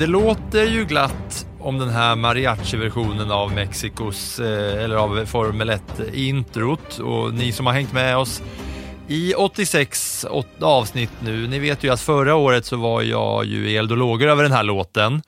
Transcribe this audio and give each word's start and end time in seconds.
Det 0.00 0.06
låter 0.06 0.64
ju 0.64 0.84
glatt 0.84 1.46
om 1.58 1.78
den 1.78 1.88
här 1.88 2.16
mariachi-versionen 2.16 3.30
av 3.30 3.52
Mexikos, 3.52 4.40
eh, 4.40 4.84
eller 4.84 4.96
av 4.96 5.26
Formel 5.26 5.70
1-introt 5.70 6.98
och 6.98 7.34
ni 7.34 7.52
som 7.52 7.66
har 7.66 7.72
hängt 7.72 7.92
med 7.92 8.16
oss 8.16 8.42
i 9.08 9.34
86 9.34 10.26
avsnitt 10.60 11.10
nu, 11.22 11.48
ni 11.48 11.58
vet 11.58 11.84
ju 11.84 11.92
att 11.92 12.00
förra 12.00 12.34
året 12.34 12.66
så 12.66 12.76
var 12.76 13.02
jag 13.02 13.44
ju 13.44 13.70
i 13.70 13.76
eld 13.76 13.92
och 13.92 13.98
lågor 13.98 14.28
över 14.28 14.42
den 14.42 14.52
här 14.52 14.62
låten. 14.62 15.22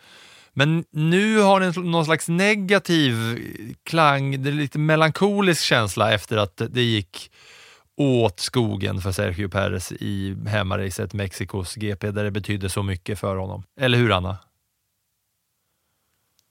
Men 0.52 0.84
nu 0.92 1.38
har 1.38 1.60
den 1.60 1.90
någon 1.90 2.04
slags 2.04 2.28
negativ 2.28 3.38
klang, 3.84 4.42
det 4.42 4.50
är 4.50 4.54
lite 4.54 4.78
melankolisk 4.78 5.62
känsla 5.62 6.12
efter 6.12 6.36
att 6.36 6.62
det 6.70 6.82
gick 6.82 7.30
åt 7.96 8.40
skogen 8.40 9.00
för 9.00 9.12
Sergio 9.12 9.48
Perez 9.48 9.92
i 9.92 10.36
hemmaracet 10.46 11.12
Mexikos 11.12 11.74
GP 11.74 12.10
där 12.10 12.24
det 12.24 12.30
betydde 12.30 12.68
så 12.68 12.82
mycket 12.82 13.18
för 13.18 13.36
honom. 13.36 13.62
Eller 13.80 13.98
hur 13.98 14.12
Anna? 14.12 14.38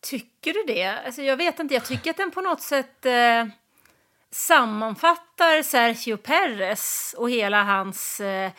Tycker 0.02 0.54
du 0.54 0.64
det? 0.74 0.86
Alltså, 1.06 1.22
jag 1.22 1.38
vet 1.38 1.60
inte, 1.60 1.74
jag 1.74 1.86
tycker 1.86 2.12
att 2.12 2.18
den 2.18 2.32
på 2.32 2.42
något 2.42 2.62
sätt 2.62 3.06
eh, 3.06 3.46
sammanfattar 4.32 5.64
Sergio 5.64 6.18
Perez 6.18 7.16
och 7.18 7.30
hela 7.30 7.64
hans 7.64 8.20
eh, 8.20 8.52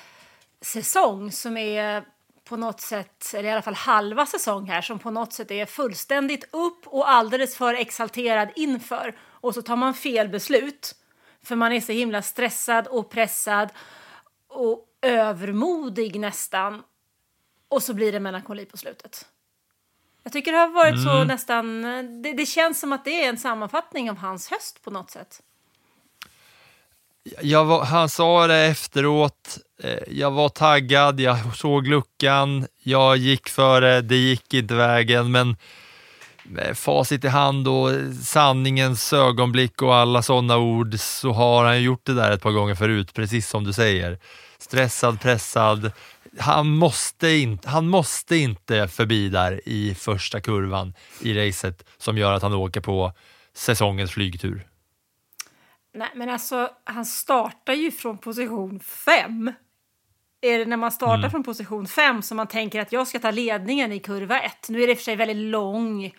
säsong 0.60 1.32
som 1.32 1.56
är 1.56 2.04
på 2.44 2.56
något 2.56 2.80
sätt, 2.80 3.34
eller 3.34 3.48
i 3.48 3.52
alla 3.52 3.62
fall 3.62 3.74
halva 3.74 4.26
säsong 4.26 4.68
här, 4.68 4.82
som 4.82 4.98
på 4.98 5.10
något 5.10 5.32
sätt 5.32 5.50
är 5.50 5.66
fullständigt 5.66 6.44
upp 6.50 6.86
och 6.86 7.10
alldeles 7.10 7.56
för 7.56 7.74
exalterad 7.74 8.48
inför. 8.56 9.16
Och 9.20 9.54
så 9.54 9.62
tar 9.62 9.76
man 9.76 9.94
fel 9.94 10.28
beslut, 10.28 10.94
för 11.42 11.56
man 11.56 11.72
är 11.72 11.80
så 11.80 11.92
himla 11.92 12.22
stressad 12.22 12.86
och 12.86 13.10
pressad 13.10 13.68
och 14.48 14.86
övermodig 15.02 16.20
nästan. 16.20 16.82
Och 17.68 17.82
så 17.82 17.94
blir 17.94 18.12
det 18.12 18.20
melankoli 18.20 18.64
på 18.64 18.76
slutet. 18.76 19.26
Jag 20.22 20.32
tycker 20.32 20.52
det 20.52 20.58
har 20.58 20.68
varit 20.68 20.94
mm. 20.94 21.04
så 21.04 21.24
nästan, 21.24 21.82
det, 22.22 22.32
det, 22.32 22.46
känns 22.46 22.80
som 22.80 22.92
att 22.92 23.04
det 23.04 23.24
är 23.24 23.28
en 23.28 23.38
sammanfattning 23.38 24.10
av 24.10 24.16
hans 24.16 24.50
höst 24.50 24.84
på 24.84 24.90
något 24.90 25.10
sätt. 25.10 25.40
Var, 27.42 27.84
han 27.84 28.08
sa 28.08 28.46
det 28.46 28.58
efteråt, 28.58 29.58
eh, 29.82 29.98
jag 30.08 30.30
var 30.30 30.48
taggad, 30.48 31.20
jag 31.20 31.56
såg 31.56 31.86
luckan, 31.86 32.66
jag 32.82 33.16
gick 33.16 33.48
för 33.48 34.02
det, 34.02 34.16
gick 34.16 34.54
inte 34.54 34.74
vägen, 34.74 35.32
men 35.32 35.56
med 36.42 36.78
facit 36.78 37.24
i 37.24 37.28
hand 37.28 37.68
och 37.68 37.90
sanningens 38.22 39.12
ögonblick 39.12 39.82
och 39.82 39.94
alla 39.94 40.22
sådana 40.22 40.58
ord 40.58 40.94
så 40.98 41.32
har 41.32 41.64
han 41.64 41.82
gjort 41.82 42.06
det 42.06 42.14
där 42.14 42.30
ett 42.30 42.42
par 42.42 42.50
gånger 42.50 42.74
förut, 42.74 43.14
precis 43.14 43.48
som 43.48 43.64
du 43.64 43.72
säger. 43.72 44.18
Stressad, 44.58 45.20
pressad, 45.20 45.92
han 46.38 46.68
måste, 46.68 47.28
inte, 47.28 47.68
han 47.68 47.88
måste 47.88 48.36
inte 48.36 48.88
förbi 48.88 49.28
där 49.28 49.60
i 49.68 49.94
första 49.94 50.40
kurvan 50.40 50.94
i 51.20 51.34
racet 51.34 51.88
som 51.98 52.18
gör 52.18 52.32
att 52.32 52.42
han 52.42 52.54
åker 52.54 52.80
på 52.80 53.12
säsongens 53.52 54.10
flygtur. 54.10 54.66
Nej, 55.94 56.08
men 56.14 56.28
alltså 56.28 56.70
han 56.84 57.04
startar 57.04 57.72
ju 57.72 57.90
från 57.90 58.18
position 58.18 58.80
fem. 58.80 59.52
Är 60.40 60.58
det 60.58 60.64
när 60.64 60.76
man 60.76 60.92
startar 60.92 61.18
mm. 61.18 61.30
från 61.30 61.44
position 61.44 61.86
fem 61.86 62.22
som 62.22 62.36
man 62.36 62.46
tänker 62.46 62.80
att 62.80 62.92
jag 62.92 63.08
ska 63.08 63.18
ta 63.18 63.30
ledningen 63.30 63.92
i 63.92 63.98
kurva 63.98 64.40
ett? 64.40 64.68
Nu 64.68 64.82
är 64.82 64.86
det 64.86 64.92
i 64.92 64.94
och 64.94 64.98
för 64.98 65.04
sig 65.04 65.16
väldigt 65.16 65.36
lång 65.36 66.04
eh, 66.04 66.12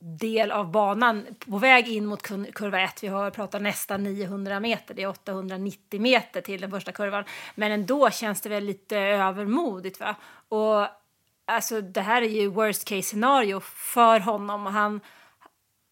del 0.00 0.50
av 0.50 0.70
banan 0.70 1.26
på 1.38 1.58
väg 1.58 1.88
in 1.88 2.06
mot 2.06 2.22
kurva 2.52 2.80
1. 2.80 3.02
Vi 3.02 3.08
har 3.08 3.30
pratat 3.30 3.62
nästan 3.62 4.02
900 4.02 4.60
meter, 4.60 4.94
det 4.94 5.02
är 5.02 5.08
890 5.08 6.00
meter 6.00 6.40
till 6.40 6.60
den 6.60 6.70
första 6.70 6.92
kurvan. 6.92 7.24
Men 7.54 7.72
ändå 7.72 8.10
känns 8.10 8.40
det 8.40 8.48
väl 8.48 8.64
lite 8.64 8.98
övermodigt. 8.98 10.00
Va? 10.00 10.16
Och 10.48 10.86
alltså, 11.46 11.80
det 11.80 12.00
här 12.00 12.22
är 12.22 12.28
ju 12.28 12.48
worst 12.48 12.84
case 12.84 13.02
scenario 13.02 13.60
för 13.60 14.20
honom. 14.20 14.66
Han, 14.66 15.00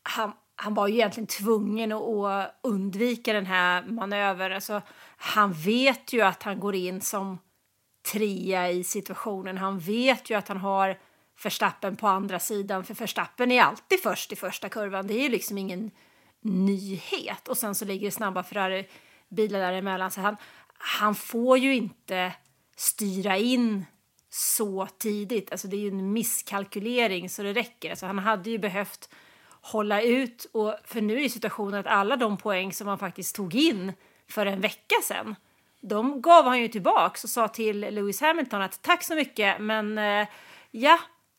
han, 0.02 0.32
han 0.56 0.74
var 0.74 0.88
ju 0.88 0.94
egentligen 0.94 1.26
tvungen 1.26 1.92
att 1.92 2.60
undvika 2.62 3.32
den 3.32 3.46
här 3.46 3.82
manövern. 3.82 4.52
Alltså, 4.52 4.82
han 5.16 5.52
vet 5.52 6.12
ju 6.12 6.22
att 6.22 6.42
han 6.42 6.60
går 6.60 6.74
in 6.74 7.00
som 7.00 7.38
trea 8.12 8.70
i 8.70 8.84
situationen. 8.84 9.58
Han 9.58 9.78
vet 9.78 10.30
ju 10.30 10.34
att 10.34 10.48
han 10.48 10.56
har 10.56 10.98
Verstappen 11.42 11.96
på 11.96 12.08
andra 12.08 12.38
sidan, 12.38 12.84
för 12.84 12.94
Verstappen 12.94 13.52
är 13.52 13.62
alltid 13.62 14.02
först 14.02 14.32
i 14.32 14.36
första 14.36 14.68
kurvan. 14.68 15.06
Det 15.06 15.14
är 15.14 15.22
ju 15.22 15.28
liksom 15.28 15.58
ingen 15.58 15.90
nyhet. 16.40 17.48
Och 17.48 17.58
sen 17.58 17.74
så 17.74 17.84
ligger 17.84 18.06
det 18.06 18.12
snabba 18.12 18.42
Ferrari-bilar 18.42 19.58
däremellan. 19.58 20.10
Så 20.10 20.20
han, 20.20 20.36
han 20.78 21.14
får 21.14 21.58
ju 21.58 21.74
inte 21.74 22.32
styra 22.76 23.36
in 23.36 23.86
så 24.30 24.86
tidigt. 24.98 25.52
Alltså 25.52 25.68
det 25.68 25.76
är 25.76 25.80
ju 25.80 25.88
en 25.88 26.12
misskalkylering 26.12 27.30
så 27.30 27.42
det 27.42 27.52
räcker. 27.52 27.90
Alltså 27.90 28.06
han 28.06 28.18
hade 28.18 28.50
ju 28.50 28.58
behövt 28.58 29.08
hålla 29.48 30.02
ut. 30.02 30.46
Och 30.52 30.74
för 30.84 31.00
nu 31.00 31.24
är 31.24 31.28
situationen 31.28 31.80
att 31.80 31.86
alla 31.86 32.16
de 32.16 32.36
poäng 32.36 32.72
som 32.72 32.86
han 32.88 32.98
faktiskt 32.98 33.36
tog 33.36 33.54
in 33.54 33.92
för 34.28 34.46
en 34.46 34.60
vecka 34.60 34.96
sedan 35.02 35.34
de 35.80 36.22
gav 36.22 36.44
han 36.44 36.60
ju 36.60 36.68
tillbaks 36.68 37.24
och 37.24 37.30
sa 37.30 37.48
till 37.48 37.80
Lewis 37.80 38.20
Hamilton 38.20 38.62
att 38.62 38.82
tack 38.82 39.02
så 39.02 39.14
mycket 39.14 39.60
men 39.60 39.98
eh, 39.98 40.28
ja, 40.70 40.98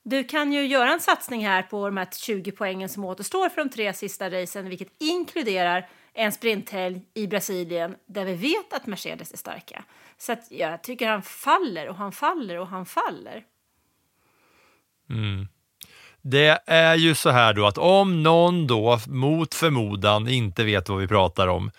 du 0.10 0.24
kan 0.24 0.54
ju 0.54 0.66
göra 0.66 0.94
en 0.94 1.00
satsning 1.00 1.46
här 1.46 1.62
på 1.62 1.86
de 1.86 1.98
här 1.98 2.08
20 2.12 2.52
poängen 2.52 2.90
som 2.90 3.06
återstår 3.06 3.50
för 3.50 3.64
de 3.64 3.70
tre 3.70 3.94
sista 3.94 4.30
racen, 4.30 4.70
vilket 4.70 4.88
inkluderar 5.00 5.90
en 6.14 6.32
sprinthelg 6.32 7.02
i 7.14 7.28
Brasilien 7.28 7.96
där 8.06 8.26
vi 8.26 8.34
vet 8.34 8.74
att 8.74 8.88
Mercedes 8.88 9.34
är 9.34 9.38
starka. 9.38 9.84
Så 10.18 10.32
att 10.32 10.48
jag 10.50 10.84
tycker 10.84 11.08
han 11.08 11.22
faller 11.22 11.90
och 11.90 11.96
han 11.96 12.12
faller 12.12 12.60
och 12.60 12.68
han 12.68 12.86
faller. 12.86 13.44
Mm. 15.10 15.48
Det 16.22 16.60
är 16.66 16.96
ju 16.96 17.16
så 17.16 17.30
här 17.30 17.54
då 17.54 17.66
att 17.66 17.78
om 17.78 18.24
någon 18.24 18.68
då 18.68 19.00
mot 19.08 19.56
förmodan 19.56 20.28
inte 20.28 20.64
vet 20.64 20.90
vad 20.90 21.00
vi 21.00 21.08
pratar 21.08 21.48
om, 21.48 21.72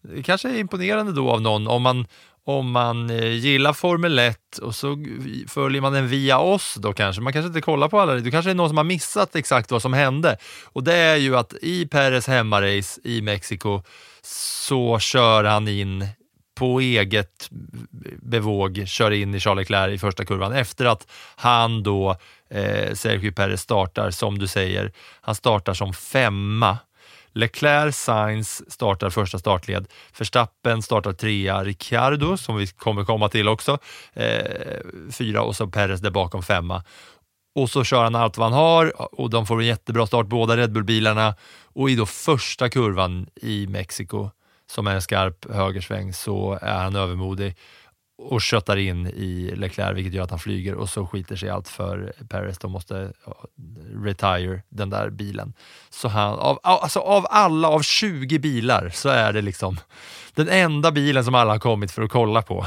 det 0.00 0.22
kanske 0.22 0.48
är 0.48 0.58
imponerande 0.58 1.12
då 1.12 1.30
av 1.30 1.40
någon 1.42 1.68
om 1.68 1.82
man, 1.82 2.06
om 2.46 2.70
man 2.70 3.10
eh, 3.10 3.32
gillar 3.32 3.72
Formel 3.72 4.18
1 4.18 4.58
och 4.58 4.74
så 4.74 5.04
följer 5.48 5.80
man 5.80 5.92
den 5.92 6.08
via 6.08 6.38
oss 6.38 6.74
då 6.78 6.92
kanske, 6.92 7.22
man 7.22 7.32
kanske 7.32 7.46
inte 7.46 7.60
kollar 7.60 7.88
på 7.88 8.00
alla, 8.00 8.14
det 8.14 8.30
kanske 8.30 8.50
är 8.50 8.54
någon 8.54 8.68
som 8.68 8.76
har 8.76 8.84
missat 8.84 9.36
exakt 9.36 9.70
vad 9.70 9.82
som 9.82 9.92
hände. 9.92 10.36
Och 10.64 10.84
det 10.84 10.94
är 10.94 11.16
ju 11.16 11.36
att 11.36 11.54
i 11.62 11.86
Peres 11.86 12.26
hemmarace 12.26 13.00
i 13.04 13.22
Mexiko 13.22 13.82
så 14.22 14.98
kör 14.98 15.44
han 15.44 15.68
in 15.68 16.06
på 16.54 16.80
eget 16.80 17.48
bevåg, 18.22 18.82
kör 18.86 19.10
in 19.10 19.34
i 19.34 19.40
Charles 19.40 19.62
Leclerc 19.62 19.94
i 19.94 19.98
första 19.98 20.24
kurvan. 20.24 20.52
Efter 20.52 20.84
att 20.84 21.06
han 21.36 21.82
då, 21.82 22.16
eh, 22.50 22.94
Sergio 22.94 23.32
Perez 23.32 23.60
startar 23.60 24.10
som 24.10 24.38
du 24.38 24.46
säger, 24.46 24.92
han 25.20 25.34
startar 25.34 25.74
som 25.74 25.94
femma. 25.94 26.78
Leclerc, 27.36 27.96
Sainz 27.96 28.62
startar 28.72 29.10
första 29.10 29.38
startled, 29.38 29.86
Verstappen 30.18 30.82
startar 30.82 31.12
trea, 31.12 31.64
Ricciardo 31.64 32.36
som 32.36 32.56
vi 32.56 32.66
kommer 32.66 33.04
komma 33.04 33.28
till 33.28 33.48
också, 33.48 33.78
eh, 34.12 34.80
fyra 35.12 35.42
och 35.42 35.56
så 35.56 35.66
Perez 35.66 36.00
där 36.00 36.10
bakom 36.10 36.42
femma. 36.42 36.84
Och 37.54 37.70
så 37.70 37.84
kör 37.84 38.04
han 38.04 38.14
allt 38.14 38.38
vad 38.38 38.52
han 38.52 38.58
har 38.58 38.92
och 39.20 39.30
de 39.30 39.46
får 39.46 39.60
en 39.60 39.66
jättebra 39.66 40.06
start, 40.06 40.26
båda 40.26 40.56
Red 40.56 40.72
Bull-bilarna. 40.72 41.34
Och 41.64 41.90
i 41.90 41.96
då 41.96 42.06
första 42.06 42.68
kurvan 42.68 43.26
i 43.42 43.66
Mexiko, 43.66 44.30
som 44.70 44.86
är 44.86 44.94
en 44.94 45.02
skarp 45.02 45.50
högersväng, 45.50 46.12
så 46.12 46.58
är 46.62 46.82
han 46.82 46.96
övermodig 46.96 47.56
och 48.18 48.42
köttar 48.42 48.76
in 48.76 49.06
i 49.06 49.52
Leclerc, 49.56 49.96
vilket 49.96 50.14
gör 50.14 50.24
att 50.24 50.30
han 50.30 50.38
flyger 50.38 50.74
och 50.74 50.88
så 50.88 51.06
skiter 51.06 51.36
sig 51.36 51.50
allt 51.50 51.68
för 51.68 52.12
Perez. 52.28 52.58
De 52.58 52.72
måste 52.72 53.12
retire 54.04 54.62
den 54.68 54.90
där 54.90 55.10
bilen. 55.10 55.52
Så 55.90 56.08
han, 56.08 56.38
av, 56.38 56.58
alltså 56.62 57.00
av 57.00 57.26
alla, 57.30 57.68
av 57.68 57.82
20 57.82 58.38
bilar, 58.38 58.90
så 58.94 59.08
är 59.08 59.32
det 59.32 59.42
liksom 59.42 59.80
den 60.34 60.48
enda 60.48 60.92
bilen 60.92 61.24
som 61.24 61.34
alla 61.34 61.52
har 61.52 61.58
kommit 61.58 61.92
för 61.92 62.02
att 62.02 62.10
kolla 62.10 62.42
på. 62.42 62.66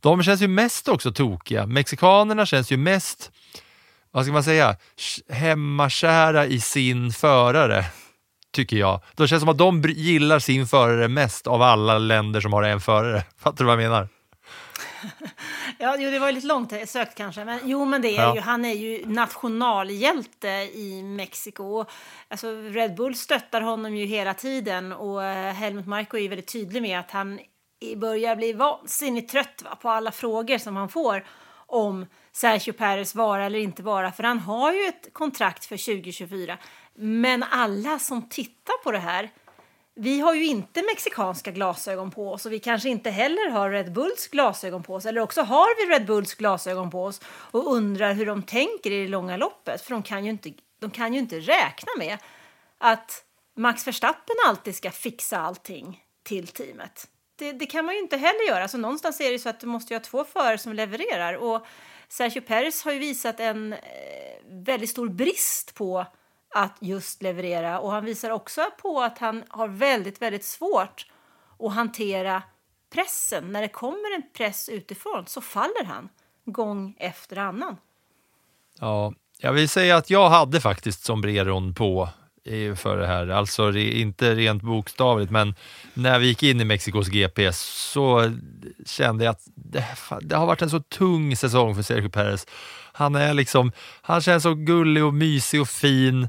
De 0.00 0.22
känns 0.22 0.42
ju 0.42 0.48
mest 0.48 0.88
också 0.88 1.12
tokiga. 1.12 1.66
Mexikanerna 1.66 2.46
känns 2.46 2.72
ju 2.72 2.76
mest, 2.76 3.30
vad 4.10 4.24
ska 4.24 4.32
man 4.32 4.44
säga, 4.44 4.76
hemmakära 5.28 6.46
i 6.46 6.60
sin 6.60 7.12
förare. 7.12 7.84
tycker 8.52 8.76
jag. 8.76 9.00
Det 9.16 9.28
känns 9.28 9.40
som 9.40 9.48
att 9.48 9.58
de 9.58 9.82
gillar 9.82 10.38
sin 10.38 10.66
förare 10.66 11.08
mest 11.08 11.46
av 11.46 11.62
alla 11.62 11.98
länder 11.98 12.40
som 12.40 12.52
har 12.52 12.62
en 12.62 12.80
förare. 12.80 13.24
Fattar 13.38 13.58
du 13.58 13.64
vad 13.64 13.72
jag 13.72 13.90
menar? 13.90 14.08
Ja, 15.78 15.96
jo, 15.98 16.10
det 16.10 16.18
var 16.18 16.32
lite 16.32 16.46
långt 16.46 16.72
sökt 16.86 17.14
kanske. 17.14 17.44
Men, 17.44 17.60
jo, 17.64 17.84
men 17.84 18.02
det 18.02 18.16
är 18.16 18.22
ja. 18.22 18.34
ju, 18.34 18.40
han 18.40 18.64
är 18.64 18.72
ju 18.72 19.06
nationalhjälte 19.06 20.48
i 20.74 21.02
Mexiko. 21.02 21.84
Alltså, 22.28 22.46
Red 22.50 22.94
Bull 22.94 23.14
stöttar 23.14 23.60
honom 23.60 23.96
ju 23.96 24.06
hela 24.06 24.34
tiden 24.34 24.92
och 24.92 25.24
eh, 25.24 25.54
Helmut 25.54 25.86
Marko 25.86 26.16
är 26.16 26.20
ju 26.20 26.28
väldigt 26.28 26.52
tydlig 26.52 26.82
med 26.82 27.00
att 27.00 27.10
han 27.10 27.40
börjar 27.96 28.36
bli 28.36 28.52
vansinnigt 28.52 29.30
trött 29.30 29.62
va, 29.64 29.76
på 29.76 29.90
alla 29.90 30.12
frågor 30.12 30.58
som 30.58 30.76
han 30.76 30.88
får 30.88 31.24
om 31.66 32.06
Sergio 32.32 32.72
Perez 32.72 33.14
vara 33.14 33.44
eller 33.44 33.58
inte 33.58 33.82
vara, 33.82 34.12
för 34.12 34.22
han 34.22 34.38
har 34.38 34.72
ju 34.72 34.84
ett 34.84 35.08
kontrakt 35.12 35.64
för 35.64 35.76
2024. 35.76 36.58
Men 36.94 37.42
alla 37.42 37.98
som 37.98 38.28
tittar 38.28 38.82
på 38.84 38.92
det 38.92 38.98
här 38.98 39.30
vi 39.96 40.20
har 40.20 40.34
ju 40.34 40.46
inte 40.46 40.82
mexikanska 40.82 41.50
glasögon 41.50 42.10
på 42.10 42.32
oss 42.32 42.46
och 42.46 42.52
vi 42.52 42.58
kanske 42.58 42.88
inte 42.88 43.10
heller 43.10 43.50
har 43.50 43.70
Red 43.70 43.92
Bulls 43.92 44.28
glasögon 44.28 44.82
på 44.82 44.94
oss. 44.94 45.06
Eller 45.06 45.20
också 45.20 45.42
har 45.42 45.86
vi 45.86 45.94
Red 45.94 46.06
Bulls 46.06 46.34
glasögon 46.34 46.90
på 46.90 47.04
oss 47.04 47.20
och 47.26 47.72
undrar 47.72 48.12
hur 48.14 48.26
de 48.26 48.42
tänker 48.42 48.90
i 48.90 49.02
det 49.02 49.08
långa 49.08 49.36
loppet. 49.36 49.82
För 49.82 49.90
de 49.90 50.02
kan 50.02 50.24
ju 50.24 50.30
inte, 50.30 50.52
de 50.80 50.90
kan 50.90 51.14
ju 51.14 51.18
inte 51.18 51.40
räkna 51.40 51.92
med 51.98 52.18
att 52.78 53.24
Max 53.56 53.86
Verstappen 53.86 54.36
alltid 54.46 54.76
ska 54.76 54.90
fixa 54.90 55.38
allting 55.38 56.02
till 56.22 56.46
teamet. 56.46 57.08
Det, 57.36 57.52
det 57.52 57.66
kan 57.66 57.84
man 57.84 57.94
ju 57.94 58.00
inte 58.00 58.16
heller 58.16 58.48
göra. 58.48 58.68
Så 58.68 58.78
någonstans 58.78 59.20
är 59.20 59.32
det 59.32 59.38
så 59.38 59.48
att 59.48 59.60
du 59.60 59.66
måste 59.66 59.94
ha 59.94 60.00
två 60.00 60.24
förare 60.24 60.58
som 60.58 60.72
levererar. 60.72 61.34
Och 61.34 61.66
Sergio 62.08 62.40
Perez 62.40 62.84
har 62.84 62.92
ju 62.92 62.98
visat 62.98 63.40
en 63.40 63.72
eh, 63.72 63.78
väldigt 64.46 64.90
stor 64.90 65.08
brist 65.08 65.74
på 65.74 66.06
att 66.54 66.76
just 66.80 67.22
leverera. 67.22 67.78
Och 67.78 67.90
han 67.90 68.04
visar 68.04 68.30
också 68.30 68.60
på 68.82 69.02
att 69.02 69.18
han 69.18 69.44
har 69.48 69.68
väldigt, 69.68 70.22
väldigt 70.22 70.44
svårt 70.44 71.06
att 71.58 71.72
hantera 71.72 72.42
pressen. 72.92 73.52
När 73.52 73.62
det 73.62 73.68
kommer 73.68 74.14
en 74.14 74.22
press 74.36 74.68
utifrån 74.68 75.26
så 75.26 75.40
faller 75.40 75.84
han 75.84 76.08
gång 76.44 76.96
efter 76.98 77.36
annan. 77.36 77.76
Ja, 78.80 79.14
jag 79.38 79.52
vill 79.52 79.68
säga 79.68 79.96
att 79.96 80.10
jag 80.10 80.30
hade 80.30 80.60
faktiskt 80.60 81.04
sombreron 81.04 81.74
på 81.74 82.08
för 82.76 82.96
det 82.96 83.06
här. 83.06 83.28
Alltså 83.28 83.72
inte 83.76 84.34
rent 84.34 84.62
bokstavligt, 84.62 85.30
men 85.30 85.54
när 85.94 86.18
vi 86.18 86.26
gick 86.26 86.42
in 86.42 86.60
i 86.60 86.64
Mexikos 86.64 87.08
GP 87.08 87.52
så 87.52 88.32
kände 88.86 89.24
jag 89.24 89.32
att 89.32 89.42
det, 89.54 89.84
det, 90.20 90.36
har 90.36 90.46
varit 90.46 90.62
en 90.62 90.70
så 90.70 90.80
tung 90.80 91.36
säsong 91.36 91.74
för 91.74 91.82
Sergio 91.82 92.08
Perez. 92.08 92.46
Han 92.96 93.14
är 93.14 93.34
liksom, 93.34 93.72
han 94.02 94.20
känns 94.20 94.42
så 94.42 94.54
gullig 94.54 95.04
och 95.04 95.14
mysig 95.14 95.60
och 95.60 95.68
fin 95.68 96.28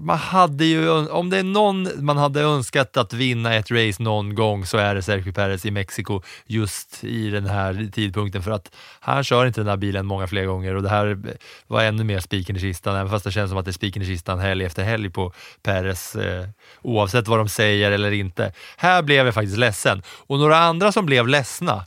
man 0.00 0.18
hade 0.18 0.64
ju, 0.64 0.90
om 1.08 1.30
det 1.30 1.38
är 1.38 1.42
någon 1.42 1.88
man 2.04 2.16
hade 2.16 2.40
önskat 2.40 2.96
att 2.96 3.12
vinna 3.12 3.54
ett 3.54 3.70
race 3.70 4.02
någon 4.02 4.34
gång 4.34 4.66
så 4.66 4.78
är 4.78 4.94
det 4.94 5.02
Sergio 5.02 5.32
Perez 5.32 5.66
i 5.66 5.70
Mexiko 5.70 6.22
just 6.46 7.04
i 7.04 7.30
den 7.30 7.46
här 7.46 7.90
tidpunkten 7.92 8.42
för 8.42 8.50
att 8.50 8.76
han 9.00 9.24
kör 9.24 9.46
inte 9.46 9.60
den 9.60 9.68
här 9.68 9.76
bilen 9.76 10.06
många 10.06 10.26
fler 10.26 10.44
gånger 10.44 10.74
och 10.74 10.82
det 10.82 10.88
här 10.88 11.18
var 11.66 11.82
ännu 11.82 12.04
mer 12.04 12.20
spiken 12.20 12.56
i 12.56 12.60
kistan, 12.60 12.96
även 12.96 13.10
fast 13.10 13.24
det 13.24 13.32
känns 13.32 13.50
som 13.50 13.58
att 13.58 13.64
det 13.64 13.70
är 13.70 13.72
spiken 13.72 14.02
i 14.02 14.06
kistan 14.06 14.38
helg 14.38 14.64
efter 14.64 14.84
helg 14.84 15.10
på 15.10 15.32
Perez 15.62 16.16
eh, 16.16 16.48
oavsett 16.82 17.28
vad 17.28 17.38
de 17.38 17.48
säger 17.48 17.90
eller 17.90 18.12
inte. 18.12 18.52
Här 18.76 19.02
blev 19.02 19.26
jag 19.26 19.34
faktiskt 19.34 19.58
ledsen 19.58 20.02
och 20.08 20.38
några 20.38 20.58
andra 20.58 20.92
som 20.92 21.06
blev 21.06 21.28
ledsna, 21.28 21.84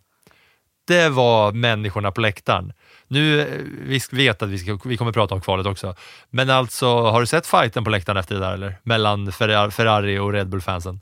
det 0.87 1.09
var 1.09 1.51
människorna 1.51 2.11
på 2.11 2.21
läktaren. 2.21 2.73
Nu, 3.13 3.41
eh, 3.41 3.47
vi 3.81 3.99
vet 4.11 4.41
att 4.41 4.49
vi, 4.49 4.57
ska, 4.57 4.79
vi 4.85 4.97
kommer 4.97 5.11
prata 5.11 5.35
om 5.35 5.41
kvalet 5.41 5.65
också, 5.65 5.95
men 6.29 6.49
alltså 6.49 6.87
har 6.87 7.19
du 7.19 7.27
sett 7.27 7.47
fighten 7.47 7.83
på 7.83 7.89
läktaren 7.89 8.17
efter 8.17 8.35
det 8.35 8.41
där 8.41 8.53
eller? 8.53 8.75
Mellan 8.83 9.31
Ferrari 9.31 10.19
och 10.19 10.33
Red 10.33 10.49
Bull-fansen? 10.49 10.99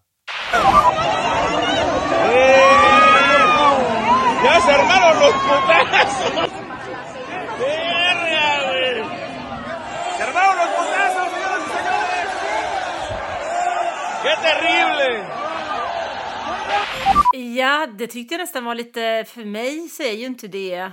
Ja, 17.57 17.87
det 17.97 18.07
tyckte 18.07 18.33
jag 18.33 18.39
nästan 18.39 18.65
var 18.65 18.75
lite... 18.75 19.25
För 19.27 19.45
mig 19.45 19.89
så 19.89 20.03
är 20.03 20.13
ju 20.13 20.25
inte 20.25 20.47
det 20.47 20.91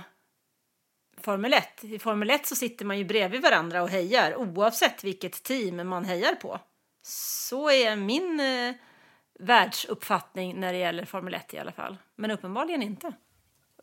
Formel 1.23 1.53
1. 1.53 1.83
I 1.83 1.99
Formel 1.99 2.29
1 2.29 2.45
så 2.45 2.55
sitter 2.55 2.85
man 2.85 2.97
ju 2.97 3.03
bredvid 3.03 3.41
varandra 3.41 3.83
och 3.83 3.89
hejar 3.89 4.35
oavsett 4.35 5.03
vilket 5.03 5.43
team 5.43 5.87
man 5.87 6.05
hejar 6.05 6.35
på. 6.35 6.59
Så 7.01 7.69
är 7.69 7.95
min 7.95 8.39
eh, 8.39 8.75
världsuppfattning 9.39 10.59
när 10.59 10.73
det 10.73 10.79
gäller 10.79 11.05
Formel 11.05 11.33
1 11.33 11.53
i 11.53 11.57
alla 11.57 11.71
fall. 11.71 11.97
Men 12.15 12.31
uppenbarligen 12.31 12.83
inte. 12.83 13.13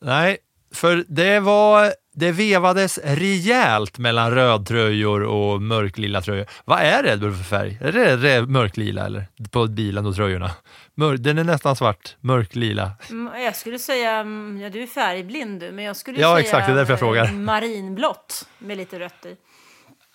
Nej, 0.01 0.37
för 0.77 1.05
det 1.07 1.39
var 1.39 1.93
det 2.13 2.31
vevades 2.31 2.99
rejält 3.03 3.97
mellan 3.97 4.31
rödtröjor 4.31 5.23
och 5.23 5.61
mörklila 5.61 6.21
tröjor. 6.21 6.45
Vad 6.65 6.79
är 6.79 7.03
Red 7.03 7.19
Bull 7.19 7.35
för 7.35 7.43
färg? 7.43 7.77
Är 7.81 7.91
det, 7.91 8.17
det 8.17 8.41
mörklila 8.41 9.05
eller? 9.05 9.25
På 9.51 9.67
bilen 9.67 10.05
och 10.05 10.15
tröjorna? 10.15 10.51
Mör, 10.95 11.17
den 11.17 11.37
är 11.37 11.43
nästan 11.43 11.75
svart, 11.75 12.15
mörklila. 12.21 12.91
Mm, 13.09 13.43
jag 13.43 13.55
skulle 13.55 13.79
säga, 13.79 14.11
mm, 14.11 14.61
ja 14.61 14.69
du 14.69 14.83
är 14.83 14.87
färgblind 14.87 15.59
du, 15.59 15.71
men 15.71 15.85
jag 15.85 15.95
skulle 15.95 16.19
ja, 16.19 16.27
säga 16.27 16.39
exakt, 16.39 16.67
det 16.67 16.73
är 16.73 16.75
därför 16.75 16.93
jag 16.93 16.99
frågar. 16.99 17.31
marinblått 17.31 18.47
med 18.59 18.77
lite 18.77 18.99
rött 18.99 19.25
i. 19.25 19.35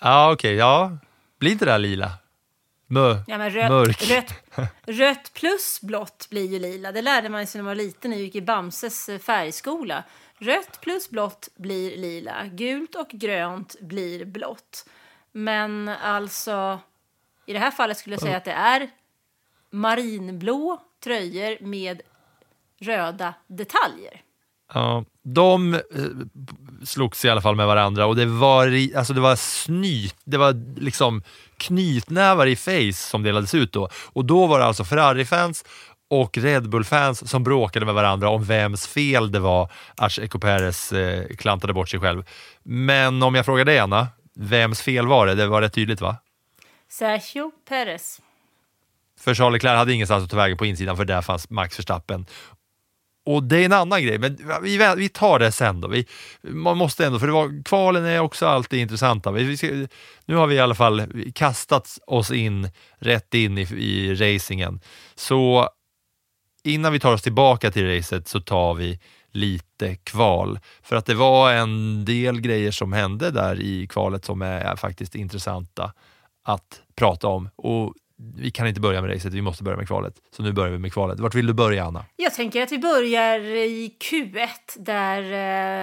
Ja, 0.00 0.32
okej, 0.32 0.50
okay, 0.50 0.58
ja. 0.58 0.98
Blir 1.40 1.52
inte 1.52 1.64
det 1.64 1.72
här 1.72 1.78
lila? 1.78 2.10
Mö, 2.86 3.16
ja, 3.26 3.38
men 3.38 3.50
rött, 3.50 3.70
mörk. 3.70 4.10
Rött, 4.10 4.34
rött 4.86 5.32
plus 5.34 5.80
blått 5.82 6.26
blir 6.30 6.46
ju 6.52 6.58
lila. 6.58 6.92
Det 6.92 7.02
lärde 7.02 7.28
man 7.28 7.46
sig 7.46 7.58
när 7.58 7.62
man 7.62 7.70
var 7.70 7.84
liten 7.84 8.10
vi 8.10 8.16
gick 8.16 8.34
i 8.34 8.42
Bamses 8.42 9.08
eh, 9.08 9.18
färgskola. 9.18 10.04
Rött 10.42 10.80
plus 10.80 11.10
blått 11.10 11.48
blir 11.56 11.96
lila. 11.96 12.46
Gult 12.46 12.94
och 12.94 13.08
grönt 13.08 13.76
blir 13.80 14.24
blått. 14.24 14.86
Men 15.32 15.88
alltså, 15.88 16.80
i 17.46 17.52
det 17.52 17.58
här 17.58 17.70
fallet 17.70 17.98
skulle 17.98 18.14
jag 18.14 18.22
säga 18.22 18.36
att 18.36 18.44
det 18.44 18.52
är 18.52 18.90
marinblå 19.70 20.80
tröjor 21.04 21.64
med 21.64 22.02
röda 22.80 23.34
detaljer. 23.46 24.22
Ja, 24.74 25.04
de 25.22 25.74
eh, 25.74 25.80
slogs 26.84 27.24
i 27.24 27.28
alla 27.28 27.42
fall 27.42 27.56
med 27.56 27.66
varandra 27.66 28.06
och 28.06 28.16
det 28.16 28.26
var, 28.26 28.96
alltså 28.96 29.12
det 29.12 29.20
var 29.20 29.36
snyt, 29.36 30.16
det 30.24 30.36
var 30.36 30.80
liksom 30.80 31.22
knytnävar 31.56 32.46
i 32.46 32.56
face 32.56 32.92
som 32.92 33.22
delades 33.22 33.54
ut 33.54 33.72
då. 33.72 33.88
Och 34.12 34.24
då 34.24 34.46
var 34.46 34.58
det 34.58 34.64
alltså 34.64 34.84
Ferrari-fans 34.84 35.64
och 36.12 36.38
Red 36.38 36.68
Bull-fans 36.68 37.30
som 37.30 37.44
bråkade 37.44 37.86
med 37.86 37.94
varandra 37.94 38.28
om 38.28 38.44
vems 38.44 38.86
fel 38.86 39.32
det 39.32 39.38
var 39.38 39.72
att 39.96 40.12
Checo 40.12 40.38
Perez 40.38 40.92
eh, 40.92 41.26
klantade 41.36 41.72
bort 41.72 41.88
sig 41.88 42.00
själv. 42.00 42.24
Men 42.62 43.22
om 43.22 43.34
jag 43.34 43.44
frågar 43.44 43.64
dig, 43.64 43.78
Anna, 43.78 44.08
vems 44.34 44.82
fel 44.82 45.06
var 45.06 45.26
det? 45.26 45.34
Det 45.34 45.46
var 45.46 45.60
rätt 45.60 45.72
tydligt, 45.72 46.00
va? 46.00 46.16
Sergio 46.88 47.50
Perez. 47.68 48.20
För 49.20 49.34
Charles 49.34 49.52
Leclerc 49.52 49.78
hade 49.78 49.92
ingenstans 49.92 50.24
att 50.24 50.30
ta 50.30 50.36
vägen 50.36 50.56
på 50.56 50.66
insidan, 50.66 50.96
för 50.96 51.04
där 51.04 51.22
fanns 51.22 51.50
Max 51.50 51.78
Verstappen. 51.78 52.26
Och 53.24 53.42
det 53.42 53.56
är 53.56 53.64
en 53.64 53.72
annan 53.72 54.02
grej, 54.02 54.18
men 54.18 54.38
vi, 54.62 54.94
vi 54.96 55.08
tar 55.08 55.38
det 55.38 55.52
sen 55.52 55.80
då. 55.80 55.88
Vi, 55.88 56.06
man 56.42 56.76
måste 56.76 57.06
ändå, 57.06 57.18
för 57.18 57.26
det 57.26 57.32
var, 57.32 57.64
kvalen 57.64 58.04
är 58.04 58.20
också 58.20 58.46
alltid 58.46 58.80
intressanta. 58.80 59.30
Vi, 59.30 59.44
vi 59.44 59.56
ska, 59.56 59.66
nu 60.24 60.36
har 60.36 60.46
vi 60.46 60.54
i 60.54 60.60
alla 60.60 60.74
fall 60.74 61.06
kastat 61.34 61.98
oss 62.06 62.30
in, 62.30 62.70
rätt 62.98 63.34
in 63.34 63.58
i, 63.58 63.62
i 63.62 64.14
racingen. 64.14 64.80
Så 65.14 65.68
innan 66.64 66.92
vi 66.92 67.00
tar 67.00 67.12
oss 67.12 67.22
tillbaka 67.22 67.70
till 67.70 67.96
racet 67.96 68.28
så 68.28 68.40
tar 68.40 68.74
vi 68.74 69.00
lite 69.32 69.94
kval. 69.94 70.58
För 70.82 70.96
att 70.96 71.06
det 71.06 71.14
var 71.14 71.52
en 71.52 72.04
del 72.04 72.40
grejer 72.40 72.70
som 72.70 72.92
hände 72.92 73.30
där 73.30 73.60
i 73.60 73.86
kvalet 73.86 74.24
som 74.24 74.42
är 74.42 74.76
faktiskt 74.76 75.14
intressanta 75.14 75.92
att 76.44 76.82
prata 76.96 77.28
om. 77.28 77.48
Och 77.56 77.94
vi 78.36 78.50
kan 78.50 78.66
inte 78.66 78.80
börja 78.80 79.02
med 79.02 79.10
racet, 79.10 79.34
vi 79.34 79.42
måste 79.42 79.64
börja 79.64 79.76
med 79.76 79.86
kvalet. 79.86 80.14
Så 80.36 80.42
nu 80.42 80.52
börjar 80.52 80.72
vi 80.72 80.78
med 80.78 80.92
kvalet. 80.92 81.20
Vart 81.20 81.34
vill 81.34 81.46
du 81.46 81.52
börja, 81.52 81.84
Anna? 81.84 82.04
Jag 82.16 82.34
tänker 82.34 82.62
att 82.62 82.72
vi 82.72 82.78
börjar 82.78 83.40
i 83.40 83.96
Q1 84.10 84.48
där 84.76 85.22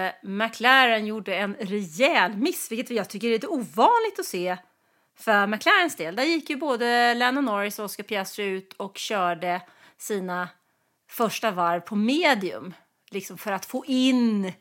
eh, 0.05 0.12
McLaren 0.24 1.05
gjorde 1.05 1.36
en 1.36 1.55
rejäl 1.59 2.38
miss, 2.38 2.71
vilket 2.71 2.89
jag 2.89 3.09
tycker 3.09 3.27
är 3.27 3.31
lite 3.31 3.48
ovanligt 3.48 4.19
att 4.19 4.25
se 4.25 4.57
för 5.17 5.48
McLarens 5.48 5.95
del. 5.95 6.15
Där 6.15 6.24
gick 6.24 6.50
ju 6.50 6.55
både 6.55 7.13
Lennon 7.13 7.45
Norris 7.45 7.79
och 7.79 7.86
Oscar 7.86 8.03
Piastri 8.03 8.45
ut 8.45 8.74
och 8.77 8.98
körde 8.98 9.62
sina 9.98 10.50
första 11.09 11.51
varv 11.51 11.79
på 11.79 11.95
medium. 11.95 12.73
Liksom 13.11 13.37
för 13.37 13.51
att 13.51 13.65
få 13.65 13.85
in 13.85 14.53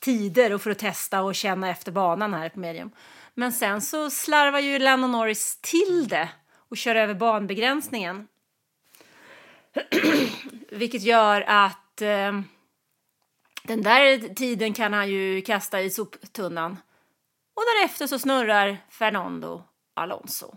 tider 0.00 0.52
och 0.52 0.62
för 0.62 0.70
att 0.70 0.78
testa 0.78 1.22
och 1.22 1.34
känna 1.34 1.70
efter 1.70 1.92
banan 1.92 2.34
här 2.34 2.48
på 2.48 2.60
medium. 2.60 2.90
Men 3.34 3.52
sen 3.52 3.80
så 3.80 4.10
slarvar 4.10 4.58
ju 4.58 4.78
Lennon 4.78 5.12
Norris 5.12 5.58
till 5.60 6.08
det 6.08 6.28
och 6.54 6.76
kör 6.76 6.94
över 6.94 7.14
banbegränsningen. 7.14 8.28
Vilket 10.70 11.02
gör 11.02 11.40
att 11.40 12.02
eh, 12.02 12.40
den 13.62 13.82
där 13.82 14.34
tiden 14.34 14.74
kan 14.74 14.92
han 14.92 15.10
ju 15.10 15.42
kasta 15.42 15.80
i 15.80 15.90
soptunnan. 15.90 16.72
Och 17.54 17.62
därefter 17.62 18.06
så 18.06 18.18
snurrar 18.18 18.78
Fernando 18.90 19.64
Alonso 19.94 20.56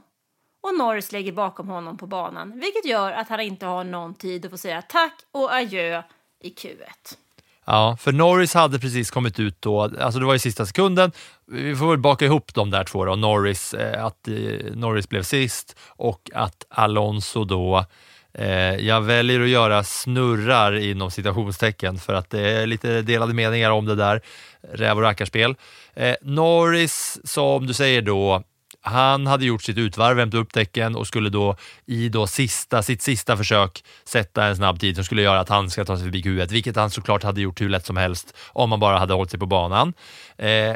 och 0.66 0.78
Norris 0.78 1.12
lägger 1.12 1.32
bakom 1.32 1.68
honom 1.68 1.98
på 1.98 2.08
banan, 2.08 2.52
vilket 2.60 2.86
gör 2.86 3.12
att 3.12 3.30
han 3.30 3.40
inte 3.40 3.66
har 3.66 3.84
någon 3.84 4.14
tid 4.14 4.46
att 4.46 4.52
få 4.52 4.58
säga 4.58 4.82
tack 4.82 5.14
och 5.32 5.54
adjö 5.54 6.04
i 6.44 6.50
Q1. 6.50 7.18
Ja, 7.66 7.98
för 8.00 8.12
Norris 8.12 8.54
hade 8.54 8.80
precis 8.80 9.12
kommit 9.12 9.40
ut 9.40 9.62
då, 9.62 9.82
alltså 9.82 10.20
det 10.20 10.26
var 10.26 10.36
i 10.36 10.40
sista 10.40 10.66
sekunden. 10.66 11.12
Vi 11.46 11.76
får 11.76 11.90
väl 11.90 11.98
baka 11.98 12.26
ihop 12.26 12.54
de 12.54 12.72
där 12.72 12.84
två 12.84 13.06
då, 13.06 13.16
Norris, 13.16 13.74
eh, 13.74 14.06
att 14.06 14.28
eh, 14.28 14.34
Norris 14.74 15.10
blev 15.10 15.24
sist 15.24 15.76
och 15.88 16.32
att 16.34 16.66
Alonso 16.70 17.44
då 17.44 17.86
eh, 18.34 18.76
jag 18.76 19.02
väljer 19.02 19.42
att 19.42 19.50
göra 19.50 19.84
snurrar 19.84 20.76
inom 20.76 21.12
citationstecken 21.12 21.98
för 21.98 22.14
att 22.14 22.30
det 22.30 22.50
är 22.50 22.68
lite 22.68 23.02
delade 23.02 23.34
meningar 23.34 23.72
om 23.72 23.86
det 23.86 23.96
där 23.96 24.22
räv 24.62 24.98
och 24.98 25.04
rackarspel. 25.04 25.56
Eh, 25.94 26.16
Norris, 26.22 27.20
som 27.24 27.68
du 27.68 27.74
säger 27.74 28.02
då, 28.02 28.44
han 28.86 29.28
hade 29.28 29.46
gjort 29.46 29.64
sitt 29.64 29.78
utvarv, 29.78 30.18
vänt 30.18 30.34
upp 30.34 30.54
däcken 30.54 30.96
och 30.96 31.08
skulle 31.08 31.30
då 31.30 31.56
i 31.86 32.10
då 32.10 32.28
sista, 32.28 32.84
sitt 32.84 33.02
sista 33.02 33.38
försök 33.38 33.84
sätta 34.04 34.46
en 34.46 34.56
snabb 34.56 34.80
tid 34.80 34.96
som 34.96 35.06
skulle 35.06 35.22
göra 35.22 35.40
att 35.40 35.50
han 35.50 35.70
ska 35.70 35.86
ta 35.86 35.98
sig 35.98 36.06
förbi 36.06 36.22
Q1, 36.22 36.52
vilket 36.52 36.76
han 36.76 36.90
såklart 36.90 37.24
hade 37.24 37.42
gjort 37.42 37.62
hur 37.62 37.70
lätt 37.70 37.86
som 37.86 37.98
helst 37.98 38.38
om 38.48 38.72
han 38.72 38.80
bara 38.80 38.98
hade 38.98 39.14
hållit 39.14 39.32
sig 39.32 39.40
på 39.40 39.46
banan. 39.46 39.94
Eh, 40.38 40.76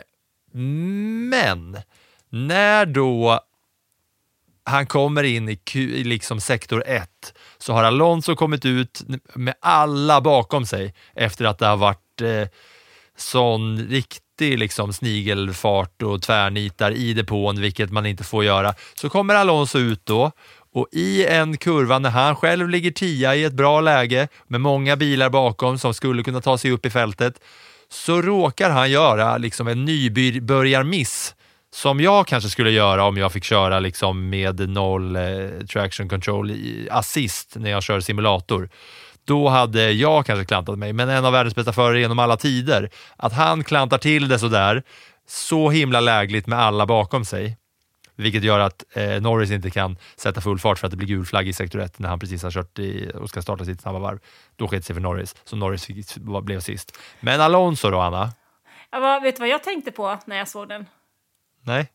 men 1.29 1.77
när 2.29 2.85
då 2.85 3.39
han 4.63 4.87
kommer 4.87 5.23
in 5.23 5.49
i, 5.49 5.55
Q, 5.55 5.79
i 5.79 6.03
liksom 6.03 6.39
sektor 6.39 6.83
1 6.87 7.33
så 7.57 7.73
har 7.73 7.83
Alonso 7.83 8.35
kommit 8.35 8.65
ut 8.65 9.01
med 9.33 9.53
alla 9.59 10.21
bakom 10.21 10.65
sig 10.65 10.93
efter 11.15 11.45
att 11.45 11.59
det 11.59 11.65
har 11.65 11.77
varit 11.77 12.21
eh, 12.21 12.47
sån 13.17 13.77
riktig 13.77 14.28
alltid 14.39 14.59
liksom 14.59 14.93
snigelfart 14.93 16.01
och 16.01 16.21
tvärnitar 16.21 16.91
i 16.91 17.13
depån, 17.13 17.61
vilket 17.61 17.91
man 17.91 18.05
inte 18.05 18.23
får 18.23 18.43
göra. 18.43 18.73
Så 18.95 19.09
kommer 19.09 19.35
Alonso 19.35 19.79
ut 19.79 20.05
då 20.05 20.31
och 20.73 20.87
i 20.91 21.25
en 21.25 21.57
kurva 21.57 21.99
när 21.99 22.09
han 22.09 22.35
själv 22.35 22.69
ligger 22.69 22.91
tia 22.91 23.35
i 23.35 23.43
ett 23.43 23.53
bra 23.53 23.81
läge 23.81 24.27
med 24.47 24.61
många 24.61 24.95
bilar 24.95 25.29
bakom 25.29 25.77
som 25.77 25.93
skulle 25.93 26.23
kunna 26.23 26.41
ta 26.41 26.57
sig 26.57 26.71
upp 26.71 26.85
i 26.85 26.89
fältet, 26.89 27.33
så 27.91 28.21
råkar 28.21 28.69
han 28.69 28.91
göra 28.91 29.37
liksom 29.37 29.67
en 29.67 29.85
nybörjarmiss 29.85 31.35
som 31.73 31.99
jag 31.99 32.27
kanske 32.27 32.49
skulle 32.49 32.71
göra 32.71 33.03
om 33.03 33.17
jag 33.17 33.31
fick 33.31 33.43
köra 33.43 33.79
liksom 33.79 34.29
med 34.29 34.69
noll 34.69 35.15
eh, 35.15 35.21
traction 35.73 36.09
control 36.09 36.51
assist 36.91 37.55
när 37.55 37.71
jag 37.71 37.83
kör 37.83 37.99
simulator 37.99 38.69
då 39.29 39.49
hade 39.49 39.91
jag 39.91 40.25
kanske 40.25 40.45
klantat 40.45 40.79
mig. 40.79 40.93
Men 40.93 41.09
en 41.09 41.25
av 41.25 41.31
världens 41.33 41.55
bästa 41.55 41.73
förare 41.73 41.99
genom 41.99 42.19
alla 42.19 42.37
tider, 42.37 42.89
att 43.17 43.33
han 43.33 43.63
klantar 43.63 43.97
till 43.97 44.27
det 44.27 44.39
sådär, 44.39 44.83
så 45.27 45.69
himla 45.69 45.99
lägligt 45.99 46.47
med 46.47 46.59
alla 46.59 46.85
bakom 46.85 47.25
sig, 47.25 47.57
vilket 48.15 48.43
gör 48.43 48.59
att 48.59 48.83
eh, 48.93 49.21
Norris 49.21 49.51
inte 49.51 49.69
kan 49.69 49.97
sätta 50.15 50.41
full 50.41 50.59
fart 50.59 50.79
för 50.79 50.87
att 50.87 50.91
det 50.91 50.97
blir 50.97 51.07
gul 51.07 51.25
flagg 51.25 51.47
i 51.47 51.53
sektor 51.53 51.79
1 51.81 51.99
när 51.99 52.09
han 52.09 52.19
precis 52.19 52.43
har 52.43 52.51
kört 52.51 52.79
i, 52.79 53.11
och 53.15 53.29
ska 53.29 53.41
starta 53.41 53.65
sitt 53.65 53.81
snabba 53.81 53.99
varv. 53.99 54.19
Då 54.55 54.67
sket 54.67 54.85
sig 54.85 54.93
för 54.93 55.01
Norris, 55.01 55.35
så 55.43 55.55
Norris 55.55 55.85
fick, 55.85 56.15
blev 56.43 56.59
sist. 56.59 56.97
Men 57.19 57.41
Alonso 57.41 57.89
då, 57.89 57.99
Anna? 57.99 58.31
Ja, 58.91 59.19
vet 59.23 59.35
du 59.35 59.39
vad 59.39 59.49
jag 59.49 59.63
tänkte 59.63 59.91
på 59.91 60.17
när 60.25 60.37
jag 60.37 60.47
såg 60.47 60.67
den? 60.67 60.85
Nej. 61.61 61.87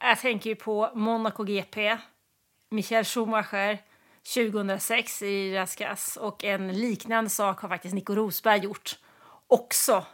Jag 0.00 0.20
tänker 0.20 0.50
ju 0.50 0.56
på 0.56 0.90
Monaco 0.94 1.44
GP, 1.44 1.98
Michael 2.70 3.04
Schumacher, 3.04 3.78
2006 4.34 5.22
i 5.22 5.54
Raskas 5.54 6.16
och 6.16 6.44
en 6.44 6.72
liknande 6.72 7.30
sak 7.30 7.60
har 7.60 7.68
faktiskt 7.68 7.94
Nico 7.94 8.14
Rosberg 8.14 8.60
gjort 8.60 8.98
också 9.46 10.04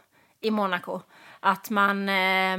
i 0.41 0.51
Monaco. 0.51 1.01
Att 1.39 1.69
man, 1.69 2.09
eh, 2.09 2.57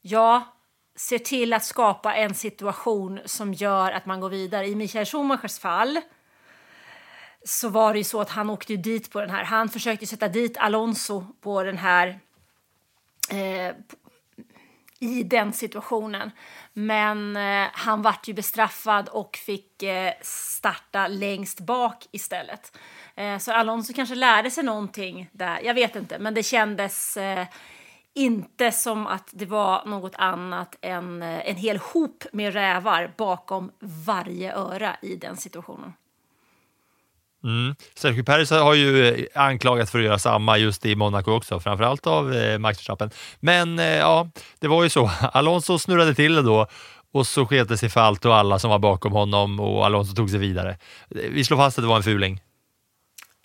ja, 0.00 0.56
ser 0.96 1.18
till 1.18 1.52
att 1.52 1.64
skapa 1.64 2.14
en 2.14 2.34
situation 2.34 3.20
som 3.24 3.54
gör 3.54 3.92
att 3.92 4.06
man 4.06 4.20
går 4.20 4.30
vidare. 4.30 4.66
I 4.66 4.74
Michael 4.74 5.06
Schumachers 5.06 5.58
fall 5.58 6.00
så 7.44 7.68
var 7.68 7.92
det 7.92 7.98
ju 7.98 8.04
så 8.04 8.20
att 8.20 8.30
han 8.30 8.50
åkte 8.50 8.76
dit 8.76 9.10
på 9.10 9.20
den 9.20 9.30
här. 9.30 9.44
Han 9.44 9.68
försökte 9.68 10.06
sätta 10.06 10.28
dit 10.28 10.56
Alonso 10.56 11.26
på 11.40 11.62
den 11.62 11.78
här 11.78 12.20
eh, 13.30 13.74
i 14.98 15.22
den 15.22 15.52
situationen. 15.52 16.30
Men 16.78 17.36
eh, 17.36 17.68
han 17.72 18.02
vart 18.02 18.28
ju 18.28 18.34
bestraffad 18.34 19.08
och 19.08 19.36
fick 19.36 19.82
eh, 19.82 20.12
starta 20.22 21.08
längst 21.08 21.60
bak 21.60 22.06
istället. 22.10 22.76
Eh, 23.14 23.38
så 23.38 23.52
Alonso 23.52 23.92
kanske 23.92 24.14
lärde 24.14 24.50
sig 24.50 24.64
någonting 24.64 25.30
där. 25.32 25.60
Jag 25.64 25.74
vet 25.74 25.96
inte, 25.96 26.18
men 26.18 26.34
det 26.34 26.42
kändes 26.42 27.16
eh, 27.16 27.46
inte 28.14 28.72
som 28.72 29.06
att 29.06 29.30
det 29.32 29.46
var 29.46 29.84
något 29.86 30.14
annat 30.14 30.76
än 30.80 31.22
eh, 31.22 31.48
en 31.48 31.56
hel 31.56 31.76
hop 31.76 32.24
med 32.32 32.52
rävar 32.52 33.14
bakom 33.16 33.72
varje 33.80 34.54
öra 34.54 34.96
i 35.02 35.16
den 35.16 35.36
situationen. 35.36 35.92
Mm. 37.44 37.74
Sergio 37.94 38.24
Perez 38.24 38.50
har 38.50 38.74
ju 38.74 39.08
eh, 39.08 39.26
anklagats 39.34 39.90
för 39.90 39.98
att 39.98 40.04
göra 40.04 40.18
samma 40.18 40.58
just 40.58 40.86
i 40.86 40.96
Monaco 40.96 41.32
också, 41.32 41.60
framförallt 41.60 42.06
av 42.06 42.34
eh, 42.34 42.58
Max 42.58 42.78
Verstappen. 42.78 43.10
Men 43.40 43.78
eh, 43.78 43.86
ja, 43.86 44.30
det 44.58 44.68
var 44.68 44.82
ju 44.82 44.88
så. 44.88 45.10
Alonso 45.32 45.78
snurrade 45.78 46.14
till 46.14 46.34
det 46.34 46.42
då 46.42 46.66
och 47.12 47.26
så 47.26 47.46
sket 47.46 47.68
det 47.68 47.78
sig 47.78 47.88
för 47.88 48.00
allt 48.00 48.24
och 48.24 48.36
alla 48.36 48.58
som 48.58 48.70
var 48.70 48.78
bakom 48.78 49.12
honom 49.12 49.60
och 49.60 49.86
Alonso 49.86 50.14
tog 50.14 50.30
sig 50.30 50.38
vidare. 50.38 50.70
Eh, 50.70 51.30
vi 51.30 51.44
slår 51.44 51.56
fast 51.56 51.78
att 51.78 51.84
det 51.84 51.88
var 51.88 51.96
en 51.96 52.02
fuling. 52.02 52.40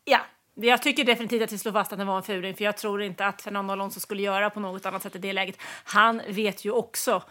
Ja, 0.06 0.20
jag 0.56 0.82
tycker 0.82 1.04
definitivt 1.04 1.42
att 1.42 1.52
vi 1.52 1.58
slår 1.58 1.72
fast 1.72 1.94
att 1.94 2.00
det 2.00 2.06
var 2.06 2.18
en 2.18 2.24
fuling, 2.24 2.56
för 2.56 2.64
jag 2.64 2.78
tror 2.78 3.02
inte 3.02 3.26
att 3.26 3.42
Fernando 3.42 3.72
Alonso 3.72 4.00
skulle 4.00 4.22
göra 4.22 4.50
på 4.50 4.60
något 4.60 4.86
annat 4.86 5.04
sätt 5.04 5.16
i 5.16 5.20
det 5.20 5.34
läget. 5.34 5.56
Han 5.84 6.22
vet 6.28 6.66
ju 6.66 6.72
också 6.72 7.24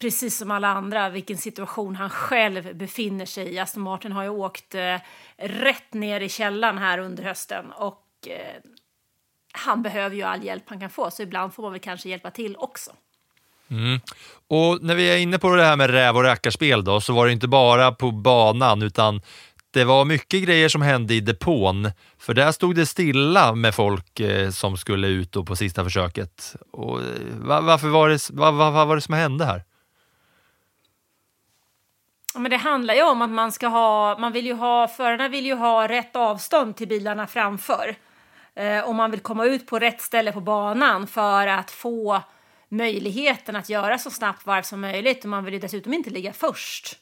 precis 0.00 0.38
som 0.38 0.50
alla 0.50 0.68
andra, 0.68 1.10
vilken 1.10 1.36
situation 1.36 1.96
han 1.96 2.10
själv 2.10 2.76
befinner 2.76 3.26
sig 3.26 3.54
i. 3.54 3.58
Aston 3.58 3.82
Martin 3.82 4.12
har 4.12 4.22
ju 4.22 4.28
åkt 4.28 4.74
eh, 4.74 4.96
rätt 5.36 5.94
ner 5.94 6.20
i 6.20 6.28
källan 6.28 6.78
här 6.78 6.98
under 6.98 7.24
hösten 7.24 7.72
och 7.72 8.04
eh, 8.26 8.62
han 9.52 9.82
behöver 9.82 10.16
ju 10.16 10.22
all 10.22 10.44
hjälp 10.44 10.62
han 10.66 10.80
kan 10.80 10.90
få, 10.90 11.10
så 11.10 11.22
ibland 11.22 11.54
får 11.54 11.62
man 11.62 11.72
väl 11.72 11.80
kanske 11.80 12.08
hjälpa 12.08 12.30
till 12.30 12.56
också. 12.56 12.90
Mm. 13.70 14.00
Och 14.48 14.82
när 14.82 14.94
vi 14.94 15.10
är 15.10 15.18
inne 15.18 15.38
på 15.38 15.56
det 15.56 15.64
här 15.64 15.76
med 15.76 15.90
räv 15.90 16.16
och 16.16 16.22
rackarspel 16.22 16.84
då, 16.84 17.00
så 17.00 17.12
var 17.12 17.26
det 17.26 17.32
inte 17.32 17.48
bara 17.48 17.92
på 17.92 18.10
banan, 18.10 18.82
utan 18.82 19.20
det 19.70 19.84
var 19.84 20.04
mycket 20.04 20.42
grejer 20.42 20.68
som 20.68 20.82
hände 20.82 21.14
i 21.14 21.20
depån, 21.20 21.90
för 22.18 22.34
där 22.34 22.52
stod 22.52 22.76
det 22.76 22.86
stilla 22.86 23.54
med 23.54 23.74
folk 23.74 24.20
eh, 24.20 24.50
som 24.50 24.76
skulle 24.76 25.06
ut 25.06 25.32
på 25.46 25.56
sista 25.56 25.84
försöket. 25.84 26.56
Och, 26.72 27.00
eh, 27.00 27.06
va, 27.38 27.60
varför 27.60 27.88
var 27.88 28.08
det, 28.08 28.30
va, 28.30 28.50
va, 28.50 28.70
vad 28.70 28.88
var 28.88 28.94
det 28.94 29.02
som 29.02 29.14
hände 29.14 29.44
här? 29.44 29.64
Men 32.34 32.50
det 32.50 32.56
handlar 32.56 32.94
ju 32.94 33.02
om 33.02 33.22
att 33.22 33.30
man 33.30 33.52
ska 33.52 33.68
ha, 33.68 34.18
man 34.18 34.32
vill 34.32 34.46
ju 34.46 34.54
ha, 34.54 34.88
förarna 34.88 35.28
vill 35.28 35.46
ju 35.46 35.54
ha 35.54 35.88
rätt 35.88 36.16
avstånd 36.16 36.76
till 36.76 36.88
bilarna 36.88 37.26
framför. 37.26 37.96
Eh, 38.54 38.80
och 38.80 38.94
man 38.94 39.10
vill 39.10 39.20
komma 39.20 39.44
ut 39.44 39.66
på 39.66 39.78
rätt 39.78 40.00
ställe 40.00 40.32
på 40.32 40.40
banan 40.40 41.06
för 41.06 41.46
att 41.46 41.70
få 41.70 42.22
möjligheten 42.68 43.56
att 43.56 43.68
göra 43.68 43.98
så 43.98 44.10
snabbt 44.10 44.46
varv 44.46 44.62
som 44.62 44.80
möjligt. 44.80 45.24
Och 45.24 45.30
man 45.30 45.44
vill 45.44 45.54
ju 45.54 45.60
dessutom 45.60 45.94
inte 45.94 46.10
ligga 46.10 46.32
först. 46.32 46.98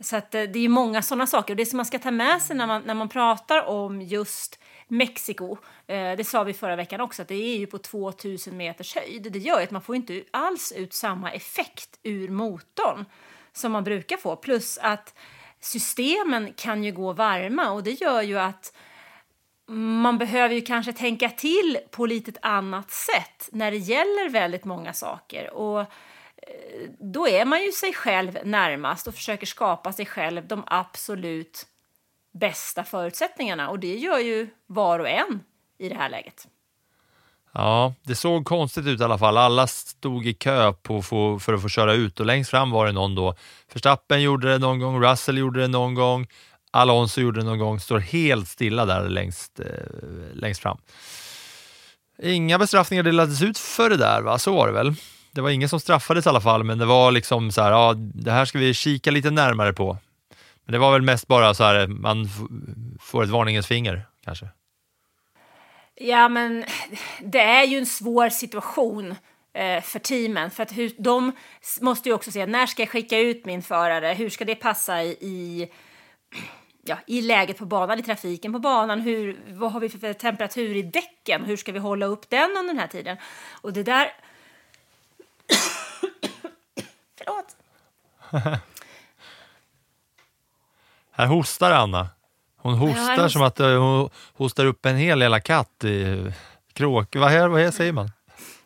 Så 0.00 0.16
att, 0.16 0.34
eh, 0.34 0.42
det 0.42 0.58
är 0.58 0.62
ju 0.62 0.68
många 0.68 1.02
sådana 1.02 1.26
saker. 1.26 1.52
Och 1.52 1.56
det 1.56 1.66
som 1.66 1.76
man 1.76 1.86
ska 1.86 1.98
ta 1.98 2.10
med 2.10 2.42
sig 2.42 2.56
när 2.56 2.66
man, 2.66 2.82
när 2.82 2.94
man 2.94 3.08
pratar 3.08 3.66
om 3.66 4.02
just 4.02 4.58
Mexiko, 4.88 5.56
eh, 5.86 6.16
det 6.16 6.26
sa 6.26 6.42
vi 6.42 6.54
förra 6.54 6.76
veckan 6.76 7.00
också, 7.00 7.22
att 7.22 7.28
det 7.28 7.34
är 7.34 7.58
ju 7.58 7.66
på 7.66 7.78
2000 7.78 8.56
meters 8.56 8.94
höjd. 8.94 9.32
Det 9.32 9.38
gör 9.38 9.58
ju 9.58 9.64
att 9.64 9.70
man 9.70 9.82
får 9.82 9.96
inte 9.96 10.22
alls 10.30 10.72
ut 10.76 10.94
samma 10.94 11.32
effekt 11.32 11.98
ur 12.02 12.28
motorn 12.28 13.04
som 13.52 13.72
man 13.72 13.84
brukar 13.84 14.16
få. 14.16 14.36
Plus 14.36 14.78
att 14.78 15.14
systemen 15.60 16.52
kan 16.56 16.84
ju 16.84 16.92
gå 16.92 17.12
varma 17.12 17.70
och 17.70 17.82
det 17.82 18.00
gör 18.00 18.22
ju 18.22 18.38
att 18.38 18.72
man 19.72 20.18
behöver 20.18 20.54
ju 20.54 20.60
kanske 20.60 20.92
tänka 20.92 21.28
till 21.28 21.78
på 21.90 22.06
lite 22.06 22.32
annat 22.42 22.90
sätt 22.90 23.48
när 23.52 23.70
det 23.70 23.76
gäller 23.76 24.28
väldigt 24.28 24.64
många 24.64 24.92
saker. 24.92 25.50
Och 25.50 25.80
eh, 25.80 25.86
då 26.98 27.28
är 27.28 27.44
man 27.44 27.64
ju 27.64 27.72
sig 27.72 27.92
själv 27.92 28.38
närmast 28.44 29.06
och 29.06 29.14
försöker 29.14 29.46
skapa 29.46 29.92
sig 29.92 30.06
själv 30.06 30.46
de 30.46 30.64
absolut 30.66 31.66
bästa 32.32 32.84
förutsättningarna. 32.84 33.70
Och 33.70 33.78
det 33.78 33.96
gör 33.96 34.18
ju 34.18 34.48
var 34.66 34.98
och 34.98 35.08
en 35.08 35.40
i 35.78 35.88
det 35.88 35.94
här 35.94 36.08
läget. 36.08 36.48
Ja, 37.52 37.94
det 38.02 38.14
såg 38.14 38.44
konstigt 38.44 38.86
ut 38.86 39.00
i 39.00 39.04
alla 39.04 39.18
fall. 39.18 39.36
Alla 39.36 39.66
stod 39.66 40.26
i 40.26 40.34
kö 40.34 40.72
på, 40.72 41.02
för, 41.02 41.38
för 41.38 41.52
att 41.52 41.62
få 41.62 41.68
köra 41.68 41.94
ut 41.94 42.20
och 42.20 42.26
längst 42.26 42.50
fram 42.50 42.70
var 42.70 42.86
det 42.86 42.92
någon 42.92 43.14
då. 43.14 43.34
Verstappen 43.72 44.22
gjorde 44.22 44.52
det 44.52 44.58
någon 44.58 44.78
gång, 44.78 45.02
Russell 45.02 45.38
gjorde 45.38 45.60
det 45.60 45.68
någon 45.68 45.94
gång, 45.94 46.26
Alonso 46.70 47.20
gjorde 47.20 47.40
det 47.40 47.46
någon 47.46 47.58
gång. 47.58 47.80
Står 47.80 47.98
helt 47.98 48.48
stilla 48.48 48.86
där 48.86 49.08
längst, 49.08 49.60
eh, 49.60 49.66
längst 50.34 50.62
fram. 50.62 50.78
Inga 52.22 52.58
bestraffningar 52.58 53.02
delades 53.02 53.42
ut 53.42 53.58
för 53.58 53.90
det 53.90 53.96
där, 53.96 54.22
va? 54.22 54.38
så 54.38 54.54
var 54.54 54.66
det 54.66 54.72
väl? 54.72 54.94
Det 55.32 55.40
var 55.40 55.50
ingen 55.50 55.68
som 55.68 55.80
straffades 55.80 56.26
i 56.26 56.28
alla 56.28 56.40
fall, 56.40 56.64
men 56.64 56.78
det 56.78 56.86
var 56.86 57.12
liksom 57.12 57.52
så 57.52 57.62
här, 57.62 57.70
ja, 57.70 57.94
det 57.96 58.32
här 58.32 58.44
ska 58.44 58.58
vi 58.58 58.74
kika 58.74 59.10
lite 59.10 59.30
närmare 59.30 59.72
på. 59.72 59.98
Men 60.64 60.72
det 60.72 60.78
var 60.78 60.92
väl 60.92 61.02
mest 61.02 61.26
bara 61.26 61.54
så 61.54 61.64
här, 61.64 61.86
man 61.86 62.28
får 63.00 63.24
ett 63.24 63.30
varningens 63.30 63.66
finger 63.66 64.06
kanske. 64.24 64.48
Ja, 66.02 66.28
men 66.28 66.64
det 67.20 67.40
är 67.40 67.64
ju 67.64 67.78
en 67.78 67.86
svår 67.86 68.28
situation 68.28 69.14
eh, 69.52 69.82
för 69.82 69.98
teamen. 69.98 70.50
För 70.50 70.62
att 70.62 70.72
hur, 70.72 70.92
de 70.98 71.32
måste 71.80 72.08
ju 72.08 72.14
också 72.14 72.30
se 72.30 72.46
när 72.46 72.66
ska 72.66 72.82
jag 72.82 72.88
skicka 72.88 73.18
ut 73.18 73.44
min 73.44 73.62
förare, 73.62 74.14
hur 74.14 74.30
ska 74.30 74.44
det 74.44 74.54
passa 74.54 75.02
i, 75.02 75.08
i 75.10 75.68
ja, 76.82 76.98
i 77.06 77.22
läget 77.22 77.58
på 77.58 77.66
banan, 77.66 77.98
i 77.98 78.02
trafiken 78.02 78.52
på 78.52 78.58
banan, 78.58 79.00
hur, 79.00 79.40
vad 79.48 79.72
har 79.72 79.80
vi 79.80 79.88
för 79.88 80.12
temperatur 80.12 80.76
i 80.76 80.82
däcken, 80.82 81.44
hur 81.44 81.56
ska 81.56 81.72
vi 81.72 81.78
hålla 81.78 82.06
upp 82.06 82.30
den 82.30 82.50
under 82.50 82.72
den 82.72 82.78
här 82.78 82.86
tiden? 82.86 83.16
Och 83.50 83.72
det 83.72 83.82
där... 83.82 84.06
Förlåt. 87.18 87.56
Här 91.10 91.26
hostar 91.26 91.70
Anna. 91.70 92.08
Hon 92.62 92.74
hostar 92.74 93.16
här 93.16 93.28
som 93.28 93.42
att 93.42 93.60
eh, 93.60 93.82
hon 93.82 94.10
hostar 94.34 94.66
upp 94.66 94.86
en 94.86 94.96
hel 94.96 95.20
jävla 95.20 95.40
katt 95.40 95.84
i 95.84 96.32
kråk. 96.72 97.16
Vad, 97.16 97.30
här, 97.30 97.48
vad 97.48 97.60
här 97.60 97.70
säger 97.70 97.92
man? 97.92 98.10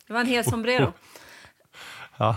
Det 0.06 0.12
var 0.12 0.20
en 0.20 0.26
hel 0.26 0.44
sombrero. 0.44 0.92
Ja. 2.16 2.36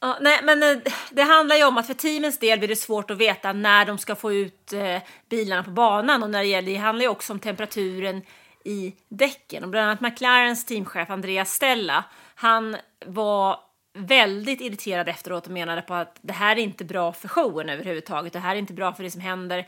Ja, 0.00 0.18
nej, 0.20 0.40
men 0.42 0.62
eh, 0.62 0.78
det 1.10 1.22
handlar 1.22 1.56
ju 1.56 1.64
om 1.64 1.78
att 1.78 1.86
för 1.86 1.94
teamens 1.94 2.38
del 2.38 2.58
blir 2.58 2.68
det 2.68 2.76
svårt 2.76 3.10
att 3.10 3.18
veta 3.18 3.52
när 3.52 3.84
de 3.84 3.98
ska 3.98 4.14
få 4.14 4.32
ut 4.32 4.72
eh, 4.72 4.98
bilarna 5.30 5.62
på 5.62 5.70
banan 5.70 6.22
och 6.22 6.30
när 6.30 6.38
det 6.38 6.48
gäller, 6.48 6.72
det 6.72 6.76
handlar 6.76 7.02
ju 7.02 7.08
också 7.08 7.32
om 7.32 7.38
temperaturen 7.38 8.22
i 8.64 8.94
däcken 9.08 9.64
och 9.64 9.70
bland 9.70 9.86
annat 9.86 10.00
McLarens 10.00 10.66
teamchef 10.66 11.10
Andreas 11.10 11.50
Stella, 11.50 12.04
han 12.34 12.76
var 13.06 13.58
väldigt 13.94 14.60
irriterad 14.60 15.08
efteråt 15.08 15.46
och 15.46 15.52
menade 15.52 15.82
på 15.82 15.94
att 15.94 16.18
det 16.22 16.32
här 16.32 16.56
är 16.56 16.60
inte 16.60 16.84
bra 16.84 17.12
för 17.12 17.28
showen 17.28 17.68
överhuvudtaget. 17.68 18.32
Det 18.32 18.38
här 18.38 18.54
är 18.54 18.58
inte 18.58 18.72
bra 18.72 18.92
för 18.92 19.02
det 19.02 19.10
som 19.10 19.20
händer 19.20 19.66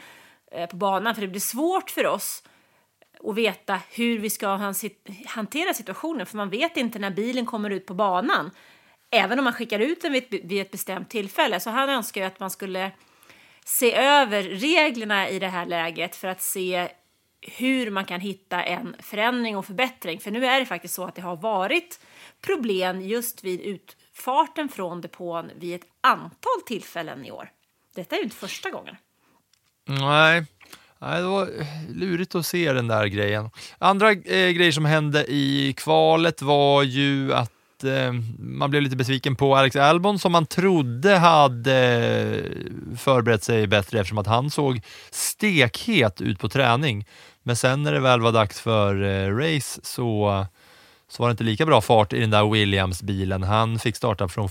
Eh, 0.53 0.69
på 0.69 0.77
banan 0.77 1.15
för 1.15 1.23
det 1.23 1.29
blir 1.29 1.41
svårt 1.41 1.91
för 1.91 2.07
oss 2.07 2.43
att 3.25 3.35
veta 3.35 3.81
hur 3.91 4.19
vi 4.19 4.31
ska 4.31 4.49
hantera 5.27 5.75
situationen 5.75 6.27
för 6.27 6.37
man 6.37 6.51
vet 6.51 6.77
inte 6.77 6.99
när 6.99 7.11
bilen 7.11 7.47
kommer 7.47 7.71
ut 7.71 7.87
på 7.87 7.95
banan 7.95 8.51
även 9.11 9.39
om 9.39 9.45
man 9.45 9.53
skickar 9.53 9.79
ut 9.79 10.03
den 10.03 10.13
vid 10.13 10.23
ett, 10.23 10.45
vid 10.45 10.61
ett 10.61 10.71
bestämt 10.71 11.11
tillfälle. 11.11 11.61
Så 11.61 11.71
han 11.71 11.91
önskar 11.91 12.21
ju 12.21 12.27
att 12.27 12.41
man 12.41 12.51
skulle 12.51 12.91
se 13.65 13.95
över 13.95 14.43
reglerna 14.43 15.29
i 15.29 15.39
det 15.39 15.49
här 15.49 15.67
läget 15.67 16.17
för 16.17 16.29
att 16.29 16.43
se 16.43 16.89
hur 17.41 17.91
man 17.91 18.05
kan 18.05 18.21
hitta 18.21 18.63
en 18.63 18.97
förändring 18.99 19.57
och 19.57 19.67
förbättring. 19.67 20.21
För 20.21 20.31
nu 20.31 20.47
är 20.47 20.61
det 20.61 20.67
faktiskt 20.67 20.95
så 20.95 21.05
att 21.05 21.15
det 21.15 21.23
har 21.23 21.37
varit 21.37 22.01
problem 22.41 23.01
just 23.01 23.45
vid 23.45 23.61
utfarten 23.61 24.69
från 24.69 25.01
depån 25.01 25.51
vid 25.57 25.75
ett 25.75 25.89
antal 26.01 26.63
tillfällen 26.67 27.25
i 27.25 27.31
år. 27.31 27.51
Detta 27.95 28.15
är 28.15 28.19
ju 28.19 28.25
inte 28.25 28.37
första 28.37 28.71
gången. 28.71 28.97
Nej. 29.87 30.45
Nej, 30.99 31.21
det 31.21 31.29
var 31.29 31.43
eh, 31.43 31.67
lurigt 31.95 32.35
att 32.35 32.47
se 32.47 32.73
den 32.73 32.89
där 32.89 33.07
grejen. 33.07 33.51
Andra 33.79 34.13
eh, 34.13 34.51
grejer 34.51 34.73
som 34.73 34.85
hände 34.85 35.25
i 35.29 35.75
kvalet 35.77 36.43
var 36.43 36.83
ju 36.83 37.35
att 37.35 37.85
eh, 37.85 38.13
man 38.39 38.71
blev 38.71 38.83
lite 38.83 38.97
besviken 38.97 39.37
på 39.37 39.57
Alex 39.57 39.77
Albon 39.77 40.19
som 40.19 40.33
man 40.33 40.47
trodde 40.47 41.17
hade 41.17 41.77
eh, 41.77 42.97
förberett 42.97 43.45
sig 43.45 43.67
bättre 43.67 44.01
eftersom 44.01 44.19
att 44.19 44.27
han 44.27 44.51
såg 44.51 44.81
stekhet 45.11 46.21
ut 46.21 46.39
på 46.39 46.49
träning. 46.49 47.07
Men 47.43 47.57
sen 47.57 47.83
när 47.83 47.93
det 47.93 48.01
väl 48.01 48.21
var 48.21 48.33
dags 48.33 48.61
för 48.61 49.03
eh, 49.03 49.37
race 49.37 49.81
så, 49.83 50.47
så 51.09 51.23
var 51.23 51.29
det 51.29 51.31
inte 51.31 51.45
lika 51.45 51.67
bra 51.67 51.81
fart 51.81 52.13
i 52.13 52.21
den 52.21 52.31
där 52.31 52.45
Williams-bilen. 52.45 53.43
Han 53.43 53.79
fick 53.79 53.97
starta 53.97 54.29
från 54.29 54.49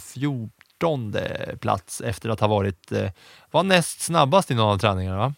14 0.79 1.15
plats 1.61 2.01
efter 2.01 2.29
att 2.29 2.39
ha 2.39 2.47
varit 2.47 2.91
eh, 2.91 3.11
var 3.51 3.63
näst 3.63 4.01
snabbast 4.01 4.51
i 4.51 4.55
någon 4.55 4.73
av 4.73 4.77
träningarna. 4.77 5.17
Va? 5.17 5.33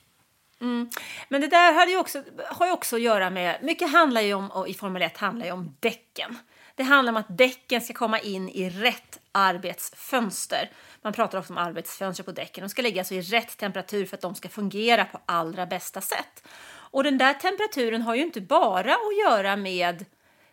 Mm. 0.62 0.90
Men 1.30 1.42
det 1.42 1.48
där 1.48 1.74
har 1.74 1.86
ju 1.86 1.98
också, 1.98 2.24
har 2.46 2.66
ju 2.66 2.72
också 2.72 2.96
att 2.96 3.02
göra 3.02 3.30
med, 3.30 3.58
mycket 3.62 3.92
handlar 3.92 4.22
ju 4.22 4.34
om, 4.34 4.52
och 4.52 4.68
i 4.68 4.74
Formel 4.74 5.02
1 5.02 5.18
handlar 5.18 5.46
ju 5.46 5.52
om 5.52 5.76
däcken. 5.80 6.38
Det 6.76 6.84
handlar 6.84 7.14
om 7.14 7.18
att 7.18 7.38
däcken 7.38 7.82
ska 7.82 7.94
komma 7.94 8.20
in 8.20 8.50
i 8.50 8.70
rätt 8.70 9.20
arbetsfönster. 9.32 10.70
Man 11.02 11.14
pratar 11.14 11.40
också 11.40 11.54
om 11.54 11.58
arbetsfönster 11.58 12.24
på 12.24 12.32
däcken. 12.32 12.62
De 12.62 12.70
ska 12.70 12.82
ligga 12.82 13.02
alltså 13.02 13.14
i 13.14 13.22
rätt 13.22 13.58
temperatur 13.58 14.06
för 14.06 14.18
att 14.18 14.22
de 14.22 14.36
ska 14.36 14.50
fungera 14.50 15.06
på 15.06 15.20
allra 15.26 15.66
bästa 15.66 16.02
sätt. 16.02 16.48
Och 16.70 17.04
den 17.04 17.18
där 17.18 17.34
temperaturen 17.34 18.02
har 18.02 18.16
ju 18.16 18.22
inte 18.22 18.42
bara 18.42 18.94
att 18.94 19.18
göra 19.26 19.56
med 19.56 20.06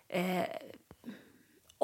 eh, 0.08 0.44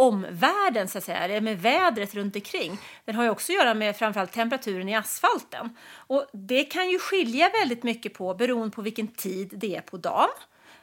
omvärlden, 0.01 0.89
så 0.89 0.99
att 0.99 1.05
säga, 1.05 1.19
eller 1.19 1.41
med 1.41 1.63
vädret 1.63 2.15
runt 2.15 2.37
omkring. 2.37 2.79
Den 3.05 3.15
har 3.15 3.25
ju 3.25 3.31
också 3.31 3.53
att 3.53 3.57
göra 3.59 3.75
med 3.75 3.97
framförallt 3.97 4.33
temperaturen 4.33 4.89
i 4.89 4.97
asfalten. 4.97 5.77
Och 5.95 6.27
det 6.33 6.65
kan 6.65 6.91
ju 6.91 6.99
skilja 6.99 7.51
väldigt 7.61 7.83
mycket 7.83 8.15
på 8.15 8.35
beroende 8.35 8.77
på 8.77 8.83
vilken 8.83 9.09
tid 9.09 9.55
det 9.57 9.77
är 9.77 9.81
på 9.81 9.97
dagen. 9.97 10.29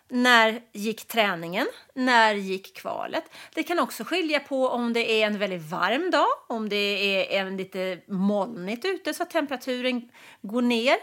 När 0.10 0.62
gick 0.72 1.08
träningen? 1.08 1.68
När 1.94 2.34
gick 2.34 2.78
kvalet? 2.78 3.24
Det 3.54 3.64
kan 3.64 3.80
också 3.80 4.04
skilja 4.04 4.40
på 4.40 4.70
om 4.70 4.94
det 4.94 5.12
är 5.12 5.28
en 5.28 5.40
väldigt 5.40 5.72
varm 5.72 6.12
dag, 6.12 6.28
om 6.48 6.70
det 6.70 6.76
är 6.76 7.42
en 7.42 7.58
lite 7.58 8.00
molnigt 8.08 8.86
ute 8.86 9.14
så 9.14 9.24
att 9.24 9.30
temperaturen 9.30 10.10
går 10.42 10.62
ner. 10.62 10.98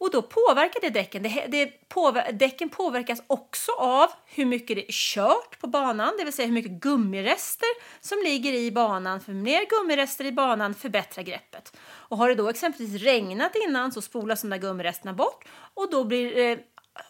Och 0.00 0.10
då 0.10 0.22
påverkar 0.22 0.80
det 0.80 0.90
däcken. 0.90 1.22
Det, 1.22 1.46
det 1.48 1.88
påver 1.88 2.32
däcken 2.32 2.68
påverkas 2.68 3.22
också 3.26 3.72
av 3.72 4.10
hur 4.26 4.44
mycket 4.44 4.76
det 4.76 4.88
är 4.88 4.92
kört 4.92 5.60
på 5.60 5.66
banan, 5.66 6.14
det 6.18 6.24
vill 6.24 6.32
säga 6.32 6.46
hur 6.46 6.54
mycket 6.54 6.72
gummirester 6.72 7.68
som 8.00 8.18
ligger 8.24 8.52
i 8.52 8.72
banan. 8.72 9.20
För 9.20 9.32
mer 9.32 9.66
gummirester 9.70 10.24
i 10.24 10.32
banan 10.32 10.74
förbättrar 10.74 11.22
greppet. 11.22 11.76
Och 11.80 12.16
har 12.16 12.28
det 12.28 12.34
då 12.34 12.48
exempelvis 12.48 13.02
regnat 13.02 13.52
innan 13.68 13.92
så 13.92 14.02
spolas 14.02 14.42
de 14.42 14.50
där 14.50 14.58
gummiresterna 14.58 15.12
bort 15.12 15.44
och 15.74 15.90
då 15.90 16.04
blir 16.04 16.34
det 16.34 16.58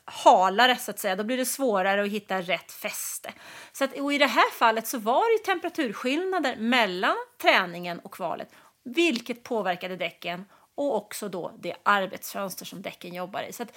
halare 0.05 0.77
så 0.77 0.91
att 0.91 0.99
säga, 0.99 1.17
då 1.17 1.25
blir 1.25 1.37
det 1.37 1.45
svårare 1.45 2.03
att 2.03 2.09
hitta 2.09 2.41
rätt 2.41 2.73
fäste. 2.73 3.33
Så 3.73 3.85
att, 3.85 3.99
och 3.99 4.13
i 4.13 4.19
det 4.19 4.27
här 4.27 4.51
fallet 4.51 4.87
så 4.87 4.99
var 4.99 5.39
det 5.39 5.45
temperaturskillnader 5.45 6.57
mellan 6.57 7.17
träningen 7.43 7.99
och 7.99 8.15
kvalet, 8.15 8.49
vilket 8.85 9.43
påverkade 9.43 9.97
däcken 9.97 10.45
och 10.79 10.97
också 10.97 11.29
då 11.29 11.53
det 11.59 11.75
arbetsfönster 11.83 12.65
som 12.65 12.83
däcken 12.83 13.15
jobbar 13.15 13.43
i. 13.43 13.53
Så 13.53 13.63
att, 13.63 13.77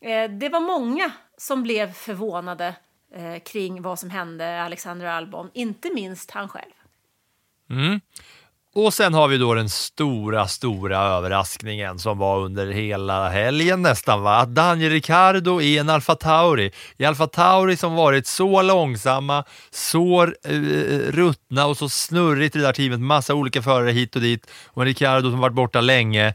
eh, 0.00 0.30
det 0.30 0.48
var 0.48 0.60
många 0.60 1.12
som 1.36 1.62
blev 1.62 1.92
förvånade 1.92 2.74
eh, 3.14 3.38
kring 3.38 3.82
vad 3.82 3.98
som 3.98 4.10
hände 4.10 4.62
Alexander 4.62 5.06
Albon, 5.06 5.50
inte 5.54 5.94
minst 5.94 6.30
han 6.30 6.48
själv. 6.48 6.72
Mm. 7.70 8.00
Och 8.74 8.94
sen 8.94 9.14
har 9.14 9.28
vi 9.28 9.38
då 9.38 9.54
den 9.54 9.68
stora, 9.68 10.48
stora 10.48 10.98
överraskningen 10.98 11.98
som 11.98 12.18
var 12.18 12.38
under 12.40 12.66
hela 12.66 13.28
helgen 13.28 13.82
nästan, 13.82 14.22
va? 14.22 14.36
att 14.36 14.54
Daniel 14.54 14.92
Ricciardo 14.92 15.60
i 15.60 15.78
en 15.78 15.88
Alfa 15.88 16.14
Tauri, 16.14 16.72
i 16.96 17.04
Alfa 17.04 17.26
Tauri 17.26 17.76
som 17.76 17.94
varit 17.94 18.26
så 18.26 18.62
långsamma, 18.62 19.44
så 19.70 20.26
uh, 20.26 21.12
ruttna 21.12 21.66
och 21.66 21.76
så 21.76 21.88
snurrigt 21.88 22.56
i 22.56 22.58
det 22.58 22.64
där 22.64 22.72
teamet, 22.72 23.00
massa 23.00 23.34
olika 23.34 23.62
förare 23.62 23.90
hit 23.90 24.16
och 24.16 24.22
dit, 24.22 24.46
och 24.66 24.82
en 24.82 24.86
Ricciardo 24.86 25.30
som 25.30 25.40
varit 25.40 25.54
borta 25.54 25.80
länge, 25.80 26.34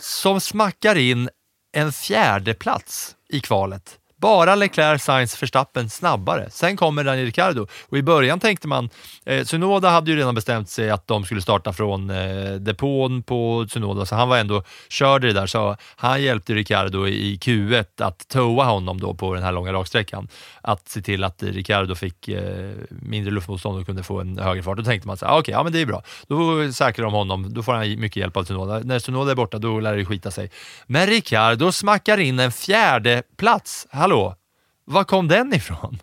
som 0.00 0.40
smackar 0.40 0.96
in 0.96 1.28
en 1.76 1.92
fjärde 1.92 2.54
plats 2.54 3.16
i 3.28 3.40
kvalet. 3.40 3.98
Bara 4.24 4.54
Leclerc, 4.54 5.02
Sainz, 5.02 5.42
Verstappen 5.42 5.90
snabbare. 5.90 6.50
Sen 6.50 6.76
kommer 6.76 7.04
Daniel 7.04 7.26
Ricciardo. 7.26 7.66
Och 7.88 7.98
i 7.98 8.02
början 8.02 8.40
tänkte 8.40 8.68
man, 8.68 8.90
eh, 9.26 9.44
Sunoda 9.44 9.90
hade 9.90 10.10
ju 10.10 10.16
redan 10.16 10.34
bestämt 10.34 10.70
sig 10.70 10.90
att 10.90 11.06
de 11.06 11.24
skulle 11.24 11.42
starta 11.42 11.72
från 11.72 12.10
eh, 12.10 12.52
depån 12.52 13.22
på 13.22 13.66
Sunoda, 13.68 14.06
så 14.06 14.14
han 14.14 14.28
var 14.28 14.38
ändå 14.38 14.62
körde 14.88 15.26
det 15.26 15.32
där. 15.32 15.46
Så 15.46 15.76
han 15.96 16.22
hjälpte 16.22 16.54
Ricciardo 16.54 17.06
i 17.08 17.38
Q1 17.42 17.84
att 18.02 18.28
toa 18.28 18.64
honom 18.64 19.00
då 19.00 19.14
på 19.14 19.34
den 19.34 19.42
här 19.42 19.52
långa 19.52 19.72
raksträckan. 19.72 20.28
Att 20.66 20.88
se 20.88 21.02
till 21.02 21.24
att 21.24 21.42
Ricciardo 21.42 21.94
fick 21.94 22.28
eh, 22.28 22.74
mindre 22.88 23.30
luftmotstånd 23.30 23.80
och 23.80 23.86
kunde 23.86 24.02
få 24.02 24.20
en 24.20 24.38
högre 24.38 24.62
fart. 24.62 24.76
Då 24.76 24.84
tänkte 24.84 25.08
man 25.08 25.16
så 25.16 25.26
här, 25.26 25.32
ah, 25.32 25.38
okej, 25.38 25.40
okay, 25.40 25.52
ja 25.52 25.62
men 25.62 25.72
det 25.72 25.80
är 25.80 25.86
bra. 25.86 26.02
Då 26.26 26.72
säkrar 26.72 27.04
de 27.04 27.12
honom, 27.12 27.54
då 27.54 27.62
får 27.62 27.72
han 27.72 28.00
mycket 28.00 28.16
hjälp 28.16 28.36
av 28.36 28.44
Tsunoda. 28.44 28.78
När 28.78 28.98
Tsunoda 28.98 29.30
är 29.30 29.34
borta, 29.34 29.58
då 29.58 29.80
lär 29.80 29.96
det 29.96 30.04
skita 30.04 30.30
sig. 30.30 30.50
Men 30.86 31.06
Ricciardo 31.06 31.72
smackar 31.72 32.18
in 32.18 32.38
en 32.38 32.52
fjärde 32.52 33.22
plats. 33.36 33.86
Hallå 33.90 34.36
var 34.84 35.04
kom 35.04 35.28
den 35.28 35.54
ifrån? 35.54 35.98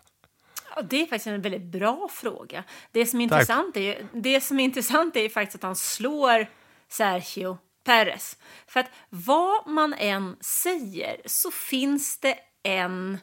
Ja, 0.76 0.82
det 0.82 1.02
är 1.02 1.06
faktiskt 1.06 1.26
en 1.26 1.42
väldigt 1.42 1.64
bra 1.64 2.08
fråga. 2.12 2.64
Det 2.92 3.06
som 3.06 3.20
är, 3.20 3.24
intressant 3.24 3.76
är, 3.76 4.06
det 4.12 4.40
som 4.40 4.60
är 4.60 4.64
intressant 4.64 5.16
är 5.16 5.28
faktiskt 5.28 5.56
att 5.56 5.62
han 5.62 5.76
slår 5.76 6.46
Sergio 6.88 7.58
Perez. 7.84 8.36
För 8.66 8.80
att 8.80 8.90
vad 9.08 9.66
man 9.66 9.94
än 9.98 10.36
säger 10.40 11.16
så 11.26 11.50
finns 11.50 12.18
det 12.18 12.34
en 12.62 13.18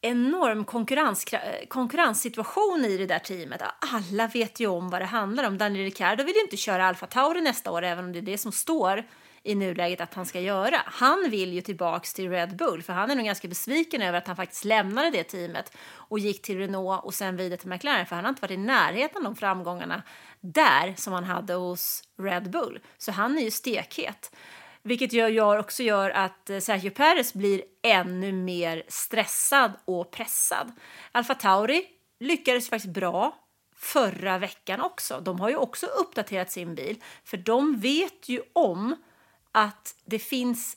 enorm 0.00 0.64
konkurrens, 0.64 1.24
konkurrenssituation 1.68 2.84
i 2.84 2.96
det 2.96 3.06
där 3.06 3.18
teamet. 3.18 3.62
Alla 3.92 4.26
vet 4.26 4.60
ju 4.60 4.66
om 4.66 4.90
vad 4.90 5.00
det 5.00 5.04
handlar 5.04 5.44
om. 5.44 5.58
Daniel 5.58 5.84
Ricciardo 5.84 6.24
vill 6.24 6.34
ju 6.34 6.40
inte 6.40 6.56
köra 6.56 6.86
Alfa 6.86 7.06
Tauri 7.06 7.40
nästa 7.40 7.70
år, 7.70 7.82
även 7.82 8.04
om 8.04 8.12
det 8.12 8.18
är 8.18 8.22
det 8.22 8.38
som 8.38 8.52
står 8.52 9.04
i 9.42 9.54
nuläget 9.54 10.00
att 10.00 10.14
han 10.14 10.26
ska 10.26 10.40
göra. 10.40 10.82
Han 10.84 11.30
vill 11.30 11.52
ju 11.52 11.60
tillbaks 11.60 12.14
till 12.14 12.30
Red 12.30 12.56
Bull 12.56 12.82
för 12.82 12.92
han 12.92 13.10
är 13.10 13.14
nog 13.14 13.24
ganska 13.24 13.48
besviken 13.48 14.02
över 14.02 14.18
att 14.18 14.26
han 14.26 14.36
faktiskt 14.36 14.64
lämnade 14.64 15.10
det 15.10 15.24
teamet 15.24 15.76
och 15.92 16.18
gick 16.18 16.42
till 16.42 16.58
Renault 16.58 17.04
och 17.04 17.14
sen 17.14 17.36
vidare 17.36 17.58
till 17.58 17.68
McLaren 17.68 18.06
för 18.06 18.16
han 18.16 18.24
har 18.24 18.28
inte 18.28 18.42
varit 18.42 18.50
i 18.50 18.56
närheten 18.56 19.16
av 19.16 19.22
de 19.22 19.36
framgångarna 19.36 20.02
där 20.40 20.94
som 20.96 21.12
han 21.12 21.24
hade 21.24 21.54
hos 21.54 22.02
Red 22.18 22.50
Bull. 22.50 22.80
Så 22.98 23.12
han 23.12 23.38
är 23.38 23.42
ju 23.42 23.50
stekhet. 23.50 24.32
Vilket 24.88 25.12
gör, 25.12 25.58
också 25.58 25.82
gör 25.82 26.10
att 26.10 26.50
eh, 26.50 26.58
Sergio 26.58 26.90
Perez 26.90 27.34
blir 27.34 27.62
ännu 27.82 28.32
mer 28.32 28.82
stressad 28.88 29.72
och 29.84 30.10
pressad. 30.10 30.72
Alfa 31.12 31.34
Tauri 31.34 31.86
lyckades 32.20 32.70
faktiskt 32.70 32.94
bra 32.94 33.36
förra 33.76 34.38
veckan 34.38 34.80
också. 34.80 35.20
De 35.20 35.40
har 35.40 35.48
ju 35.48 35.56
också 35.56 35.86
uppdaterat 35.86 36.50
sin 36.50 36.74
bil, 36.74 37.02
för 37.24 37.36
de 37.36 37.80
vet 37.80 38.28
ju 38.28 38.42
om 38.52 38.96
att 39.52 39.94
det 40.04 40.18
finns 40.18 40.76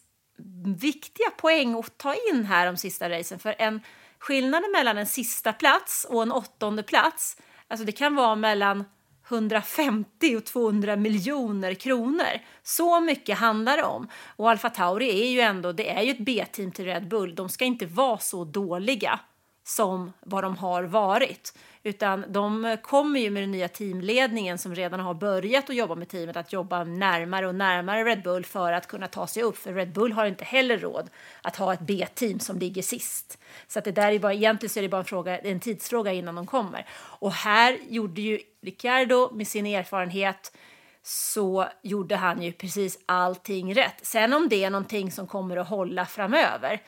viktiga 0.78 1.30
poäng 1.30 1.80
att 1.80 1.98
ta 1.98 2.16
in 2.32 2.46
här 2.46 2.66
de 2.66 2.78
sista 2.78 3.10
racen. 3.10 3.40
För 3.40 3.56
en 3.60 3.82
skillnaden 4.20 4.72
mellan 4.72 4.98
en 4.98 5.08
sista 5.08 5.54
plats 5.54 6.08
och 6.10 6.22
en 6.22 6.32
åttonde 6.32 6.84
plats, 6.84 7.38
alltså 7.68 7.86
det 7.86 7.92
kan 7.92 8.16
vara 8.16 8.36
mellan 8.36 8.86
150 9.32 10.36
och 10.38 10.46
200 10.46 10.96
miljoner 10.96 11.74
kronor. 11.74 12.40
Så 12.64 13.00
mycket 13.00 13.38
handlar 13.38 13.78
det 13.78 13.84
om. 13.84 14.08
Och 14.36 14.50
Alfa 14.50 14.70
Tauri 14.70 15.22
är 15.22 15.32
ju 15.32 15.40
ändå, 15.40 15.72
det 15.72 15.90
är 15.90 16.02
ju 16.02 16.12
ett 16.12 16.26
B-team 16.26 16.72
till 16.72 16.86
Red 16.86 17.08
Bull. 17.08 17.36
De 17.36 17.50
ska 17.50 17.66
inte 17.66 17.86
vara 17.86 18.18
så 18.18 18.46
dåliga 18.46 19.20
som 19.64 20.14
vad 20.26 20.44
de 20.44 20.58
har 20.58 20.84
varit. 20.84 21.54
Utan 21.84 22.26
de 22.28 22.78
kommer 22.84 23.20
ju 23.20 23.30
med 23.30 23.44
den 23.44 23.52
nya 23.52 23.68
teamledningen 23.68 24.58
som 24.58 24.76
redan 24.76 25.00
har 25.00 25.14
börjat 25.14 25.70
att 25.70 25.76
jobba 25.76 25.96
med 25.96 26.10
teamet 26.10 26.38
att 26.38 26.54
jobba 26.54 26.84
närmare 26.84 27.48
och 27.48 27.56
närmare 27.56 28.04
Red 28.04 28.24
Bull 28.24 28.46
för 28.46 28.74
att 28.74 28.88
kunna 28.88 29.08
ta 29.08 29.28
sig 29.28 29.44
upp. 29.44 29.58
För 29.58 29.74
Red 29.74 29.94
Bull 29.94 30.12
har 30.12 30.26
inte 30.26 30.44
heller 30.44 30.78
råd 30.78 31.10
att 31.42 31.56
ha 31.56 31.74
ett 31.74 31.80
B-team 31.80 32.40
som 32.40 32.60
ligger 32.60 32.82
sist. 32.82 33.38
Så 33.68 33.80
att 33.80 33.86
det 33.86 33.92
där 33.92 34.12
är 34.12 34.20
bara, 34.20 34.34
egentligen 34.34 34.70
så 34.70 34.80
är 34.80 34.82
det 34.82 34.90
bara 34.90 34.98
en, 34.98 35.06
fråga, 35.06 35.38
en 35.40 35.60
tidsfråga 35.60 36.14
innan 36.14 36.36
de 36.36 36.46
kommer. 36.46 36.86
Och 36.94 37.32
här 37.32 37.78
gjorde 37.90 38.22
ju 38.22 38.40
Ricciardo 38.62 39.34
med 39.34 39.48
sin 39.48 39.66
erfarenhet 39.66 40.58
så 41.04 41.68
gjorde 41.82 42.16
han 42.16 42.42
ju 42.42 42.52
precis 42.52 43.00
allting 43.06 43.76
rätt. 43.76 43.96
Sen 44.02 44.34
om 44.34 44.50
det 44.50 44.64
är 44.64 44.70
någonting 44.70 45.12
som 45.12 45.28
kommer 45.28 45.58
att 45.58 45.68
hålla 45.68 46.06
framöver, 46.06 46.82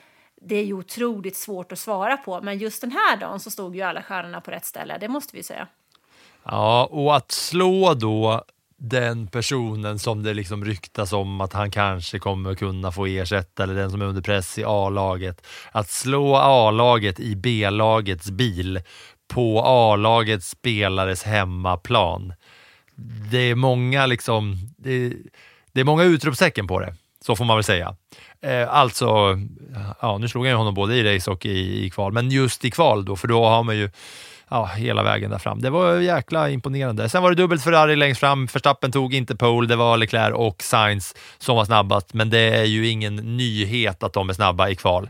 det 0.46 0.56
är 0.56 0.66
ju 0.66 0.74
otroligt 0.74 1.38
svårt 1.38 1.72
att 1.72 1.80
svara 1.80 2.18
på. 2.18 2.42
Men 2.42 2.58
just 2.58 2.82
den 2.82 2.92
här 2.92 3.18
dagen 3.18 3.40
så 3.40 3.52
stod 3.52 3.76
ju 3.76 3.82
alla 3.82 4.04
stjärnorna 4.04 4.42
på 4.42 4.52
rätt 4.52 4.66
ställe, 4.66 4.98
det 4.98 5.08
måste 5.08 5.36
vi 5.36 5.44
säga. 5.44 5.68
Ja, 6.44 6.86
och 6.92 7.16
att 7.16 7.32
slå 7.32 7.94
då 7.94 8.44
den 8.78 9.28
personen 9.28 10.00
som 10.00 10.24
det 10.24 10.34
liksom 10.34 10.66
ryktas 10.66 11.14
om 11.14 11.42
att 11.42 11.54
han 11.54 11.72
kanske 11.72 12.20
kommer 12.20 12.56
kunna 12.56 12.92
få 12.92 13.06
ersätta 13.06 13.64
eller 13.64 13.76
den 13.76 13.92
som 13.92 14.02
är 14.02 14.06
under 14.06 14.22
press 14.22 14.58
i 14.58 14.64
A-laget. 14.64 15.48
Att 15.72 15.90
slå 15.90 16.36
A-laget 16.36 17.20
i 17.20 17.36
B-lagets 17.36 18.32
bil 18.32 18.82
på 19.28 19.62
A-lagets 19.66 20.50
spelares 20.50 21.24
hemmaplan. 21.24 22.34
Det 23.32 23.38
är 23.38 23.56
många 23.56 24.06
liksom, 24.06 24.56
det, 24.78 25.14
det 25.72 25.80
är 25.80 25.86
många 25.86 26.04
utropstecken 26.04 26.68
på 26.68 26.80
det, 26.80 26.96
så 27.26 27.36
får 27.36 27.46
man 27.46 27.58
väl 27.58 27.64
säga. 27.64 27.96
Eh, 28.42 28.74
alltså, 28.74 29.06
ja, 30.02 30.18
nu 30.18 30.28
slog 30.28 30.48
jag 30.48 30.58
honom 30.58 30.74
både 30.74 30.96
i 30.96 31.16
race 31.16 31.32
och 31.32 31.46
i, 31.46 31.86
i 31.86 31.90
kval, 31.90 32.12
men 32.14 32.32
just 32.32 32.66
i 32.66 32.72
kval 32.72 33.06
då, 33.06 33.16
för 33.16 33.28
då 33.28 33.46
har 33.46 33.64
man 33.64 33.78
ju 33.78 33.90
ja, 34.50 34.66
hela 34.66 35.04
vägen 35.04 35.32
där 35.32 35.38
fram. 35.38 35.62
Det 35.62 35.70
var 35.70 35.96
jäkla 35.96 36.50
imponerande. 36.50 37.10
Sen 37.10 37.24
var 37.24 37.30
det 37.30 37.36
dubbelt 37.36 37.64
Ferrari 37.64 37.96
längst 37.96 38.20
fram. 38.20 38.46
Verstappen 38.46 38.92
tog 38.92 39.14
inte 39.14 39.36
pole, 39.36 39.68
det 39.68 39.76
var 39.76 39.98
Leclerc 39.98 40.34
och 40.36 40.64
Sainz 40.64 41.16
som 41.38 41.56
var 41.56 41.66
snabbast, 41.66 42.14
men 42.14 42.30
det 42.30 42.40
är 42.60 42.66
ju 42.66 42.88
ingen 42.88 43.16
nyhet 43.16 44.04
att 44.04 44.14
de 44.14 44.30
är 44.30 44.34
snabba 44.34 44.70
i 44.70 44.76
kval. 44.76 45.10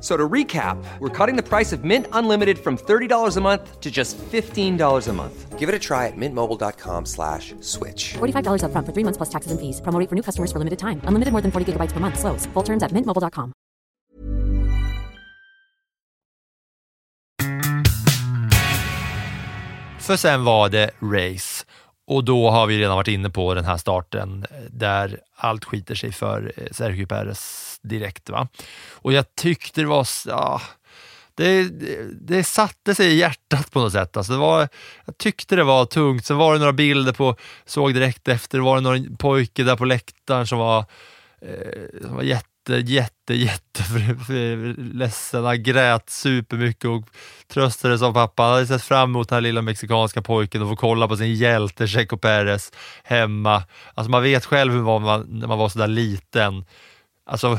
So 0.00 0.16
to 0.16 0.28
recap, 0.28 0.82
we're 0.98 1.10
cutting 1.10 1.36
the 1.36 1.42
price 1.42 1.72
of 1.72 1.84
Mint 1.84 2.06
Unlimited 2.12 2.58
from 2.58 2.78
$30 2.78 3.36
a 3.36 3.40
month 3.40 3.80
to 3.80 3.90
just 3.90 4.16
$15 4.16 5.08
a 5.08 5.12
month. 5.12 5.58
Give 5.58 5.68
it 5.68 5.74
a 5.74 5.78
try 5.78 6.06
at 6.06 6.16
mintmobile.com 6.16 7.04
slash 7.04 7.54
switch. 7.60 8.14
$45 8.14 8.62
upfront 8.64 8.86
for 8.86 8.92
three 8.94 9.04
months 9.04 9.18
plus 9.18 9.28
taxes 9.28 9.52
and 9.52 9.60
fees. 9.60 9.80
Promo 9.82 10.08
for 10.08 10.14
new 10.14 10.22
customers 10.22 10.50
for 10.52 10.58
limited 10.58 10.78
time. 10.78 11.02
Unlimited 11.04 11.32
more 11.32 11.42
than 11.42 11.50
40 11.52 11.72
gigabytes 11.72 11.92
per 11.92 12.00
month. 12.00 12.18
Slows. 12.18 12.46
Full 12.54 12.64
terms 12.64 12.82
at 12.82 12.92
mintmobile.com. 12.92 13.52
För 19.98 20.16
sen 20.16 20.44
var 20.44 20.68
det 20.68 20.90
race 21.00 21.64
och 22.06 22.24
då 22.24 22.50
har 22.50 22.66
vi 22.66 22.78
redan 22.78 22.96
varit 22.96 23.08
inne 23.08 23.30
på 23.30 23.54
den 23.54 23.64
här 23.64 23.76
starten 23.76 24.46
där 24.70 25.20
allt 25.36 25.64
skiter 25.64 25.94
sig 25.94 26.12
för 26.12 26.52
eh, 26.56 26.66
Sergio 26.70 27.06
Perez 27.06 27.69
direkt. 27.82 28.30
Va? 28.30 28.48
Och 28.90 29.12
jag 29.12 29.34
tyckte 29.34 29.80
det 29.80 29.86
var... 29.86 30.06
Ja, 30.26 30.62
det, 31.34 31.62
det, 31.62 32.20
det 32.20 32.44
satte 32.44 32.94
sig 32.94 33.12
i 33.12 33.18
hjärtat 33.18 33.70
på 33.70 33.80
något 33.80 33.92
sätt. 33.92 34.16
Alltså 34.16 34.32
det 34.32 34.38
var, 34.38 34.68
jag 35.04 35.18
tyckte 35.18 35.56
det 35.56 35.64
var 35.64 35.84
tungt. 35.84 36.26
Sen 36.26 36.36
var 36.36 36.52
det 36.52 36.58
några 36.58 36.72
bilder 36.72 37.12
på, 37.12 37.36
såg 37.64 37.94
direkt 37.94 38.28
efter, 38.28 38.58
var 38.58 38.76
det 38.76 38.80
någon 38.80 39.16
pojke 39.16 39.62
där 39.62 39.76
på 39.76 39.84
läktaren 39.84 40.46
som 40.46 40.58
var, 40.58 40.78
eh, 41.42 42.00
som 42.02 42.14
var 42.14 42.22
jätte 42.22 42.50
jätte, 42.68 42.92
jätte, 43.32 43.34
jätte 43.34 44.74
ledsen. 44.76 45.44
Han 45.44 45.62
grät 45.62 46.10
supermycket 46.10 46.84
och 46.84 47.04
tröstades 47.48 48.02
av 48.02 48.12
pappa. 48.12 48.42
Han 48.42 48.52
hade 48.52 48.66
sett 48.66 48.82
fram 48.82 49.10
emot 49.10 49.28
den 49.28 49.36
här 49.36 49.40
lilla 49.40 49.62
mexikanska 49.62 50.22
pojken 50.22 50.62
och 50.62 50.68
få 50.68 50.76
kolla 50.76 51.08
på 51.08 51.16
sin 51.16 51.34
hjälte 51.34 51.86
Checo 51.86 52.16
Perez 52.16 52.72
hemma. 53.04 53.62
Alltså 53.94 54.10
man 54.10 54.22
vet 54.22 54.44
själv 54.44 54.72
hur 54.72 54.82
man 54.82 55.02
var 55.02 55.24
när 55.28 55.46
man 55.46 55.58
var 55.58 55.68
sådär 55.68 55.86
liten. 55.86 56.64
Alltså, 57.30 57.58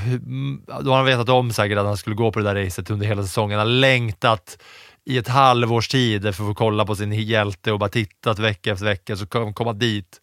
då 0.81 0.91
har 0.91 0.95
han 0.95 1.05
vetat 1.05 1.29
om 1.29 1.53
säkert 1.53 1.77
att 1.77 1.85
han 1.85 1.97
skulle 1.97 2.15
gå 2.15 2.31
på 2.31 2.39
det 2.39 2.45
där 2.45 2.65
racet 2.65 2.89
under 2.89 3.07
hela 3.07 3.23
säsongen. 3.23 3.59
Han 3.59 3.67
har 3.67 3.73
längtat 3.73 4.57
i 5.05 5.17
ett 5.17 5.27
halvårs 5.27 5.87
tid 5.87 6.21
för 6.21 6.29
att 6.29 6.35
få 6.35 6.53
kolla 6.53 6.85
på 6.85 6.95
sin 6.95 7.11
hjälte 7.11 7.71
och 7.71 7.79
bara 7.79 7.89
tittat 7.89 8.39
vecka 8.39 8.71
efter 8.71 8.85
vecka, 8.85 9.15
så 9.15 9.27
kom, 9.27 9.53
komma 9.53 9.73
dit 9.73 10.21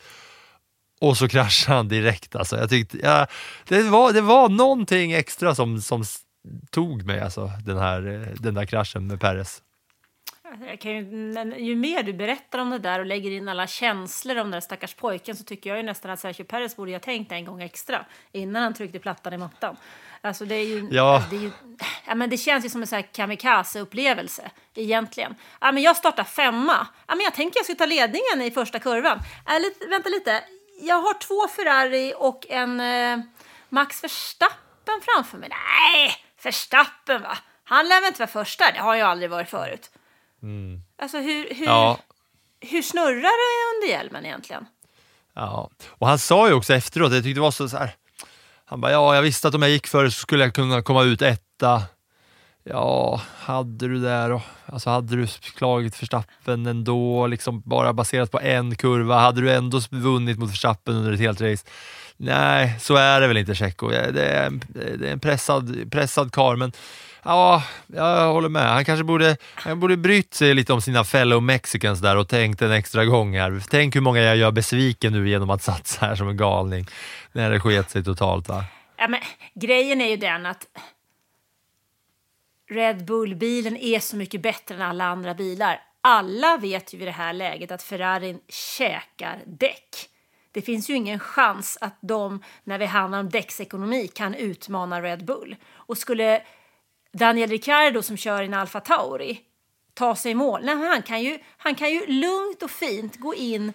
och 1.00 1.16
så 1.16 1.28
kraschade 1.28 1.76
han 1.76 1.88
direkt. 1.88 2.36
Alltså. 2.36 2.56
Jag 2.56 2.70
tyckte, 2.70 2.98
ja, 2.98 3.26
det, 3.68 3.82
var, 3.82 4.12
det 4.12 4.20
var 4.20 4.48
någonting 4.48 5.12
extra 5.12 5.54
som, 5.54 5.80
som 5.80 6.04
tog 6.70 7.04
mig, 7.04 7.20
alltså, 7.20 7.52
den, 7.64 7.78
här, 7.78 8.06
eh, 8.06 8.34
den 8.40 8.54
där 8.54 8.64
kraschen 8.64 9.06
med 9.06 9.20
Perez. 9.20 9.62
Ju, 10.82 11.54
ju 11.58 11.76
mer 11.76 12.02
du 12.02 12.12
berättar 12.12 12.58
om 12.58 12.70
det 12.70 12.78
där 12.78 13.00
och 13.00 13.06
lägger 13.06 13.30
in 13.30 13.48
alla 13.48 13.66
känslor 13.66 14.36
om 14.36 14.44
den 14.44 14.50
där 14.50 14.60
stackars 14.60 14.94
pojken 14.94 15.36
så 15.36 15.44
tycker 15.44 15.70
jag 15.70 15.76
ju 15.76 15.82
nästan 15.82 16.10
att 16.10 16.20
Sergio 16.20 16.44
Perez 16.44 16.76
borde 16.76 16.92
ha 16.92 16.98
tänkt 17.00 17.32
en 17.32 17.44
gång 17.44 17.62
extra 17.62 18.04
innan 18.32 18.62
han 18.62 18.74
tryckte 18.74 18.98
plattan 18.98 19.32
i 19.32 19.38
mattan. 19.38 19.76
Alltså 20.20 20.44
det 20.44 20.54
är 20.54 20.64
ju... 20.64 20.88
Ja. 20.90 21.22
Det, 21.30 21.36
är 21.36 21.40
ju, 21.40 21.50
ja, 22.06 22.14
men 22.14 22.30
det 22.30 22.36
känns 22.36 22.64
ju 22.64 22.68
som 22.68 22.82
en 22.82 23.02
kamikaze-upplevelse 23.02 24.50
egentligen. 24.74 25.34
Ja, 25.60 25.72
men 25.72 25.82
jag 25.82 25.96
startar 25.96 26.24
femma. 26.24 26.86
Ja, 27.06 27.14
men 27.14 27.24
jag 27.24 27.34
tänker 27.34 27.58
jag 27.58 27.64
ska 27.64 27.74
ta 27.74 27.86
ledningen 27.86 28.42
i 28.42 28.50
första 28.50 28.78
kurvan. 28.78 29.18
Äh, 29.48 29.60
lite, 29.60 29.86
vänta 29.86 30.08
lite, 30.08 30.44
jag 30.80 31.02
har 31.02 31.14
två 31.14 31.48
Ferrari 31.48 32.14
och 32.16 32.46
en 32.48 32.80
eh, 32.80 33.18
Max 33.68 34.04
Verstappen 34.04 35.00
framför 35.02 35.38
mig. 35.38 35.48
Nej, 35.48 36.14
Verstappen 36.42 37.22
va? 37.22 37.38
Han 37.64 37.88
lär 37.88 38.00
väl 38.00 38.08
inte 38.08 38.20
vara 38.20 38.44
första? 38.44 38.72
Det 38.72 38.80
har 38.80 38.94
jag 38.94 39.08
aldrig 39.08 39.30
varit 39.30 39.50
förut. 39.50 39.90
Mm. 40.42 40.82
Alltså 41.02 41.18
hur, 41.18 41.54
hur, 41.54 41.66
ja. 41.66 41.98
hur 42.60 42.82
snurrar 42.82 43.22
det 43.22 43.76
under 43.76 43.98
hjälmen 43.98 44.26
egentligen? 44.26 44.66
Ja, 45.34 45.70
och 45.88 46.06
han 46.06 46.18
sa 46.18 46.48
ju 46.48 46.54
också 46.54 46.74
efteråt, 46.74 47.12
jag 47.12 47.22
tyckte 47.22 47.38
det 47.38 47.42
var 47.42 47.50
så, 47.50 47.68
så 47.68 47.76
här, 47.76 47.94
han 48.64 48.80
bara, 48.80 48.92
ja, 48.92 49.14
jag 49.14 49.22
visste 49.22 49.48
att 49.48 49.54
om 49.54 49.62
jag 49.62 49.70
gick 49.70 49.86
för 49.86 50.08
så 50.08 50.20
skulle 50.20 50.44
jag 50.44 50.54
kunna 50.54 50.82
komma 50.82 51.02
ut 51.02 51.22
etta. 51.22 51.82
Ja, 52.64 53.20
hade 53.38 53.88
du 53.88 54.00
det 54.00 54.28
då? 54.28 54.42
Alltså 54.66 54.90
hade 54.90 55.16
du 55.16 55.26
slagit 55.26 56.02
Verstappen 56.02 56.66
ändå, 56.66 57.26
liksom 57.26 57.62
bara 57.64 57.92
baserat 57.92 58.30
på 58.30 58.40
en 58.40 58.76
kurva? 58.76 59.18
Hade 59.18 59.40
du 59.40 59.52
ändå 59.52 59.80
vunnit 59.90 60.38
mot 60.38 60.50
Verstappen 60.50 60.94
under 60.94 61.12
ett 61.12 61.20
helt 61.20 61.40
race? 61.40 61.66
Nej, 62.16 62.76
så 62.80 62.96
är 62.96 63.20
det 63.20 63.28
väl 63.28 63.36
inte 63.36 63.54
Tjecko. 63.54 63.88
Det 63.88 64.26
är 64.26 64.46
en, 64.46 64.62
det 64.68 65.08
är 65.08 65.12
en 65.12 65.20
pressad, 65.20 65.90
pressad 65.90 66.32
kar, 66.32 66.56
men 66.56 66.72
ja, 67.22 67.62
jag 67.86 68.32
håller 68.32 68.48
med. 68.48 68.68
Han 68.68 68.84
kanske 68.84 69.04
borde, 69.04 69.36
han 69.54 69.80
borde 69.80 69.96
brytt 69.96 70.34
sig 70.34 70.54
lite 70.54 70.72
om 70.72 70.80
sina 70.80 71.04
fellow 71.04 71.42
mexicans 71.42 72.00
där 72.00 72.16
och 72.16 72.28
tänkt 72.28 72.62
en 72.62 72.72
extra 72.72 73.04
gång 73.04 73.36
här. 73.36 73.62
Tänk 73.70 73.96
hur 73.96 74.00
många 74.00 74.20
jag 74.20 74.36
gör 74.36 74.50
besviken 74.50 75.12
nu 75.12 75.28
genom 75.28 75.50
att 75.50 75.62
satsa 75.62 76.06
här 76.06 76.14
som 76.14 76.28
en 76.28 76.36
galning 76.36 76.86
när 77.32 77.50
det 77.50 77.60
sket 77.60 77.90
sig 77.90 78.04
totalt. 78.04 78.48
Va? 78.48 78.64
Ja, 78.96 79.08
men, 79.08 79.20
grejen 79.54 80.00
är 80.00 80.08
ju 80.08 80.16
den 80.16 80.46
att 80.46 80.66
Red 82.70 83.04
Bull-bilen 83.04 83.76
är 83.76 84.00
så 84.00 84.16
mycket 84.16 84.42
bättre 84.42 84.74
än 84.74 84.82
alla 84.82 85.04
andra 85.04 85.34
bilar. 85.34 85.80
Alla 86.00 86.56
vet 86.56 86.94
ju 86.94 86.98
i 86.98 87.04
det 87.04 87.10
här 87.10 87.32
läget 87.32 87.70
att 87.70 87.82
Ferrarin 87.82 88.40
käkar 88.48 89.42
däck. 89.46 90.08
Det 90.52 90.62
finns 90.62 90.90
ju 90.90 90.94
ingen 90.94 91.18
chans 91.18 91.78
att 91.80 91.98
de, 92.00 92.42
när 92.64 92.78
det 92.78 92.86
handlar 92.86 93.20
om 93.20 93.28
däcksekonomi, 93.28 94.08
kan 94.08 94.34
utmana 94.34 95.02
Red 95.02 95.24
Bull. 95.24 95.56
Och 95.72 95.98
skulle 95.98 96.42
Daniel 97.12 97.50
Ricciardo 97.50 98.02
som 98.02 98.16
kör 98.16 98.42
en 98.42 98.54
Alfa 98.54 98.80
Tauri 98.80 99.40
ta 99.94 100.16
sig 100.16 100.32
i 100.32 100.34
mål, 100.34 100.64
nej, 100.64 100.76
han, 100.76 101.02
kan 101.02 101.22
ju, 101.22 101.38
han 101.56 101.74
kan 101.74 101.90
ju 101.90 102.06
lugnt 102.06 102.62
och 102.62 102.70
fint 102.70 103.16
gå 103.16 103.34
in 103.34 103.72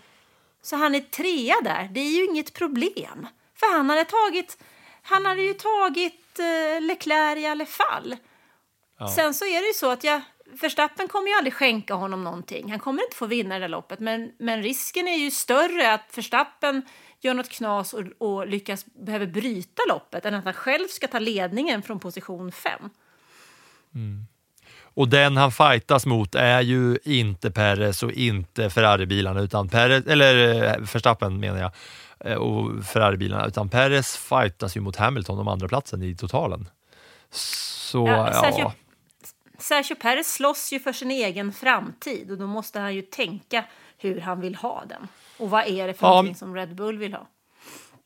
så 0.62 0.76
han 0.76 0.96
är 0.96 1.00
trea 1.00 1.56
där. 1.64 1.90
Det 1.92 2.00
är 2.00 2.12
ju 2.12 2.26
inget 2.26 2.54
problem. 2.54 3.28
För 3.56 3.78
han 3.78 3.90
hade 3.90 4.06
tagit, 4.06 4.64
han 5.02 5.26
hade 5.26 5.42
ju 5.42 5.54
tagit 5.54 6.40
eh, 6.40 6.82
Leclerc 6.82 7.38
i 7.38 7.46
alla 7.46 7.66
fall. 7.66 8.16
Sen 9.16 9.34
så 9.34 9.46
är 9.46 9.62
det 9.62 9.68
ju 9.68 9.74
så 9.74 9.90
att 9.90 10.04
jag, 10.04 10.22
Verstappen 10.46 11.08
kommer 11.08 11.28
ju 11.28 11.34
aldrig 11.34 11.54
skänka 11.54 11.94
honom 11.94 12.24
någonting. 12.24 12.72
Han 12.72 12.80
kommer 12.80 13.04
inte 13.04 13.16
få 13.16 13.26
vinna 13.26 13.56
det 13.56 13.62
där 13.62 13.68
loppet, 13.68 14.00
men, 14.00 14.32
men 14.40 14.64
risken 14.64 15.08
är 15.08 15.18
ju 15.18 15.32
större 15.32 15.94
att 15.94 16.18
Verstappen 16.18 16.82
gör 17.20 17.34
något 17.34 17.50
knas 17.50 17.94
och, 17.94 18.04
och 18.18 18.48
lyckas 18.48 18.86
behöver 18.86 19.28
bryta 19.28 19.82
loppet 19.90 20.26
än 20.26 20.34
att 20.34 20.44
han 20.44 20.54
själv 20.54 20.88
ska 20.88 21.08
ta 21.08 21.20
ledningen 21.20 21.82
från 21.82 22.00
position 22.00 22.52
5. 23.94 24.26
Och 24.96 25.10
den 25.10 25.38
han 25.38 25.52
fightas 25.52 26.06
mot 26.06 26.36
är 26.36 26.62
ju 26.62 26.98
inte 27.04 27.52
Perez 27.52 28.04
och 28.04 28.12
inte 28.12 28.70
Ferrari-bilarna, 28.70 29.42
utan 29.42 29.70
Perez, 29.70 30.08
eller 30.08 30.64
eh, 30.64 30.78
Verstappen 30.94 31.40
menar 31.40 31.60
jag, 31.60 31.72
eh, 32.32 32.38
och 32.38 32.86
Ferrari-bilarna, 32.86 33.46
utan 33.48 33.70
Perez 33.70 34.18
fightas 34.18 34.78
ju 34.78 34.82
mot 34.82 34.96
Hamilton 34.96 35.40
om 35.40 35.48
andra 35.48 35.68
platsen 35.68 36.04
i 36.04 36.16
totalen. 36.16 36.70
Så 37.32 38.08
Ja, 38.08 38.30
ja, 38.34 38.42
Sergio, 38.42 38.72
Sergio 39.60 39.96
Perez 39.96 40.34
slåss 40.34 40.74
ju 40.74 40.80
för 40.80 40.94
sin 40.94 41.12
egen 41.12 41.54
framtid 41.54 42.32
och 42.32 42.38
då 42.38 42.48
måste 42.48 42.80
han 42.80 42.96
ju 42.96 43.02
tänka 43.02 43.66
hur 43.98 44.22
han 44.22 44.42
vill 44.42 44.56
ha 44.56 44.84
den. 44.90 45.08
Och 45.38 45.50
vad 45.50 45.68
är 45.68 45.88
det 45.88 45.94
för 45.94 46.08
Ja, 46.08 46.10
någonting 46.10 46.36
som 46.36 46.56
Red 46.56 46.76
Bull 46.76 46.98
vill 46.98 47.14
ha? 47.14 47.28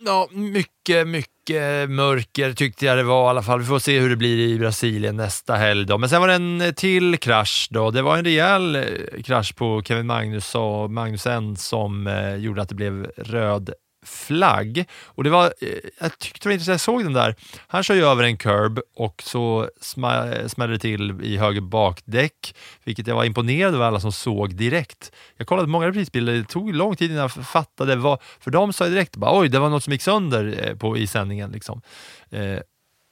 Ja, 0.05 0.29
mycket, 0.31 1.07
mycket 1.07 1.89
mörker 1.89 2.53
tyckte 2.53 2.85
jag 2.85 2.97
det 2.97 3.03
var 3.03 3.25
i 3.25 3.29
alla 3.29 3.43
fall. 3.43 3.59
Vi 3.59 3.65
får 3.65 3.79
se 3.79 3.99
hur 3.99 4.09
det 4.09 4.15
blir 4.15 4.39
i 4.39 4.59
Brasilien 4.59 5.15
nästa 5.15 5.55
helg. 5.55 5.85
Då. 5.85 5.97
Men 5.97 6.09
sen 6.09 6.21
var 6.21 6.27
det 6.27 6.33
en 6.33 6.61
eh, 6.61 6.71
till 6.71 7.17
krasch. 7.17 7.67
Då. 7.71 7.91
Det 7.91 8.01
var 8.01 8.17
en 8.17 8.23
rejäl 8.23 8.75
eh, 8.75 8.83
krasch 9.23 9.55
på 9.55 9.81
Kevin 9.85 10.07
Magnus 10.07 10.55
och 10.55 10.91
Magnusen 10.91 11.55
som 11.55 12.07
eh, 12.07 12.35
gjorde 12.35 12.61
att 12.61 12.69
det 12.69 12.75
blev 12.75 13.03
röd 13.17 13.73
flagg. 14.07 14.85
Och 15.05 15.23
det 15.23 15.29
var, 15.29 15.45
eh, 15.45 15.69
jag 15.99 16.19
tyckte 16.19 16.39
det 16.43 16.49
var 16.49 16.53
intressant, 16.53 16.73
jag 16.73 16.81
såg 16.81 17.03
den 17.03 17.13
där. 17.13 17.35
Han 17.67 17.83
kör 17.83 17.95
ju 17.95 18.05
över 18.05 18.23
en 18.23 18.37
curb 18.37 18.79
och 18.95 19.23
så 19.25 19.69
smäller 19.81 20.67
det 20.67 20.79
till 20.79 21.21
i 21.23 21.37
höger 21.37 21.61
bakdäck, 21.61 22.55
vilket 22.83 23.07
jag 23.07 23.15
var 23.15 23.23
imponerad 23.23 23.75
över 23.75 23.85
alla 23.85 23.99
som 23.99 24.11
såg 24.11 24.55
direkt. 24.55 25.11
Jag 25.37 25.47
kollade 25.47 25.67
många 25.67 25.87
reprisbilder, 25.87 26.33
det 26.33 26.43
tog 26.43 26.73
lång 26.73 26.95
tid 26.95 27.11
innan 27.11 27.21
jag 27.21 27.31
fattade 27.31 27.95
vad, 27.95 28.21
för 28.39 28.51
de 28.51 28.73
sa 28.73 28.85
ju 28.85 28.91
direkt 28.91 29.15
bara, 29.15 29.39
oj, 29.39 29.49
det 29.49 29.59
var 29.59 29.69
något 29.69 29.83
som 29.83 29.93
gick 29.93 30.01
sönder 30.01 30.59
eh, 30.63 30.75
på, 30.75 30.97
i 30.97 31.07
sändningen. 31.07 31.51
Liksom. 31.51 31.81
Eh, 32.29 32.59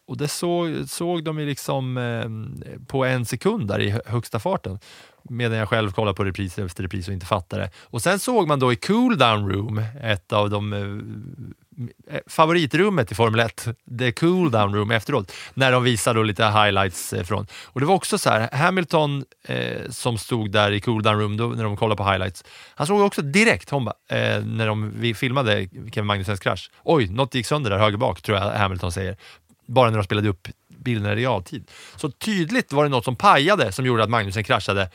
och 0.08 0.18
det 0.18 0.28
såg, 0.28 0.90
såg 0.90 1.24
de 1.24 1.40
ju 1.40 1.46
liksom 1.46 1.98
eh, 1.98 2.86
på 2.88 3.06
en 3.06 3.26
sekund 3.26 3.68
där 3.68 3.82
i 3.82 4.00
högsta 4.06 4.40
farten. 4.40 4.80
Medan 5.30 5.58
jag 5.58 5.70
själv 5.70 5.92
kollade 5.92 6.16
på 6.16 6.24
repris 6.24 6.60
efter 6.60 6.84
repris 6.84 7.08
och 7.08 7.14
inte 7.14 7.26
fattade. 7.26 7.70
Och 7.84 8.02
sen 8.02 8.20
såg 8.20 8.48
man 8.48 8.60
då 8.60 8.74
i 8.74 8.76
cool 8.76 9.18
down 9.18 9.52
room, 9.52 9.82
ett 10.02 10.34
av 10.34 10.50
de 10.50 10.74
eh, 10.74 12.16
eh 12.16 12.22
favoritrummet 12.28 13.12
i 13.12 13.16
Formel 13.16 13.40
1, 13.40 13.68
the 14.00 14.12
cool 14.12 14.52
down 14.52 14.76
room 14.76 14.92
efteråt, 14.92 15.32
när 15.54 15.72
de 15.72 15.84
visade 15.84 16.24
lite 16.24 16.46
highlights 16.46 17.14
eh, 17.14 17.24
från. 17.24 17.48
Och 17.64 17.80
det 17.80 17.86
var 17.86 17.96
också 17.96 18.18
så 18.18 18.30
här, 18.30 18.50
Hamilton 18.52 19.26
eh, 19.48 19.90
som 19.90 20.18
stod 20.18 20.52
där 20.52 20.72
i 20.72 20.82
cool 20.82 21.04
down 21.04 21.20
room 21.20 21.38
då, 21.38 21.48
när 21.48 21.64
de 21.64 21.78
kollade 21.78 21.98
på 21.98 22.12
highlights, 22.12 22.44
han 22.76 22.88
såg 22.88 23.02
också 23.02 23.22
direkt, 23.22 23.70
hon 23.70 23.86
ba, 23.86 23.94
eh, 24.10 24.44
när 24.44 24.68
de 24.68 24.94
vi 25.00 25.14
filmade 25.14 25.68
Kevin 25.92 26.06
Magnussens 26.06 26.40
krasch, 26.40 26.72
oj, 26.84 27.08
något 27.08 27.36
gick 27.36 27.46
sönder 27.46 27.70
där 27.70 27.78
höger 27.78 27.98
bak, 27.98 28.22
tror 28.22 28.38
jag 28.38 28.52
Hamilton 28.52 28.92
säger 28.92 29.18
bara 29.68 29.90
när 29.90 29.98
de 29.98 30.04
spelade 30.04 30.30
upp 30.30 30.48
bilderna 30.78 31.14
i 31.14 31.16
realtid. 31.16 31.72
Så 31.96 32.12
tydligt 32.12 32.74
var 32.74 32.84
det 32.84 32.90
något 32.90 33.06
som 33.06 33.16
pajade 33.16 33.72
som 33.72 33.86
gjorde 33.86 34.04
att 34.04 34.10
Magnusen 34.10 34.44
kraschade. 34.44 34.90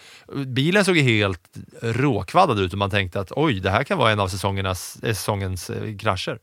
Bilen 0.47 0.85
såg 0.85 0.97
helt 0.97 1.57
råkvaddad 1.83 2.61
ut 2.61 2.73
och 2.73 2.79
man 2.79 2.91
tänkte 2.91 3.21
att 3.21 3.33
oj, 3.33 3.61
det 3.61 3.71
här 3.71 3.85
kan 3.85 3.99
vara 3.99 4.13
en 4.13 4.21
av 4.21 4.29
säsongernas, 4.29 4.97
eh, 5.03 5.15
säsongens 5.15 5.71
eh, 5.71 5.97
krascher. 5.97 6.39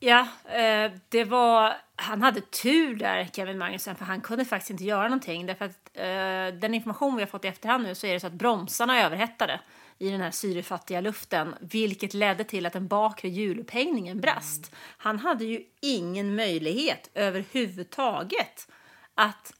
Ja, 0.00 0.28
eh, 0.44 0.92
det 1.08 1.24
var... 1.24 1.72
Han 1.96 2.22
hade 2.22 2.40
tur 2.40 2.94
där, 2.94 3.28
Kevin 3.32 3.58
Magnussen, 3.58 3.96
för 3.96 4.04
han 4.04 4.20
kunde 4.20 4.44
faktiskt 4.44 4.70
inte 4.70 4.84
göra 4.84 5.02
någonting. 5.02 5.46
Därför 5.46 5.64
att 5.64 5.90
eh, 5.94 6.60
den 6.60 6.74
information 6.74 7.16
vi 7.16 7.22
har 7.22 7.26
fått 7.26 7.44
i 7.44 7.48
efterhand 7.48 7.82
nu 7.82 7.94
så 7.94 8.06
är 8.06 8.12
det 8.12 8.20
så 8.20 8.26
att 8.26 8.32
bromsarna 8.32 9.02
överhettade 9.02 9.60
i 9.98 10.10
den 10.10 10.20
här 10.20 10.30
syrefattiga 10.30 11.00
luften, 11.00 11.54
vilket 11.60 12.14
ledde 12.14 12.44
till 12.44 12.66
att 12.66 12.72
den 12.72 12.88
bakre 12.88 13.28
hjulupphängningen 13.28 14.20
brast. 14.20 14.74
Han 14.76 15.18
hade 15.18 15.44
ju 15.44 15.62
ingen 15.80 16.36
möjlighet 16.36 17.10
överhuvudtaget 17.14 18.68
att 19.14 19.54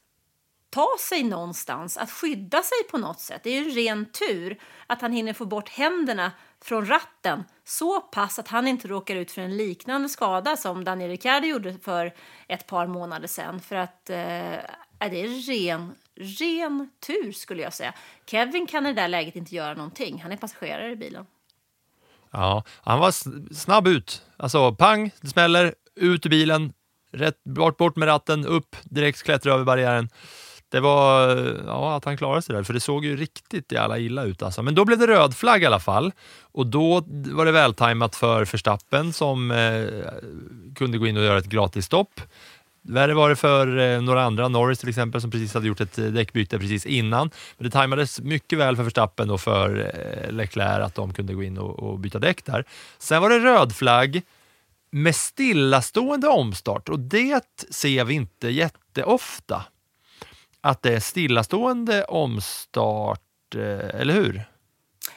ta 0.69 0.87
sig 0.99 1.23
någonstans, 1.23 1.97
att 1.97 2.11
skydda 2.11 2.63
sig 2.63 2.77
på 2.91 2.97
något 2.97 3.19
sätt. 3.19 3.43
Det 3.43 3.49
är 3.49 3.63
ju 3.63 3.69
ren 3.69 4.05
tur 4.05 4.57
att 4.87 5.01
han 5.01 5.11
hinner 5.11 5.33
få 5.33 5.45
bort 5.45 5.69
händerna 5.69 6.31
från 6.61 6.85
ratten 6.85 7.43
så 7.63 8.01
pass 8.01 8.39
att 8.39 8.47
han 8.47 8.67
inte 8.67 8.87
råkar 8.87 9.15
ut 9.15 9.31
för 9.31 9.41
en 9.41 9.57
liknande 9.57 10.09
skada 10.09 10.57
som 10.57 10.83
Daniel 10.83 11.09
Ricciardo 11.09 11.47
gjorde 11.47 11.77
för 11.83 12.13
ett 12.47 12.67
par 12.67 12.87
månader 12.87 13.27
sedan. 13.27 13.61
För 13.61 13.75
att 13.75 14.09
eh, 14.09 14.15
det 14.99 15.21
är 15.21 15.47
ren, 15.47 15.95
ren 16.15 16.89
tur 17.07 17.31
skulle 17.31 17.61
jag 17.61 17.73
säga. 17.73 17.93
Kevin 18.25 18.67
kan 18.67 18.85
i 18.85 18.93
det 18.93 19.01
där 19.01 19.07
läget 19.07 19.35
inte 19.35 19.55
göra 19.55 19.73
någonting. 19.73 20.21
Han 20.21 20.31
är 20.31 20.37
passagerare 20.37 20.91
i 20.91 20.95
bilen. 20.95 21.25
Ja, 22.31 22.63
han 22.83 22.99
var 22.99 23.11
snabb 23.53 23.87
ut. 23.87 24.21
Alltså 24.37 24.75
pang, 24.75 25.11
det 25.21 25.27
smäller, 25.27 25.73
ut 25.95 26.25
ur 26.25 26.29
bilen, 26.29 26.73
rätt, 27.11 27.43
bort, 27.43 27.77
bort 27.77 27.95
med 27.95 28.07
ratten, 28.07 28.45
upp, 28.45 28.75
direkt 28.83 29.23
klättra 29.23 29.53
över 29.53 29.63
barriären. 29.63 30.09
Det 30.69 30.79
var 30.79 31.27
ja, 31.65 31.95
att 31.95 32.05
han 32.05 32.17
klarade 32.17 32.41
sig 32.41 32.55
där, 32.55 32.63
för 32.63 32.73
det 32.73 32.79
såg 32.79 33.05
ju 33.05 33.17
riktigt 33.17 33.71
jävla 33.71 33.99
illa 33.99 34.23
ut. 34.23 34.43
Alltså. 34.43 34.61
Men 34.61 34.75
då 34.75 34.85
blev 34.85 34.97
det 34.99 35.07
röd 35.07 35.35
flagg 35.35 35.63
i 35.63 35.65
alla 35.65 35.79
fall 35.79 36.11
och 36.41 36.67
då 36.67 37.03
var 37.07 37.45
det 37.45 37.51
vältajmat 37.51 38.15
för 38.15 38.45
Verstappen 38.45 39.13
som 39.13 39.51
eh, 39.51 39.85
kunde 40.75 40.97
gå 40.97 41.07
in 41.07 41.17
och 41.17 41.23
göra 41.23 41.37
ett 41.37 41.45
gratisstopp. 41.45 42.21
Värre 42.87 43.13
var 43.13 43.29
det 43.29 43.35
för 43.35 43.77
eh, 43.77 44.01
några 44.01 44.23
andra, 44.23 44.47
Norris 44.47 44.79
till 44.79 44.89
exempel, 44.89 45.21
som 45.21 45.31
precis 45.31 45.53
hade 45.53 45.67
gjort 45.67 45.81
ett 45.81 45.97
eh, 45.97 46.05
däckbyte 46.05 46.59
precis 46.59 46.85
innan. 46.85 47.31
Men 47.57 47.63
det 47.63 47.71
tajmades 47.71 48.19
mycket 48.19 48.59
väl 48.59 48.75
för 48.75 48.83
Verstappen 48.83 49.29
och 49.29 49.41
för 49.41 49.91
eh, 50.25 50.31
Leclerc 50.31 50.85
att 50.85 50.95
de 50.95 51.13
kunde 51.13 51.33
gå 51.33 51.43
in 51.43 51.57
och, 51.57 51.79
och 51.79 51.99
byta 51.99 52.19
däck 52.19 52.45
där. 52.45 52.65
Sen 52.97 53.21
var 53.21 53.29
det 53.29 53.39
röd 53.39 53.75
flagg 53.75 54.21
med 54.91 55.15
stillastående 55.15 56.27
omstart 56.27 56.89
och 56.89 56.99
det 56.99 57.45
ser 57.69 58.05
vi 58.05 58.13
inte 58.13 58.49
jätteofta. 58.49 59.65
Att 60.61 60.81
det 60.81 60.93
är 60.93 60.99
stillastående 60.99 62.03
omstart, 62.03 63.21
eller 63.93 64.13
hur? 64.13 64.43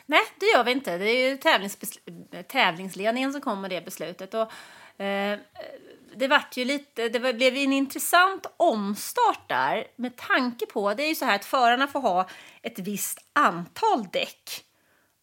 Nej, 0.07 0.21
det 0.41 0.47
gör 0.47 0.65
vi 0.65 0.73
inte. 0.73 0.99
Det 0.99 1.11
är 1.11 1.31
ju 1.31 1.37
tävlingsledningen 2.43 3.33
som 3.33 3.41
kommer 3.41 3.63
med 3.63 3.71
det 3.71 3.85
beslutet. 3.85 4.35
Och, 4.35 4.53
eh, 5.03 5.39
det 6.17 6.29
vart 6.29 6.57
ju 6.57 6.65
lite, 6.65 7.09
det 7.09 7.35
blev 7.35 7.57
en 7.57 7.73
intressant 7.73 8.47
omstart 8.57 9.49
där 9.49 9.87
med 9.97 10.17
tanke 10.17 10.67
på, 10.67 10.95
det 10.95 11.03
är 11.03 11.09
ju 11.09 11.15
så 11.15 11.25
här 11.25 11.35
att 11.35 11.45
förarna 11.45 11.87
får 11.87 12.01
ha 12.01 12.29
ett 12.63 12.79
visst 12.79 13.19
antal 13.33 14.07
däck 14.13 14.65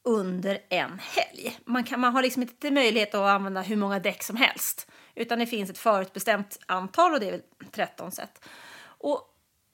under 0.04 0.60
en 0.70 1.00
helg. 1.00 1.60
Man, 1.66 1.84
kan, 1.84 2.00
man 2.00 2.14
har 2.14 2.22
liksom 2.22 2.42
inte 2.42 2.72
möjlighet 2.72 3.16
att 3.16 3.30
använda 3.30 3.62
hur 3.62 3.76
många 3.76 4.00
däck 4.00 4.24
som 4.24 4.36
helst. 4.36 4.88
Utan 5.16 5.40
det 5.40 5.46
finns 5.46 5.70
ett 5.70 5.78
förutbestämt 5.78 6.60
antal 6.66 7.14
och 7.14 7.20
det 7.20 7.28
är 7.28 7.32
väl 7.32 7.42
13 7.72 8.12
set. 8.12 8.46
Och 8.86 9.22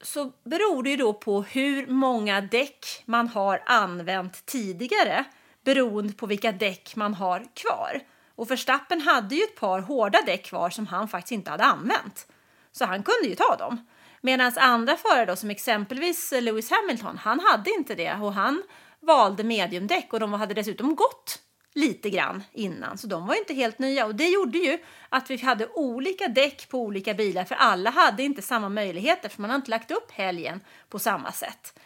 så 0.01 0.31
beror 0.43 0.83
det 0.83 0.89
ju 0.89 0.97
då 0.97 1.13
på 1.13 1.41
hur 1.41 1.87
många 1.87 2.41
däck 2.41 3.03
man 3.05 3.27
har 3.27 3.63
använt 3.65 4.45
tidigare 4.45 5.25
beroende 5.65 6.13
på 6.13 6.25
vilka 6.25 6.51
däck 6.51 6.95
man 6.95 7.13
har 7.13 7.45
kvar. 7.53 8.01
Och 8.41 8.51
Verstappen 8.51 9.01
hade 9.01 9.35
ju 9.35 9.43
ett 9.43 9.55
par 9.55 9.79
hårda 9.79 10.21
däck 10.25 10.45
kvar 10.45 10.69
som 10.69 10.87
han 10.87 11.07
faktiskt 11.07 11.31
inte 11.31 11.51
hade 11.51 11.63
använt. 11.63 12.27
Så 12.71 12.85
han 12.85 13.03
kunde 13.03 13.29
ju 13.29 13.35
ta 13.35 13.55
dem. 13.55 13.87
Medan 14.21 14.51
andra 14.55 14.97
förare 14.97 15.25
då, 15.25 15.35
som 15.35 15.49
exempelvis 15.49 16.33
Lewis 16.41 16.71
Hamilton, 16.71 17.17
han 17.17 17.39
hade 17.39 17.71
inte 17.71 17.95
det 17.95 18.13
och 18.13 18.33
han 18.33 18.63
valde 18.99 19.43
mediumdäck 19.43 20.13
och 20.13 20.19
de 20.19 20.33
hade 20.33 20.53
dessutom 20.53 20.95
gått 20.95 21.39
lite 21.73 22.09
grann 22.09 22.43
innan, 22.51 22.97
så 22.97 23.07
de 23.07 23.27
var 23.27 23.33
ju 23.33 23.39
inte 23.39 23.53
helt 23.53 23.79
nya. 23.79 24.05
Och 24.05 24.15
det 24.15 24.27
gjorde 24.27 24.57
ju 24.57 24.77
att 25.09 25.29
vi 25.29 25.37
hade 25.37 25.67
olika 25.67 26.27
däck 26.27 26.69
på 26.69 26.79
olika 26.79 27.13
bilar, 27.13 27.43
för 27.43 27.55
alla 27.55 27.89
hade 27.89 28.23
inte 28.23 28.41
samma 28.41 28.69
möjligheter, 28.69 29.29
för 29.29 29.41
man 29.41 29.49
har 29.49 29.57
inte 29.57 29.71
lagt 29.71 29.91
upp 29.91 30.11
helgen 30.11 30.61
på 30.89 30.99
samma 30.99 31.31
sätt. 31.31 31.79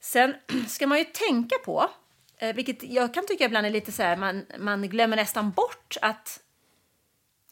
Sen 0.00 0.34
ska 0.68 0.86
man 0.86 0.98
ju 0.98 1.04
tänka 1.04 1.56
på, 1.64 1.90
Eh, 2.38 2.54
vilket 2.54 2.82
jag 2.82 3.14
kan 3.14 3.26
tycka 3.26 3.44
ibland 3.44 3.66
är 3.66 3.70
lite 3.70 3.92
så 3.92 4.02
här, 4.02 4.16
man, 4.16 4.46
man 4.58 4.88
glömmer 4.88 5.16
nästan 5.16 5.50
bort 5.50 5.96
att 6.02 6.40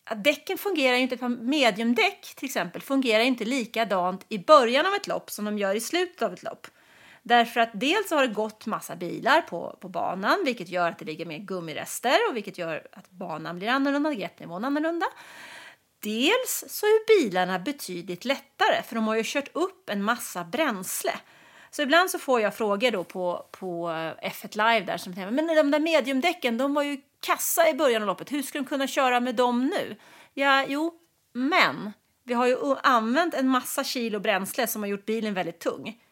att 0.05 0.25
däcken 0.25 0.59
fungerar 0.59 0.97
ju 0.97 1.03
inte, 1.03 1.17
på 1.17 1.29
mediumdäck 1.29 2.35
till 2.37 2.47
exempel, 2.47 2.83
fungerar 2.83 3.23
inte 3.23 3.45
likadant 3.45 4.27
i 4.29 4.39
början 4.39 4.87
av 4.87 4.95
ett 4.95 5.07
lopp 5.07 5.31
som 5.31 5.45
de 5.45 5.59
gör 5.59 5.75
i 5.75 5.81
slutet 5.81 6.23
av 6.23 6.33
ett 6.33 6.43
lopp. 6.43 6.67
Därför 7.23 7.61
att 7.61 7.71
dels 7.73 8.11
har 8.11 8.27
det 8.27 8.35
gått 8.35 8.67
massa 8.67 8.97
bilar 8.97 9.41
på, 9.41 9.79
på 9.81 9.89
banan, 9.89 10.39
vilket 10.45 10.69
gör 10.69 10.89
att 10.89 10.99
det 10.99 11.05
ligger 11.05 11.27
mer 11.27 11.39
gummirester 11.39 12.19
och 12.31 12.37
vilket 12.37 12.59
gör 12.59 12.87
att 12.93 13.11
banan 13.11 13.59
blir 13.59 13.69
annorlunda, 13.69 14.15
greppnivån 14.15 14.65
annorlunda. 14.65 15.07
Dels 16.03 16.65
så 16.69 16.87
är 16.87 17.21
bilarna 17.21 17.59
betydligt 17.59 18.25
lättare, 18.25 18.83
för 18.83 18.95
de 18.95 19.07
har 19.07 19.15
ju 19.15 19.23
kört 19.25 19.49
upp 19.53 19.91
en 19.91 20.03
massa 20.03 20.45
bränsle. 20.45 21.13
Så 21.75 21.83
ibland 21.83 22.11
så 22.11 22.19
får 22.19 22.41
jag 22.41 22.55
frågor 22.55 22.91
då 22.91 23.05
på, 23.05 23.47
på 23.51 23.91
eh, 23.91 24.31
F1 24.31 24.57
Live 24.57 24.87
där 24.87 24.97
som 24.97 25.15
säger 25.15 25.31
men 25.31 25.47
de 25.47 25.71
där 25.71 25.81
mediumdäcken, 25.81 26.59
de 26.59 26.75
var 26.75 26.83
ju 26.83 27.01
kassa 27.21 27.69
i 27.69 27.75
början 27.75 28.03
av 28.03 28.07
loppet. 28.07 28.33
Hur 28.33 28.43
ska 28.43 28.59
de 28.59 28.65
kunna 28.65 28.87
köra 28.87 29.21
med 29.21 29.35
dem 29.35 29.67
nu? 29.67 29.97
Ja, 30.35 30.65
jo, 30.69 30.95
men 31.33 31.93
Vi 32.25 32.35
har 32.35 32.47
ju 32.47 32.57
använt 32.83 33.35
en 33.35 33.49
massa 33.49 33.85
kilo 33.85 34.21
bränsle 34.21 34.67
som 34.67 34.83
har 34.83 34.89
gjort 34.89 35.07
bilen 35.07 35.35
väldigt 35.35 35.59
tung. 35.59 36.03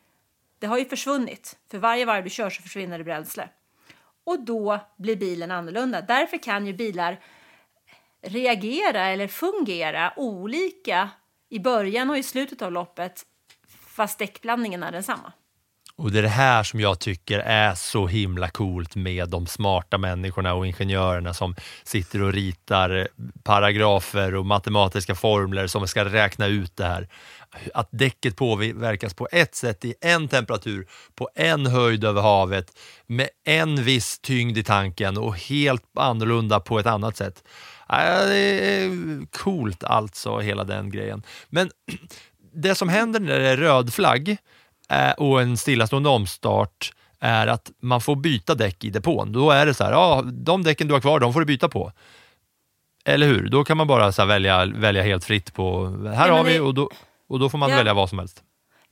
Det 0.58 0.66
har 0.66 0.78
ju 0.78 0.84
försvunnit. 0.84 1.58
För 1.70 1.78
varje 1.78 2.04
varv 2.04 2.24
du 2.24 2.30
kör 2.30 2.50
så 2.50 2.62
försvinner 2.62 2.98
det 2.98 3.04
bränsle. 3.04 3.48
Och 4.24 4.40
då 4.40 4.80
blir 4.96 5.16
bilen 5.16 5.50
annorlunda. 5.50 6.00
Därför 6.00 6.36
kan 6.36 6.66
ju 6.66 6.72
bilar 6.72 7.20
reagera 8.22 9.06
eller 9.06 9.28
fungera 9.28 10.12
olika 10.16 11.10
i 11.48 11.58
början 11.58 12.10
och 12.10 12.18
i 12.18 12.22
slutet 12.22 12.62
av 12.62 12.72
loppet 12.72 13.26
fast 13.86 14.18
däckblandningen 14.18 14.82
är 14.82 14.92
densamma. 14.92 15.32
Och 16.00 16.12
det 16.12 16.18
är 16.18 16.22
det 16.22 16.28
här 16.28 16.62
som 16.62 16.80
jag 16.80 16.98
tycker 16.98 17.38
är 17.38 17.74
så 17.74 18.06
himla 18.06 18.48
coolt 18.48 18.96
med 18.96 19.28
de 19.28 19.46
smarta 19.46 19.98
människorna 19.98 20.54
och 20.54 20.66
ingenjörerna 20.66 21.34
som 21.34 21.54
sitter 21.84 22.22
och 22.22 22.32
ritar 22.32 23.08
paragrafer 23.42 24.34
och 24.34 24.46
matematiska 24.46 25.14
formler 25.14 25.66
som 25.66 25.88
ska 25.88 26.04
räkna 26.04 26.46
ut 26.46 26.76
det 26.76 26.84
här. 26.84 27.08
Att 27.74 27.88
däcket 27.90 28.36
påverkas 28.36 29.14
på 29.14 29.28
ett 29.32 29.54
sätt 29.54 29.84
i 29.84 29.94
en 30.00 30.28
temperatur, 30.28 30.86
på 31.14 31.28
en 31.34 31.66
höjd 31.66 32.04
över 32.04 32.22
havet, 32.22 32.78
med 33.06 33.28
en 33.44 33.84
viss 33.84 34.18
tyngd 34.18 34.58
i 34.58 34.62
tanken 34.62 35.18
och 35.18 35.36
helt 35.36 35.84
annorlunda 35.94 36.60
på 36.60 36.78
ett 36.78 36.86
annat 36.86 37.16
sätt. 37.16 37.44
Det 37.88 37.94
är 37.94 39.26
coolt 39.30 39.84
alltså, 39.84 40.38
hela 40.38 40.64
den 40.64 40.90
grejen. 40.90 41.22
Men 41.48 41.70
det 42.54 42.74
som 42.74 42.88
händer 42.88 43.20
när 43.20 43.38
det 43.38 43.48
är 43.48 43.56
röd 43.56 43.94
flagg 43.94 44.36
och 45.16 45.42
en 45.42 45.56
stillastående 45.56 46.08
omstart 46.08 46.92
är 47.20 47.46
att 47.46 47.70
man 47.82 48.00
får 48.00 48.16
byta 48.16 48.54
däck 48.54 48.84
i 48.84 48.90
depån. 48.90 49.32
Då 49.32 49.50
är 49.50 49.66
det 49.66 49.74
så 49.74 49.84
här, 49.84 49.92
ja, 49.92 50.22
de 50.32 50.62
däcken 50.62 50.88
du 50.88 50.94
har 50.94 51.00
kvar, 51.00 51.20
de 51.20 51.32
får 51.32 51.40
du 51.40 51.46
byta 51.46 51.68
på. 51.68 51.92
Eller 53.04 53.26
hur? 53.26 53.48
Då 53.48 53.64
kan 53.64 53.76
man 53.76 53.86
bara 53.86 54.12
så 54.12 54.24
välja, 54.24 54.64
välja 54.66 55.02
helt 55.02 55.24
fritt 55.24 55.54
på, 55.54 55.86
här 56.14 56.28
Ja, 56.28 56.36
har 56.36 56.44
vi 56.44 56.52
det- 56.52 56.60
och 56.60 56.74
då, 56.74 56.90
och 57.28 57.38
då 57.38 57.48
får 57.50 57.58
man 57.58 57.70
Ja. 57.70 57.76
välja 57.76 57.94
vad 57.94 58.08
som 58.08 58.18
helst. 58.18 58.42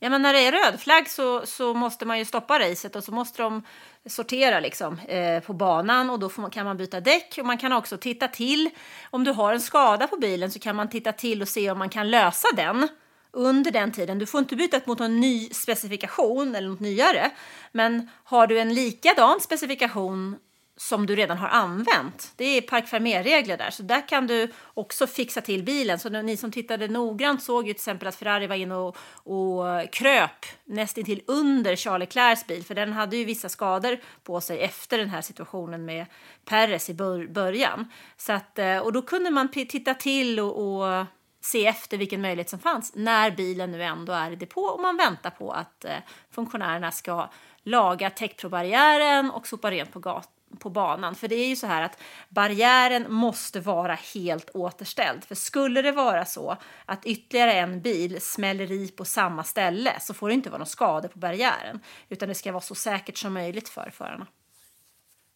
Ja, 0.00 0.08
men 0.10 0.22
när 0.22 0.32
det 0.32 0.40
är 0.46 0.52
röd 0.52 0.80
flagg 0.80 1.08
så, 1.10 1.46
så 1.46 1.74
måste 1.74 2.04
man 2.06 2.18
ju 2.18 2.24
stoppa 2.24 2.58
racet 2.58 2.96
och 2.96 3.04
så 3.04 3.12
måste 3.12 3.42
de 3.42 3.62
sortera 4.08 4.60
liksom, 4.60 4.98
eh, 5.08 5.40
på 5.42 5.52
banan 5.52 6.10
och 6.10 6.18
då 6.18 6.30
man, 6.36 6.50
kan 6.50 6.64
man 6.66 6.76
byta 6.76 7.00
däck 7.00 7.34
och 7.40 7.46
man 7.46 7.58
kan 7.58 7.72
också 7.72 7.96
titta 7.96 8.28
till. 8.28 8.70
Om 9.10 9.24
du 9.24 9.30
har 9.32 9.52
en 9.52 9.60
skada 9.60 10.06
på 10.06 10.16
bilen 10.16 10.50
så 10.50 10.58
kan 10.58 10.76
man 10.76 10.88
titta 10.88 11.12
till 11.12 11.42
och 11.42 11.48
se 11.48 11.70
om 11.70 11.78
man 11.78 11.88
kan 11.88 12.10
lösa 12.10 12.48
den 12.56 12.88
under 13.38 13.70
den 13.70 13.92
tiden. 13.92 14.18
Du 14.18 14.26
får 14.26 14.38
inte 14.38 14.56
byta 14.56 14.80
mot 14.84 14.98
någon 14.98 15.20
ny 15.20 15.48
specifikation 15.50 16.54
eller 16.54 16.68
något 16.68 16.80
nyare, 16.80 17.30
men 17.72 18.10
har 18.24 18.46
du 18.46 18.58
en 18.58 18.74
likadan 18.74 19.40
specifikation 19.40 20.36
som 20.78 21.06
du 21.06 21.16
redan 21.16 21.38
har 21.38 21.48
använt. 21.48 22.32
Det 22.36 22.44
är 22.44 22.60
Park 22.60 22.92
regler 23.24 23.56
där, 23.56 23.70
så 23.70 23.82
där 23.82 24.08
kan 24.08 24.26
du 24.26 24.48
också 24.74 25.06
fixa 25.06 25.40
till 25.40 25.62
bilen. 25.62 25.98
Så 25.98 26.08
ni 26.08 26.36
som 26.36 26.52
tittade 26.52 26.88
noggrant 26.88 27.42
såg 27.42 27.68
ju 27.68 27.72
till 27.72 27.80
exempel 27.80 28.08
att 28.08 28.14
Ferrari 28.14 28.46
var 28.46 28.56
inne 28.56 28.74
och, 28.74 28.96
och 29.12 29.92
kröp 29.92 30.46
nästintill 30.64 31.22
under 31.26 31.76
Charles 31.76 32.08
Leclercs 32.08 32.46
bil, 32.46 32.64
för 32.64 32.74
den 32.74 32.92
hade 32.92 33.16
ju 33.16 33.24
vissa 33.24 33.48
skador 33.48 33.98
på 34.22 34.40
sig 34.40 34.60
efter 34.60 34.98
den 34.98 35.08
här 35.08 35.22
situationen 35.22 35.84
med 35.84 36.06
Perez 36.44 36.90
i 36.90 36.94
början. 37.28 37.92
Så 38.16 38.32
att, 38.32 38.58
eh, 38.58 38.78
och 38.78 38.92
då 38.92 39.02
kunde 39.02 39.30
man 39.30 39.48
titta 39.48 39.94
till 39.94 40.40
och, 40.40 40.82
och 40.82 41.06
se 41.40 41.66
efter 41.66 41.96
vilken 41.96 42.20
möjlighet 42.20 42.50
som 42.50 42.58
fanns 42.58 42.92
när 42.94 43.30
bilen 43.30 43.70
nu 43.70 43.82
ändå 43.82 44.12
är 44.12 44.30
i 44.30 44.36
depå 44.36 44.60
och 44.60 44.80
man 44.80 44.96
väntar 44.96 45.30
på 45.30 45.52
att 45.52 45.84
eh, 45.84 45.96
funktionärerna 46.30 46.90
ska 46.90 47.30
laga 47.62 48.10
täckprobarriären 48.10 49.30
och 49.30 49.46
sopa 49.46 49.70
rent 49.70 49.92
på, 49.92 49.98
gat- 50.00 50.28
på 50.58 50.70
banan. 50.70 51.14
För 51.14 51.28
det 51.28 51.34
är 51.34 51.48
ju 51.48 51.56
så 51.56 51.66
här 51.66 51.82
att 51.82 51.98
barriären 52.28 53.12
måste 53.12 53.60
vara 53.60 53.94
helt 54.14 54.50
återställd. 54.54 55.24
För 55.24 55.34
skulle 55.34 55.82
det 55.82 55.92
vara 55.92 56.24
så 56.24 56.56
att 56.84 57.06
ytterligare 57.06 57.52
en 57.52 57.82
bil 57.82 58.20
smäller 58.20 58.72
i 58.72 58.88
på 58.88 59.04
samma 59.04 59.44
ställe 59.44 60.00
så 60.00 60.14
får 60.14 60.28
det 60.28 60.34
inte 60.34 60.50
vara 60.50 60.58
någon 60.58 60.66
skada 60.66 61.08
på 61.08 61.18
barriären 61.18 61.80
utan 62.08 62.28
det 62.28 62.34
ska 62.34 62.52
vara 62.52 62.60
så 62.60 62.74
säkert 62.74 63.16
som 63.16 63.32
möjligt 63.32 63.68
för 63.68 63.90
förarna. 63.90 64.26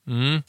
Mm. 0.08 0.42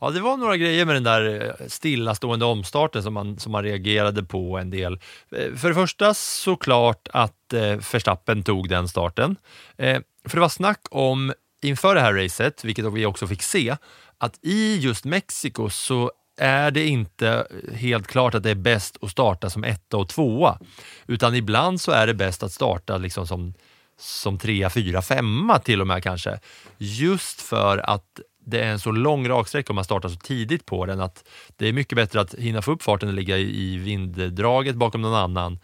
Ja, 0.00 0.10
det 0.10 0.20
var 0.20 0.36
några 0.36 0.56
grejer 0.56 0.84
med 0.84 0.96
den 0.96 1.04
där 1.04 1.46
eh, 1.60 1.66
stillastående 1.66 2.44
omstarten 2.44 3.02
som 3.02 3.14
man, 3.14 3.38
som 3.38 3.52
man 3.52 3.62
reagerade 3.62 4.24
på 4.24 4.58
en 4.58 4.70
del. 4.70 4.92
Eh, 5.32 5.54
för 5.54 5.68
det 5.68 5.74
första 5.74 6.14
såklart 6.14 7.08
att 7.12 7.52
eh, 7.52 7.60
Verstappen 7.92 8.42
tog 8.42 8.68
den 8.68 8.88
starten. 8.88 9.36
Eh, 9.76 10.00
för 10.24 10.36
det 10.36 10.40
var 10.40 10.48
snack 10.48 10.80
om 10.90 11.32
inför 11.62 11.94
det 11.94 12.00
här 12.00 12.14
racet, 12.14 12.64
vilket 12.64 12.92
vi 12.92 13.06
också 13.06 13.26
fick 13.26 13.42
se, 13.42 13.76
att 14.18 14.38
i 14.42 14.78
just 14.78 15.04
Mexiko 15.04 15.70
så 15.70 16.12
är 16.36 16.70
det 16.70 16.86
inte 16.86 17.28
eh, 17.28 17.74
helt 17.74 18.06
klart 18.06 18.34
att 18.34 18.42
det 18.42 18.50
är 18.50 18.54
bäst 18.54 18.96
att 19.02 19.10
starta 19.10 19.50
som 19.50 19.64
etta 19.64 19.96
och 19.96 20.08
tvåa, 20.08 20.58
utan 21.06 21.34
ibland 21.34 21.80
så 21.80 21.92
är 21.92 22.06
det 22.06 22.14
bäst 22.14 22.42
att 22.42 22.52
starta 22.52 22.98
liksom 22.98 23.26
som, 23.26 23.54
som 23.98 24.38
trea, 24.38 24.70
fyra, 24.70 25.02
femma 25.02 25.58
till 25.58 25.80
och 25.80 25.86
med 25.86 26.02
kanske. 26.02 26.40
Just 26.78 27.40
för 27.40 27.78
att 27.78 28.20
det 28.44 28.60
är 28.60 28.72
en 28.72 28.80
så 28.80 28.90
lång 28.90 29.28
raksträcka 29.28 29.72
om 29.72 29.74
man 29.74 29.84
startar 29.84 30.08
så 30.08 30.16
tidigt 30.16 30.66
på 30.66 30.86
den 30.86 31.00
att 31.00 31.24
det 31.56 31.68
är 31.68 31.72
mycket 31.72 31.96
bättre 31.96 32.20
att 32.20 32.34
hinna 32.34 32.62
få 32.62 32.72
upp 32.72 32.82
farten 32.82 33.08
och 33.08 33.14
ligga 33.14 33.38
i 33.38 33.76
vinddraget 33.76 34.76
bakom 34.76 35.02
någon 35.02 35.14
annan 35.14 35.58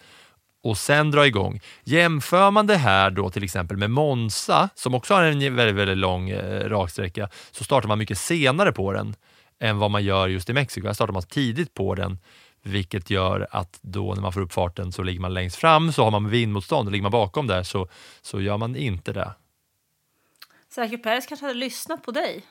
och 0.63 0.79
sen 0.79 1.11
dra 1.11 1.27
igång. 1.27 1.61
Jämför 1.85 2.51
man 2.51 2.67
det 2.67 2.77
här 2.77 3.11
då 3.11 3.31
till 3.31 3.45
exempel 3.45 3.77
med 3.77 3.91
Monza, 3.91 4.69
som 4.75 4.95
också 4.95 5.15
har 5.15 5.23
en 5.23 5.57
väldigt, 5.57 5.77
väldigt 5.77 5.99
lång 5.99 6.31
eh, 6.31 6.69
raksträcka, 6.69 7.29
så 7.51 7.65
startar 7.65 7.89
man 7.89 7.99
mycket 7.99 8.19
senare 8.19 8.73
på 8.73 8.93
den 8.93 9.15
än 9.61 9.79
vad 9.79 9.91
man 9.91 10.05
gör 10.05 10.29
just 10.29 10.51
i 10.51 10.53
Mexiko. 10.53 10.87
Här 10.87 10.95
startar 10.95 11.13
man 11.13 11.23
tidigt 11.23 11.75
på 11.75 11.95
den, 11.95 12.19
vilket 12.63 13.11
gör 13.11 13.47
att 13.51 13.79
då 13.83 14.15
när 14.15 14.23
man 14.23 14.33
får 14.33 14.41
upp 14.41 14.53
farten 14.53 14.93
så 14.93 15.03
ligger 15.03 15.21
man 15.21 15.35
längst 15.35 15.57
fram, 15.57 15.93
så 15.93 16.05
har 16.05 16.11
man 16.11 16.31
vindmotstånd 16.31 16.89
och 16.89 16.93
ligger 16.93 17.03
man 17.03 17.13
bakom 17.13 17.47
där 17.47 17.63
så, 17.63 17.89
så 18.23 18.41
gör 18.41 18.57
man 18.57 18.77
inte 18.77 19.13
det. 19.13 19.33
Sergio 20.69 20.99
Perez 20.99 21.27
kanske 21.27 21.47
hade 21.47 21.59
lyssnat 21.59 22.03
på 22.03 22.11
dig. 22.11 22.45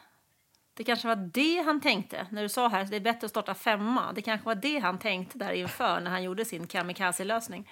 Det 0.80 0.84
kanske 0.86 1.08
var 1.08 1.16
det 1.16 1.64
han 1.66 1.82
tänkte 1.82 2.28
när 2.30 2.44
du 2.44 2.50
sa 2.50 2.68
här 2.68 2.82
att 2.82 2.90
det 2.90 2.96
är 2.96 3.00
bättre 3.00 3.26
att 3.26 3.32
starta 3.32 3.54
femma. 3.54 4.14
Det 4.16 4.22
kanske 4.22 4.46
var 4.46 4.56
det 4.56 4.80
han 4.80 5.00
tänkte 5.00 5.38
där 5.38 5.52
inför 5.52 6.00
när 6.00 6.12
han 6.12 6.24
gjorde 6.24 6.46
sin 6.46 6.68
kamikaze-lösning. 6.68 7.70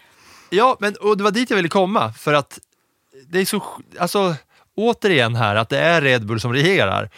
Ja, 0.50 0.78
men, 0.80 0.96
och 1.02 1.18
det 1.18 1.24
var 1.24 1.32
dit 1.32 1.50
jag 1.50 1.58
ville 1.58 1.70
komma, 1.70 2.14
för 2.14 2.34
att 2.34 2.60
det 3.28 3.40
är 3.40 3.46
så, 3.46 3.64
alltså 4.00 4.36
återigen 4.76 5.36
här, 5.36 5.56
att 5.56 5.70
det 5.70 5.80
är 5.80 6.02
Red 6.02 6.26
Bull 6.26 6.40
som 6.40 6.54
regerar. 6.54 7.10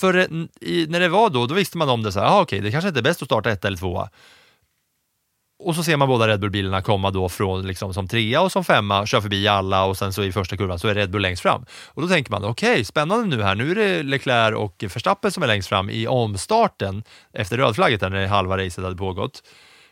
För 0.00 0.14
eh, 0.16 0.26
i, 0.60 0.86
när 0.88 1.00
det 1.00 1.08
var 1.08 1.30
då, 1.30 1.46
då 1.46 1.54
visste 1.54 1.78
man 1.78 1.88
om 1.88 2.02
det 2.02 2.12
så 2.12 2.20
här, 2.20 2.26
ah, 2.26 2.40
okej, 2.40 2.60
det 2.60 2.70
kanske 2.70 2.88
inte 2.88 3.00
är 3.00 3.04
bäst 3.04 3.22
att 3.22 3.28
starta 3.28 3.50
ett 3.50 3.64
eller 3.64 3.76
tvåa. 3.76 4.10
Och 5.64 5.74
så 5.74 5.82
ser 5.82 5.96
man 5.96 6.08
båda 6.08 6.28
Red 6.28 6.40
Bull-bilarna 6.40 6.82
komma 6.82 7.10
då 7.10 7.28
från 7.28 7.66
liksom 7.66 7.94
som 7.94 8.08
trea 8.08 8.40
och 8.40 8.52
som 8.52 8.64
femma, 8.64 9.06
kör 9.06 9.20
förbi 9.20 9.48
alla 9.48 9.84
och 9.84 9.96
sen 9.96 10.12
så 10.12 10.24
i 10.24 10.32
första 10.32 10.56
kurvan 10.56 10.78
så 10.78 10.88
är 10.88 10.94
Red 10.94 11.10
Bull 11.10 11.22
längst 11.22 11.42
fram. 11.42 11.64
Och 11.88 12.02
då 12.02 12.08
tänker 12.08 12.30
man, 12.30 12.44
okej, 12.44 12.84
spännande 12.84 13.36
nu 13.36 13.42
här, 13.42 13.54
nu 13.54 13.70
är 13.70 13.74
det 13.74 14.02
Leclerc 14.02 14.56
och 14.56 14.84
Verstappen 14.94 15.30
som 15.30 15.42
är 15.42 15.46
längst 15.46 15.68
fram 15.68 15.90
i 15.90 16.06
omstarten 16.06 17.02
efter 17.32 17.56
rödflagget 17.56 18.00
där 18.00 18.10
när 18.10 18.26
halva 18.26 18.58
racet 18.58 18.84
hade 18.84 18.96
pågått. 18.96 19.42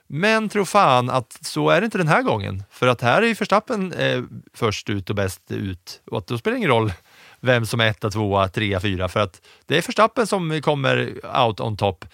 Men 0.07 0.49
tro 0.49 0.65
fan 0.65 1.11
att 1.11 1.39
så 1.43 1.71
är 1.71 1.81
det 1.81 1.85
inte 1.85 1.99
den 1.99 2.09
här 2.09 2.23
gången. 2.23 2.63
För 2.71 2.87
att 2.87 3.01
här 3.01 3.23
är 3.23 3.27
ju 3.27 3.35
Verstappen 3.35 3.93
eh, 3.93 4.23
först 4.55 4.91
ut 4.91 5.11
och 5.11 5.17
bäst 5.17 5.53
ut. 5.53 6.01
Och 6.11 6.19
att 6.19 6.27
då 6.27 6.39
spelar 6.39 6.55
det 6.55 6.59
ingen 6.59 6.71
roll 6.71 6.93
vem 7.41 7.67
som 7.67 7.81
är 7.81 7.87
etta, 7.87 8.11
tvåa, 8.11 8.49
trea, 8.49 8.81
fyra. 8.81 9.09
För 9.09 9.21
att 9.21 9.41
det 9.67 9.79
är 9.79 9.83
Verstappen 9.83 10.27
som 10.27 10.63
kommer 10.63 11.13
out 11.45 11.61
on 11.61 11.77
top 11.77 12.05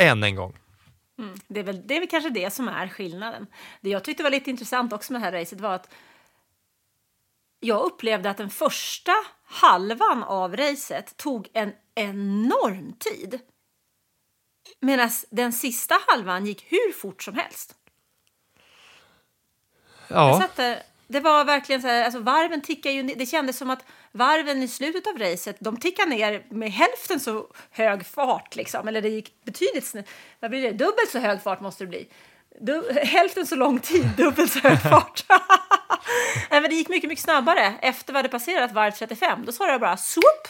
än 0.00 0.22
en 0.22 0.36
gång. 0.36 0.52
Det 1.48 1.60
är, 1.60 1.64
väl, 1.64 1.86
det 1.86 1.96
är 1.96 2.00
väl 2.00 2.08
kanske 2.08 2.30
det 2.30 2.50
som 2.50 2.68
är 2.68 2.88
skillnaden. 2.88 3.46
Det 3.80 3.90
jag 3.90 4.04
tyckte 4.04 4.22
var 4.22 4.30
lite 4.30 4.50
intressant 4.50 4.92
också 4.92 5.12
med 5.12 5.22
det 5.22 5.24
här 5.24 5.32
racet 5.32 5.60
var 5.60 5.74
att 5.74 5.94
jag 7.60 7.84
upplevde 7.84 8.30
att 8.30 8.36
den 8.36 8.50
första 8.50 9.12
halvan 9.44 10.22
av 10.22 10.56
racet 10.56 11.16
tog 11.16 11.48
en 11.52 11.72
enorm 11.94 12.92
tid. 12.92 13.40
Medan 14.80 15.10
den 15.30 15.52
sista 15.52 15.94
halvan 16.06 16.46
gick 16.46 16.64
hur 16.72 16.92
fort 16.92 17.22
som 17.22 17.34
helst. 17.34 17.74
Jag 20.08 20.28
Ja, 20.28 20.40
satt 20.40 20.56
där, 20.56 20.82
det 21.12 21.20
var 21.20 21.44
verkligen 21.44 21.82
så 21.82 21.88
här, 21.88 22.04
alltså 22.04 22.20
varven 22.20 22.60
tickar 22.62 22.90
ju 22.90 23.02
ner. 23.02 23.16
Det 23.16 23.26
kändes 23.26 23.58
som 23.58 23.70
att 23.70 23.84
varven 24.12 24.62
i 24.62 24.68
slutet 24.68 25.06
av 25.06 25.18
racet, 25.18 25.56
de 25.60 25.76
tickade 25.76 26.10
ner 26.10 26.46
med 26.48 26.72
hälften 26.72 27.20
så 27.20 27.46
hög 27.70 28.06
fart 28.06 28.56
liksom. 28.56 28.88
Eller 28.88 29.02
det 29.02 29.08
gick 29.08 29.44
betydligt 29.44 29.86
snett. 29.86 30.08
Vad 30.40 30.50
blir 30.50 30.62
det? 30.62 30.70
Dubbelt 30.70 31.10
så 31.10 31.18
hög 31.18 31.42
fart 31.42 31.60
måste 31.60 31.84
det 31.84 31.88
bli. 31.88 32.08
Du, 32.60 32.92
hälften 33.04 33.46
så 33.46 33.54
lång 33.54 33.78
tid, 33.78 34.08
dubbelt 34.16 34.52
så 34.52 34.58
hög 34.58 34.82
fart. 34.82 35.24
Nej, 36.50 36.60
men 36.60 36.70
det 36.70 36.76
gick 36.76 36.88
mycket, 36.88 37.08
mycket 37.08 37.24
snabbare. 37.24 37.74
Efter 37.82 38.12
vi 38.12 38.18
hade 38.18 38.28
passerat 38.28 38.72
varv 38.72 38.90
35, 38.90 39.44
då 39.46 39.52
sa 39.52 39.72
det 39.72 39.78
bara 39.78 39.96
swoop, 39.96 40.48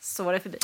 så 0.00 0.22
var 0.24 0.32
det 0.32 0.40
förbi 0.40 0.58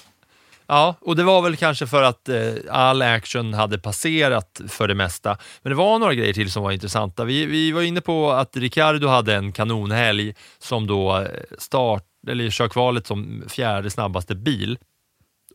ja, 0.70 0.94
och 1.00 1.16
det 1.16 1.22
var 1.22 1.42
väl 1.42 1.56
kanske 1.56 1.86
för 1.86 2.02
att 2.02 2.28
eh, 2.28 2.52
all 2.70 3.02
action 3.02 3.54
hade 3.54 3.78
passerat 3.78 4.60
för 4.68 4.88
det 4.88 4.94
mesta. 4.94 5.38
Men 5.62 5.70
det 5.70 5.76
var 5.76 5.98
några 5.98 6.14
grejer 6.14 6.32
till 6.32 6.52
som 6.52 6.62
var 6.62 6.72
intressanta. 6.72 7.24
Vi, 7.24 7.46
vi 7.46 7.72
var 7.72 7.82
inne 7.82 8.00
på 8.00 8.30
att 8.30 8.56
Ricardo 8.56 9.08
hade 9.08 9.34
en 9.34 9.52
kanonhelg 9.52 10.34
som 10.58 10.86
då 10.86 11.18
eh, 11.18 11.26
start, 11.58 12.04
eller 12.28 12.50
kör 12.50 12.68
kvalet 12.68 13.06
som 13.06 13.44
fjärde 13.48 13.90
snabbaste 13.90 14.34
bil. 14.34 14.78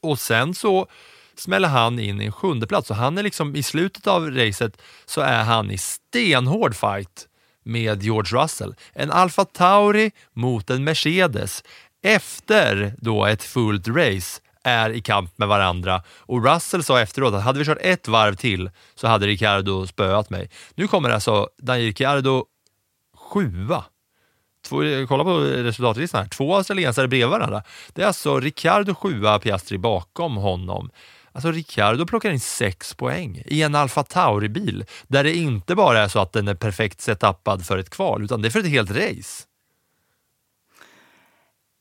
Och 0.01 0.19
sen 0.19 0.53
så 0.53 0.87
smäller 1.37 1.69
han 1.69 1.99
in 1.99 2.21
i 2.21 2.25
en 2.25 2.31
sjunde 2.31 2.67
plats. 2.67 2.89
och 2.89 2.95
han 2.95 3.17
är 3.17 3.23
liksom 3.23 3.55
i 3.55 3.63
slutet 3.63 4.07
av 4.07 4.31
racet 4.31 4.81
så 5.05 5.21
är 5.21 5.43
han 5.43 5.71
i 5.71 5.77
stenhård 5.77 6.75
fight 6.75 7.27
med 7.63 8.03
George 8.03 8.43
Russell. 8.43 8.75
En 8.93 9.11
Alfa 9.11 9.45
Tauri 9.45 10.11
mot 10.33 10.69
en 10.69 10.83
Mercedes 10.83 11.63
efter 12.03 12.93
då 12.97 13.25
ett 13.25 13.43
fullt 13.43 13.87
race 13.87 14.41
är 14.65 14.89
i 14.89 15.01
kamp 15.01 15.37
med 15.37 15.47
varandra 15.47 16.03
och 16.19 16.45
Russell 16.45 16.83
sa 16.83 17.01
efteråt 17.01 17.33
att 17.33 17.43
hade 17.43 17.59
vi 17.59 17.65
kört 17.65 17.77
ett 17.81 18.07
varv 18.07 18.35
till 18.35 18.69
så 18.95 19.07
hade 19.07 19.27
Ricciardo 19.27 19.87
spöat 19.87 20.29
mig. 20.29 20.49
Nu 20.75 20.87
kommer 20.87 21.09
alltså 21.09 21.49
Daniel 21.57 21.87
Ricciardo 21.87 22.45
sjua. 23.17 23.83
Två, 24.65 24.77
kolla 25.07 25.23
på 25.23 25.39
resultatlistan 25.39 26.21
här, 26.21 26.29
två 26.29 26.55
australiensare 26.55 27.07
bredvid 27.07 27.29
varandra. 27.29 27.63
Det 27.93 28.01
är 28.01 28.07
alltså 28.07 28.39
Ricciardo 28.39 28.95
sjua, 28.95 29.39
Piastri 29.39 29.77
bakom 29.77 30.35
honom. 30.35 30.89
Alltså 31.31 31.51
Ricciardo 31.51 32.05
plockar 32.05 32.31
in 32.31 32.39
sex 32.39 32.93
poäng 32.93 33.43
i 33.45 33.61
en 33.61 33.75
Alfa 33.75 34.03
Tauri-bil 34.03 34.85
där 35.07 35.23
det 35.23 35.35
inte 35.35 35.75
bara 35.75 35.99
är 35.99 36.07
så 36.07 36.19
att 36.19 36.33
den 36.33 36.47
är 36.47 36.55
perfekt 36.55 37.01
setupad 37.01 37.65
för 37.65 37.77
ett 37.77 37.89
kval 37.89 38.23
utan 38.23 38.41
det 38.41 38.47
är 38.47 38.49
för 38.49 38.59
ett 38.59 38.69
helt 38.69 38.91
race. 38.91 39.43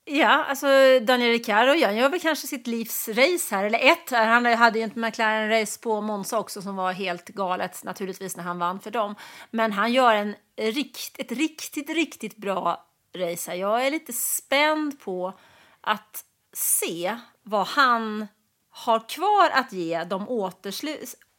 Ja, 0.06 0.44
alltså 0.44 0.66
Daniel 1.00 1.30
Ricciardo 1.30 1.84
han 1.84 1.96
gör 1.96 2.08
väl 2.08 2.20
kanske 2.20 2.46
sitt 2.46 2.66
livs 2.66 3.08
race 3.08 3.54
här, 3.54 3.64
eller 3.64 3.78
ett. 3.78 4.10
Han 4.10 4.46
hade 4.46 4.78
ju 4.78 4.84
ett 4.84 4.94
McLaren-race 4.94 5.82
på 5.82 6.00
Monza 6.00 6.38
också 6.38 6.62
som 6.62 6.76
var 6.76 6.92
helt 6.92 7.28
galet 7.28 7.84
naturligtvis 7.84 8.36
när 8.36 8.44
han 8.44 8.58
vann 8.58 8.80
för 8.80 8.90
dem. 8.90 9.14
Men 9.50 9.72
han 9.72 9.92
gör 9.92 10.14
en 10.14 10.34
rikt, 10.56 11.20
ett 11.20 11.32
riktigt, 11.32 11.90
riktigt 11.90 12.36
bra 12.36 12.86
race 13.16 13.50
här. 13.50 13.58
Jag 13.58 13.86
är 13.86 13.90
lite 13.90 14.12
spänd 14.12 15.00
på 15.00 15.38
att 15.80 16.24
se 16.52 17.16
vad 17.42 17.66
han 17.66 18.26
har 18.70 19.08
kvar 19.08 19.50
att 19.52 19.72
ge 19.72 20.04
de 20.04 20.28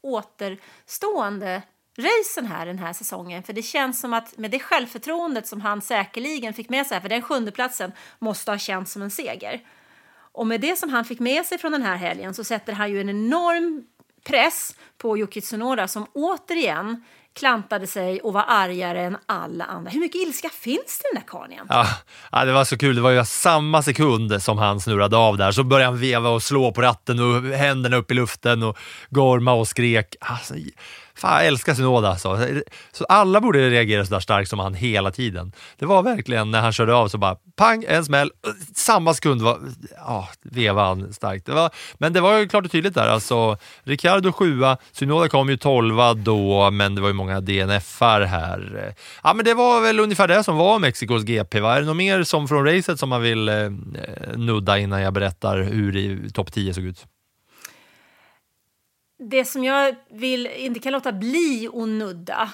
återstående 0.01 1.61
racen 1.97 2.45
här 2.45 2.65
den 2.65 2.79
här 2.79 2.93
säsongen. 2.93 3.43
För 3.43 3.53
det 3.53 3.61
känns 3.61 3.99
som 3.99 4.13
att 4.13 4.37
med 4.37 4.51
det 4.51 4.59
självförtroendet 4.59 5.47
som 5.47 5.61
han 5.61 5.81
säkerligen 5.81 6.53
fick 6.53 6.69
med 6.69 6.87
sig, 6.87 7.01
för 7.01 7.09
den 7.09 7.21
sjunde 7.21 7.51
platsen 7.51 7.91
måste 8.19 8.51
ha 8.51 8.57
känts 8.57 8.91
som 8.91 9.01
en 9.01 9.11
seger. 9.11 9.61
Och 10.31 10.47
med 10.47 10.61
det 10.61 10.75
som 10.75 10.89
han 10.89 11.05
fick 11.05 11.19
med 11.19 11.45
sig 11.45 11.57
från 11.57 11.71
den 11.71 11.81
här 11.81 11.95
helgen 11.95 12.33
så 12.33 12.43
sätter 12.43 12.73
han 12.73 12.91
ju 12.91 13.01
en 13.01 13.09
enorm 13.09 13.83
press 14.25 14.75
på 14.97 15.17
Yuki 15.17 15.41
Tsunoda 15.41 15.87
som 15.87 16.07
återigen 16.13 17.03
klantade 17.35 17.87
sig 17.87 18.21
och 18.21 18.33
var 18.33 18.45
argare 18.47 19.01
än 19.01 19.17
alla 19.25 19.65
andra. 19.65 19.91
Hur 19.91 19.99
mycket 19.99 20.21
ilska 20.21 20.49
finns 20.49 21.01
det 21.01 21.07
i 21.07 21.13
den 21.13 21.21
där 21.21 21.27
karln 21.27 21.51
egentligen? 21.51 21.85
ja, 22.31 22.45
det 22.45 22.53
var 22.53 22.65
så 22.65 22.77
kul. 22.77 22.95
Det 22.95 23.01
var 23.01 23.11
ju 23.11 23.25
samma 23.25 23.83
sekund 23.83 24.43
som 24.43 24.57
han 24.57 24.79
snurrade 24.79 25.17
av 25.17 25.37
där 25.37 25.51
så 25.51 25.63
började 25.63 25.91
han 25.91 25.99
veva 25.99 26.29
och 26.29 26.43
slå 26.43 26.71
på 26.71 26.81
ratten 26.81 27.19
och 27.19 27.57
händerna 27.57 27.97
upp 27.97 28.11
i 28.11 28.13
luften 28.13 28.63
och 28.63 28.77
gorma 29.09 29.53
och 29.53 29.67
skrek. 29.67 30.15
Alltså, 30.19 30.53
Fan, 31.17 31.33
jag 31.33 31.47
älskar 31.47 31.73
Synoda 31.73 32.09
alltså. 32.09 32.39
Så 32.91 33.05
alla 33.05 33.41
borde 33.41 33.69
reagera 33.69 34.05
så 34.05 34.13
där 34.13 34.19
starkt 34.19 34.49
som 34.49 34.59
han 34.59 34.73
hela 34.73 35.11
tiden. 35.11 35.51
Det 35.79 35.85
var 35.85 36.03
verkligen 36.03 36.51
när 36.51 36.61
han 36.61 36.73
körde 36.73 36.95
av 36.95 37.07
så 37.07 37.17
bara 37.17 37.37
pang, 37.55 37.85
en 37.87 38.05
smäll. 38.05 38.31
Samma 38.75 39.13
sekund 39.13 39.41
var, 39.41 39.59
ja, 39.97 40.29
vevade 40.43 40.87
han 40.87 41.13
starkt. 41.13 41.45
Det 41.45 41.51
var, 41.51 41.71
men 41.93 42.13
det 42.13 42.21
var 42.21 42.37
ju 42.37 42.47
klart 42.47 42.65
och 42.65 42.71
tydligt 42.71 42.93
där. 42.93 43.07
Alltså, 43.07 43.57
Ricardo 43.83 44.31
sjua, 44.31 44.77
Synoda 44.91 45.29
kom 45.29 45.49
ju 45.49 45.57
tolva 45.57 46.13
då, 46.13 46.71
men 46.71 46.95
det 46.95 47.01
var 47.01 47.07
ju 47.07 47.13
många 47.13 47.41
DNFar 47.41 48.21
här. 48.21 48.93
Ja, 49.23 49.33
men 49.33 49.45
det 49.45 49.53
var 49.53 49.81
väl 49.81 49.99
ungefär 49.99 50.27
det 50.27 50.43
som 50.43 50.57
var 50.57 50.79
Mexikos 50.79 51.23
GP. 51.23 51.59
Va? 51.59 51.75
Är 51.75 51.79
det 51.79 51.87
något 51.87 51.95
mer 51.95 52.23
som 52.23 52.47
från 52.47 52.65
racet 52.65 52.99
som 52.99 53.09
man 53.09 53.21
vill 53.21 53.49
eh, 53.49 53.55
nudda 54.35 54.77
innan 54.77 55.01
jag 55.01 55.13
berättar 55.13 55.57
hur 55.61 56.29
topp 56.29 56.53
10 56.53 56.73
såg 56.73 56.83
ut? 56.83 57.05
Det 59.17 59.45
som 59.45 59.63
jag 59.63 59.95
vill, 60.09 60.47
inte 60.47 60.79
kan 60.79 60.93
låta 60.93 61.11
bli 61.11 61.69
att 61.73 61.87
nudda 61.87 62.49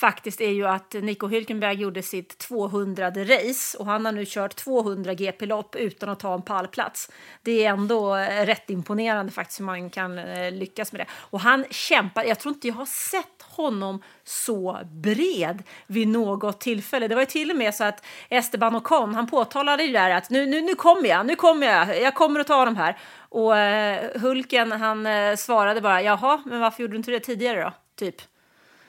faktiskt 0.00 0.40
är 0.40 0.50
ju 0.50 0.66
att 0.66 0.92
Nico 0.92 1.28
Hülkenberg 1.28 1.74
gjorde 1.74 2.02
sitt 2.02 2.38
200 2.38 3.10
race 3.10 3.78
och 3.78 3.86
han 3.86 4.04
har 4.04 4.12
nu 4.12 4.24
kört 4.26 4.56
200 4.56 5.14
GP-lopp 5.14 5.76
utan 5.76 6.08
att 6.08 6.20
ta 6.20 6.34
en 6.34 6.42
pallplats. 6.42 7.10
Det 7.42 7.64
är 7.64 7.70
ändå 7.70 8.16
eh, 8.16 8.46
rätt 8.46 8.70
imponerande 8.70 9.32
faktiskt 9.32 9.60
hur 9.60 9.64
man 9.64 9.90
kan 9.90 10.18
eh, 10.18 10.52
lyckas 10.52 10.92
med 10.92 11.00
det. 11.00 11.06
Och 11.12 11.40
han 11.40 11.64
kämpar, 11.70 12.24
jag 12.24 12.38
tror 12.38 12.54
inte 12.54 12.68
jag 12.68 12.74
har 12.74 12.86
sett 12.86 13.42
honom 13.42 14.02
så 14.24 14.80
bred 14.84 15.62
vid 15.86 16.08
något 16.08 16.60
tillfälle. 16.60 17.08
Det 17.08 17.14
var 17.14 17.22
ju 17.22 17.26
till 17.26 17.50
och 17.50 17.56
med 17.56 17.74
så 17.74 17.84
att 17.84 18.04
Esteban 18.28 18.76
Ocon, 18.76 19.14
han 19.14 19.26
påtalade 19.26 19.82
ju 19.82 19.92
där 19.92 20.10
att 20.10 20.30
nu, 20.30 20.46
nu, 20.46 20.60
nu 20.60 20.74
kommer 20.74 21.08
jag, 21.08 21.26
nu 21.26 21.36
kommer 21.36 21.66
jag, 21.66 22.02
jag 22.02 22.14
kommer 22.14 22.40
att 22.40 22.46
ta 22.46 22.64
dem 22.64 22.76
här. 22.76 22.98
Och 23.18 23.56
eh, 23.56 24.20
Hulken 24.20 24.72
han 24.72 25.06
svarade 25.36 25.80
bara 25.80 26.02
jaha, 26.02 26.42
men 26.46 26.60
varför 26.60 26.82
gjorde 26.82 26.92
du 26.92 26.96
inte 26.96 27.10
det 27.10 27.20
tidigare 27.20 27.62
då? 27.62 27.72
Typ. 27.96 28.22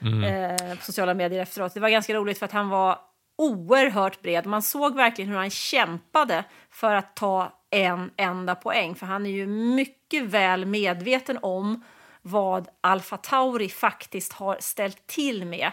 Mm. 0.02 0.24
Eh, 0.24 0.76
på 0.76 0.84
sociala 0.84 1.14
medier 1.14 1.42
efteråt. 1.42 1.74
Det 1.74 1.80
var 1.80 1.88
ganska 1.88 2.14
roligt 2.14 2.38
för 2.38 2.46
att 2.46 2.52
han 2.52 2.68
var 2.68 2.98
oerhört 3.36 4.22
bred. 4.22 4.46
Man 4.46 4.62
såg 4.62 4.96
verkligen 4.96 5.30
hur 5.30 5.36
han 5.36 5.50
kämpade 5.50 6.44
för 6.70 6.94
att 6.94 7.16
ta 7.16 7.52
en 7.70 8.10
enda 8.16 8.54
poäng. 8.54 8.94
För 8.94 9.06
han 9.06 9.26
är 9.26 9.30
ju 9.30 9.46
mycket 9.46 10.22
väl 10.22 10.66
medveten 10.66 11.38
om 11.42 11.84
vad 12.22 12.68
Alfa 12.80 13.16
Tauri 13.16 13.68
faktiskt 13.68 14.32
har 14.32 14.56
ställt 14.60 15.06
till 15.06 15.44
med 15.44 15.70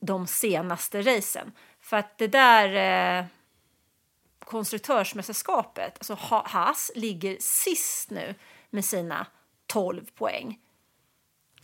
de 0.00 0.26
senaste 0.26 1.02
racen. 1.02 1.52
För 1.80 1.96
att 1.96 2.18
det 2.18 2.26
där 2.26 3.18
eh, 3.18 3.24
konstruktörsmästerskapet, 4.38 5.98
alltså 5.98 6.16
Haas 6.44 6.90
ligger 6.94 7.36
sist 7.40 8.10
nu 8.10 8.34
med 8.70 8.84
sina 8.84 9.26
12 9.66 10.04
poäng. 10.14 10.58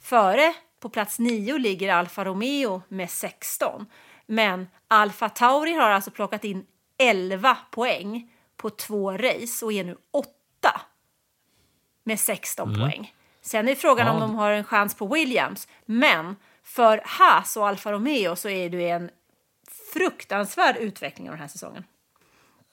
Före, 0.01 0.55
på 0.81 0.89
plats 0.89 1.19
9, 1.19 1.59
ligger 1.59 1.93
Alfa 1.93 2.25
Romeo 2.25 2.83
med 2.89 3.11
16. 3.11 3.87
Men 4.27 4.69
Alfa 4.89 5.29
Tauri 5.29 5.73
har 5.73 5.91
alltså 5.91 6.11
plockat 6.11 6.45
in 6.45 6.67
11 6.99 7.57
poäng 7.71 8.31
på 8.57 8.71
två 8.71 9.13
race 9.13 9.65
och 9.65 9.73
är 9.73 9.85
nu 9.85 9.97
8 10.13 10.29
med 12.05 12.21
16 12.21 12.69
mm. 12.69 12.81
poäng. 12.81 13.15
Sen 13.41 13.69
är 13.69 13.75
frågan 13.75 14.07
ja. 14.07 14.13
om 14.13 14.21
de 14.21 14.35
har 14.35 14.51
en 14.51 14.65
chans 14.65 14.95
på 14.95 15.07
Williams. 15.07 15.69
Men 15.87 16.37
för 16.65 17.03
Haas 17.05 17.57
och 17.57 17.69
Alfa 17.69 17.93
Romeo 17.93 18.37
så 18.37 18.49
är 18.49 18.71
det 18.71 18.91
en 18.91 19.11
fruktansvärd 19.93 20.77
utveckling 20.77 21.29
av 21.29 21.33
den 21.33 21.41
här 21.41 21.49
säsongen. 21.49 21.85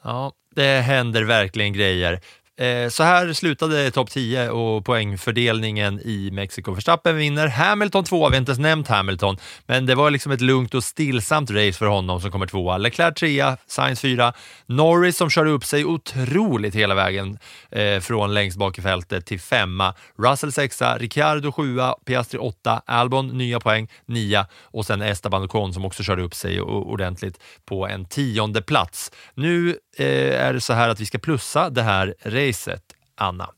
Ja, 0.04 0.34
det 0.56 0.82
händer 0.82 1.24
verkligen 1.24 1.74
grejer. 1.74 2.20
Eh, 2.58 2.90
så 2.90 3.04
här 3.04 3.34
slutade 3.34 3.92
topp 3.92 4.10
10 4.10 4.50
och 4.50 4.86
poängfördelningen 4.86 6.00
i 6.00 6.30
Mexiko. 6.32 6.72
Verstappen 6.72 7.18
vinner, 7.18 7.48
Hamilton 7.48 8.04
tvåa, 8.04 8.30
vi 8.30 8.36
har 8.36 8.40
inte 8.40 8.52
ens 8.52 8.60
nämnt 8.60 8.88
Hamilton, 8.88 9.38
men 9.66 9.86
det 9.86 9.96
var 9.96 10.12
liksom 10.12 10.32
ett 10.32 10.42
lugnt 10.42 10.74
och 10.74 10.84
stillsamt 10.84 11.52
race 11.52 11.74
för 11.74 11.86
honom 11.86 12.22
som 12.22 12.32
kommer 12.32 12.48
tvåa. 12.48 12.78
Leclerc 12.78 13.16
trea, 13.16 13.58
Sainz 13.68 14.02
fyra, 14.02 14.34
Norris 14.66 15.18
som 15.18 15.30
körde 15.30 15.50
upp 15.50 15.66
sig 15.66 15.86
otroligt 15.86 16.76
hela 16.76 16.96
vägen 16.96 17.38
eh, 17.72 18.00
från 18.00 18.34
längst 18.34 18.58
bak 18.58 18.78
i 18.78 18.82
fältet 18.82 19.26
till 19.26 19.40
femma, 19.40 19.94
Russell 20.18 20.52
sexa, 20.52 20.98
Ricciardo 20.98 21.52
sjua, 21.52 21.96
Piastri 22.06 22.40
åtta, 22.40 22.82
Albon 22.86 23.28
nya 23.28 23.60
poäng, 23.60 23.88
nia 24.06 24.48
och 24.62 24.86
sen 24.86 25.02
Esteban 25.02 25.44
Ocon 25.44 25.74
som 25.74 25.86
också 25.86 26.04
körde 26.04 26.24
upp 26.24 26.36
sig 26.36 26.62
ordentligt 26.62 27.40
på 27.66 27.88
en 27.88 28.06
tionde 28.06 28.62
plats. 28.62 29.12
Nu 29.34 29.78
eh, 29.98 30.46
är 30.46 30.54
det 30.54 30.62
så 30.62 30.74
här 30.74 30.90
att 30.90 31.00
vi 31.00 31.06
ska 31.06 31.18
plussa 31.18 31.70
det 31.70 31.82
här 31.82 32.16
racet 32.24 32.45
racet, 32.48 32.94
Anna. 33.16 33.50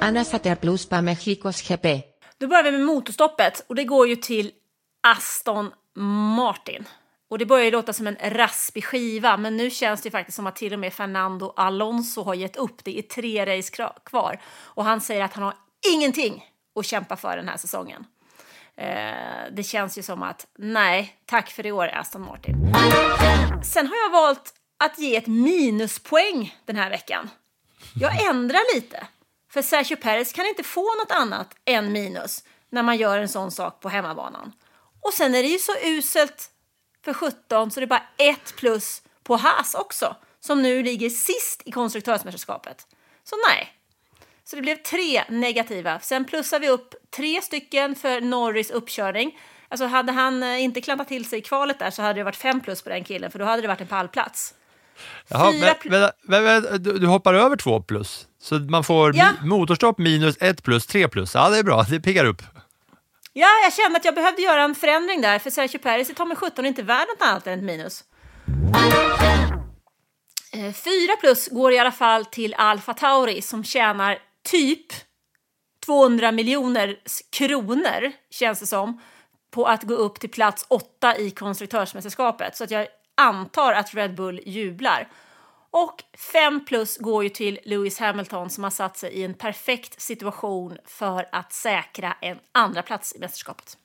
Anna 0.00 0.24
satte 0.24 0.56
plus 0.56 0.88
på 0.88 1.02
Mexicos 1.02 1.68
GP. 1.68 2.02
Då 2.38 2.46
börjar 2.46 2.62
vi 2.62 2.70
med 2.70 2.80
motorstoppet 2.80 3.64
och 3.68 3.74
det 3.74 3.84
går 3.84 4.08
ju 4.08 4.16
till 4.16 4.50
Aston 5.02 5.70
Martin. 6.36 6.84
Och 7.30 7.38
det 7.38 7.46
börjar 7.46 7.64
ju 7.64 7.70
låta 7.70 7.92
som 7.92 8.06
en 8.06 8.16
raspig 8.22 8.84
skiva, 8.84 9.36
men 9.36 9.56
nu 9.56 9.70
känns 9.70 10.02
det 10.02 10.10
faktiskt 10.10 10.36
som 10.36 10.46
att 10.46 10.56
till 10.56 10.72
och 10.72 10.78
med 10.78 10.92
Fernando 10.92 11.52
Alonso 11.56 12.22
har 12.22 12.34
gett 12.34 12.56
upp. 12.56 12.84
Det 12.84 12.98
är 12.98 13.02
tre 13.02 13.58
race 13.58 13.90
kvar 14.04 14.40
och 14.58 14.84
han 14.84 15.00
säger 15.00 15.24
att 15.24 15.34
han 15.34 15.44
har 15.44 15.54
ingenting 15.94 16.49
och 16.74 16.84
kämpa 16.84 17.16
för 17.16 17.36
den 17.36 17.48
här 17.48 17.56
säsongen. 17.56 18.06
Eh, 18.76 19.52
det 19.52 19.62
känns 19.62 19.98
ju 19.98 20.02
som 20.02 20.22
att 20.22 20.46
nej, 20.58 21.16
tack 21.26 21.50
för 21.50 21.66
i 21.66 21.72
år 21.72 21.88
Aston 21.88 22.22
Martin. 22.22 22.74
Sen 23.64 23.86
har 23.86 23.96
jag 23.96 24.10
valt 24.10 24.54
att 24.78 24.98
ge 24.98 25.16
ett 25.16 25.26
minuspoäng 25.26 26.56
den 26.64 26.76
här 26.76 26.90
veckan. 26.90 27.30
Jag 27.94 28.28
ändrar 28.28 28.74
lite. 28.74 29.06
För 29.50 29.62
Sergio 29.62 29.96
Perez 29.96 30.32
kan 30.32 30.46
inte 30.46 30.62
få 30.62 30.94
något 30.94 31.10
annat 31.10 31.56
än 31.64 31.92
minus 31.92 32.44
när 32.70 32.82
man 32.82 32.96
gör 32.96 33.18
en 33.18 33.28
sån 33.28 33.50
sak 33.50 33.80
på 33.80 33.88
hemmabanan. 33.88 34.52
Och 35.00 35.12
sen 35.12 35.34
är 35.34 35.42
det 35.42 35.48
ju 35.48 35.58
så 35.58 35.72
uselt 35.84 36.50
för 37.04 37.12
17 37.12 37.70
så 37.70 37.80
det 37.80 37.84
är 37.84 37.88
bara 37.88 38.06
ett 38.16 38.56
plus 38.56 39.02
på 39.22 39.36
Haas 39.36 39.74
också 39.74 40.16
som 40.40 40.62
nu 40.62 40.82
ligger 40.82 41.10
sist 41.10 41.62
i 41.64 41.72
konstruktörsmästerskapet. 41.72 42.86
Så 43.24 43.36
nej, 43.48 43.72
så 44.50 44.56
det 44.56 44.62
blev 44.62 44.76
tre 44.76 45.24
negativa. 45.28 45.98
Sen 46.00 46.24
plussar 46.24 46.60
vi 46.60 46.68
upp 46.68 46.94
tre 47.16 47.40
stycken 47.42 47.94
för 47.94 48.20
Norris 48.20 48.70
uppkörning. 48.70 49.38
Alltså 49.68 49.86
hade 49.86 50.12
han 50.12 50.42
eh, 50.42 50.62
inte 50.62 50.80
klantat 50.80 51.08
till 51.08 51.24
sig 51.28 51.38
i 51.38 51.42
kvalet 51.42 51.78
där 51.78 51.90
så 51.90 52.02
hade 52.02 52.20
det 52.20 52.24
varit 52.24 52.36
fem 52.36 52.60
plus 52.60 52.82
på 52.82 52.88
den 52.88 53.04
killen 53.04 53.30
för 53.30 53.38
då 53.38 53.44
hade 53.44 53.62
det 53.62 53.68
varit 53.68 53.80
en 53.80 53.86
pallplats. 53.86 54.54
Jaha, 55.28 55.52
Fyra 55.52 55.74
men, 55.84 56.00
vänta, 56.00 56.40
vänta, 56.40 56.78
du, 56.78 57.06
hoppar 57.06 57.34
över 57.34 57.56
två 57.56 57.82
plus, 57.82 58.26
så 58.42 58.54
man 58.58 58.84
får 58.84 59.16
Ja. 59.16 59.24
mi- 59.42 59.46
motorstopp 59.46 59.98
minus 59.98 60.36
ett 60.40 60.62
plus, 60.62 60.86
tre 60.86 61.08
plus. 61.08 61.34
Ja, 61.34 61.48
det 61.50 61.58
är 61.58 61.62
bra, 61.62 61.82
det 61.82 62.00
piggar 62.00 62.24
upp. 62.24 62.42
Ja, 63.32 63.46
jag 63.64 63.72
kände 63.72 63.96
att 63.98 64.04
jag 64.04 64.14
behövde 64.14 64.42
göra 64.42 64.62
en 64.62 64.74
förändring 64.74 65.20
där 65.20 65.38
för 65.38 65.50
Sergio 65.50 65.78
Perez 65.78 66.10
är 66.10 66.14
ta 66.14 66.24
mig 66.24 66.36
17 66.36 66.66
inte 66.66 66.82
värd 66.82 67.08
något 67.08 67.28
annat 67.28 67.46
än 67.46 67.58
ett 67.58 67.64
minus. 67.64 68.04
Eh, 70.52 70.72
Fyra 70.72 71.16
plus 71.20 71.48
går 71.48 71.72
i 71.72 71.78
alla 71.78 71.92
fall 71.92 72.24
till 72.24 72.54
Alfa 72.54 72.94
Tauri 72.94 73.42
som 73.42 73.64
tjänar 73.64 74.18
typ 74.42 74.86
200 75.86 76.32
miljoner 76.32 76.96
kronor, 77.32 78.12
känns 78.30 78.60
det 78.60 78.66
som, 78.66 79.00
på 79.50 79.64
att 79.64 79.82
gå 79.82 79.94
upp 79.94 80.20
till 80.20 80.30
plats 80.30 80.66
åtta 80.68 81.16
i 81.16 81.30
konstruktörsmästerskapet. 81.30 82.56
Så 82.56 82.64
att 82.64 82.70
jag 82.70 82.86
antar 83.14 83.72
att 83.72 83.94
Red 83.94 84.14
Bull 84.14 84.40
jublar. 84.46 85.08
Och 85.70 86.02
5 86.32 86.64
plus 86.64 86.98
går 86.98 87.22
ju 87.22 87.28
till 87.28 87.58
Lewis 87.64 87.98
Hamilton 87.98 88.50
som 88.50 88.64
har 88.64 88.70
satt 88.70 88.96
sig 88.96 89.12
i 89.12 89.24
en 89.24 89.34
perfekt 89.34 90.00
situation 90.00 90.78
för 90.84 91.28
att 91.32 91.52
säkra 91.52 92.16
en 92.20 92.38
andra 92.52 92.82
plats 92.82 93.16
i 93.16 93.18
mästerskapet. 93.18 93.76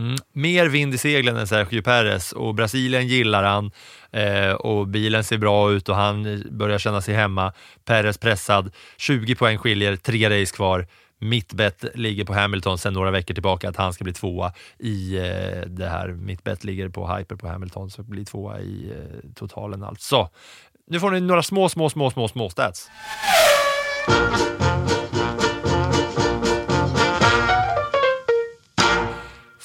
Mm. 0.00 0.16
Mer 0.32 0.66
vind 0.66 0.94
i 0.94 0.98
seglen 0.98 1.36
än 1.36 1.46
Sergio 1.46 1.82
Perez 1.82 2.32
och 2.32 2.54
Brasilien 2.54 3.06
gillar 3.06 3.42
han 3.42 3.70
eh, 4.10 4.52
och 4.52 4.88
bilen 4.88 5.24
ser 5.24 5.38
bra 5.38 5.72
ut 5.72 5.88
och 5.88 5.96
han 5.96 6.44
börjar 6.50 6.78
känna 6.78 7.00
sig 7.00 7.14
hemma. 7.14 7.52
Perez 7.84 8.18
pressad, 8.18 8.72
20 8.96 9.34
poäng 9.34 9.58
skiljer, 9.58 9.96
tre 9.96 10.42
race 10.42 10.56
kvar. 10.56 10.86
Mittbett 11.18 11.84
ligger 11.94 12.24
på 12.24 12.34
Hamilton 12.34 12.78
sedan 12.78 12.92
några 12.92 13.10
veckor 13.10 13.34
tillbaka 13.34 13.68
att 13.68 13.76
han 13.76 13.92
ska 13.92 14.04
bli 14.04 14.12
tvåa 14.12 14.52
i 14.78 15.16
eh, 15.16 15.60
det 15.66 15.88
här. 15.88 16.08
Mittbett 16.08 16.64
ligger 16.64 16.88
på 16.88 17.16
hyper 17.16 17.36
på 17.36 17.48
Hamilton 17.48 17.90
så 17.90 18.02
blir 18.02 18.24
tvåa 18.24 18.60
i 18.60 18.90
eh, 18.90 19.30
totalen 19.34 19.82
alltså. 19.82 20.28
Nu 20.86 21.00
får 21.00 21.10
ni 21.10 21.20
några 21.20 21.42
små, 21.42 21.68
små, 21.68 21.90
små, 21.90 22.10
små, 22.10 22.28
små 22.28 22.50
stats. 22.50 22.90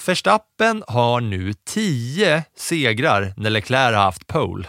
Verstappen 0.07 0.83
har 0.87 1.21
nu 1.21 1.53
10 1.53 2.43
segrar 2.57 3.33
när 3.37 3.49
Leclerc 3.49 3.95
har 3.95 4.03
haft 4.03 4.27
pole. 4.27 4.67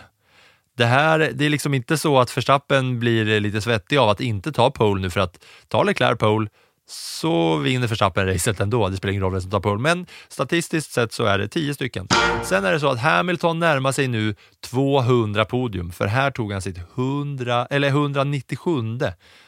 Det, 0.76 0.84
här, 0.84 1.30
det 1.34 1.47
är 1.47 1.51
liksom 1.51 1.74
inte 1.74 1.99
så 1.99 2.18
att 2.18 2.37
Verstappen 2.37 2.99
blir 2.99 3.41
lite 3.41 3.61
svettig 3.61 3.97
av 3.97 4.09
att 4.09 4.20
inte 4.20 4.53
ta 4.53 4.70
pole 4.70 5.01
nu 5.01 5.11
för 5.11 5.20
att 5.20 5.45
tar 5.68 5.84
Leclerc 5.84 6.18
pole 6.18 6.49
så 6.89 7.57
vinner 7.57 7.87
Verstappen 7.87 8.26
racet 8.26 8.61
ändå. 8.61 8.89
Det 8.89 8.97
spelar 8.97 9.11
ingen 9.11 9.22
roll 9.22 9.32
vem 9.32 9.41
som 9.41 9.51
tar 9.51 9.61
pole, 9.61 9.80
men 9.80 10.07
statistiskt 10.28 10.93
sett 10.93 11.12
så 11.12 11.24
är 11.24 11.39
det 11.39 11.49
10 11.49 11.74
stycken. 11.74 12.09
Sen 12.45 12.64
är 12.64 12.72
det 12.72 12.80
så 12.80 12.89
att 12.89 13.01
Hamilton 13.01 13.59
närmar 13.59 13.93
sig 13.93 14.09
nu 14.09 14.34
200 14.64 15.45
podium, 15.45 15.93
för 15.93 16.07
här 16.07 16.30
tog 16.30 16.53
han 16.53 16.62
sitt 16.62 16.78
100, 16.97 17.66
eller 17.70 17.89
197 17.89 18.72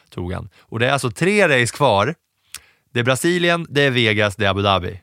tog 0.09 0.33
han. 0.33 0.49
Och 0.59 0.79
det 0.79 0.87
är 0.87 0.91
alltså 0.91 1.11
tre 1.11 1.47
race 1.47 1.75
kvar. 1.75 2.15
Det 2.93 2.99
är 2.99 3.03
Brasilien, 3.03 3.67
det 3.69 3.81
är 3.81 3.91
Vegas, 3.91 4.35
det 4.35 4.45
är 4.45 4.49
Abu 4.49 4.61
Dhabi. 4.61 4.99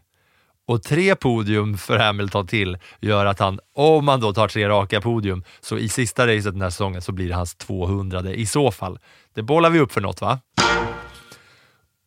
Och 0.68 0.82
tre 0.82 1.14
podium 1.16 1.78
för 1.78 1.98
Hamilton 1.98 2.46
till 2.46 2.78
gör 3.00 3.26
att 3.26 3.38
han, 3.38 3.60
om 3.74 4.08
han 4.08 4.20
då 4.20 4.32
tar 4.32 4.48
tre 4.48 4.68
raka 4.68 5.00
podium, 5.00 5.44
så 5.60 5.78
i 5.78 5.88
sista 5.88 6.26
racet 6.26 6.52
den 6.52 6.62
här 6.62 6.70
säsongen 6.70 7.02
så 7.02 7.12
blir 7.12 7.28
det 7.28 7.34
hans 7.34 7.54
200 7.54 8.30
i 8.30 8.46
så 8.46 8.70
fall. 8.70 8.98
Det 9.34 9.42
bollar 9.42 9.70
vi 9.70 9.80
upp 9.80 9.92
för 9.92 10.00
något 10.00 10.20
va? 10.20 10.40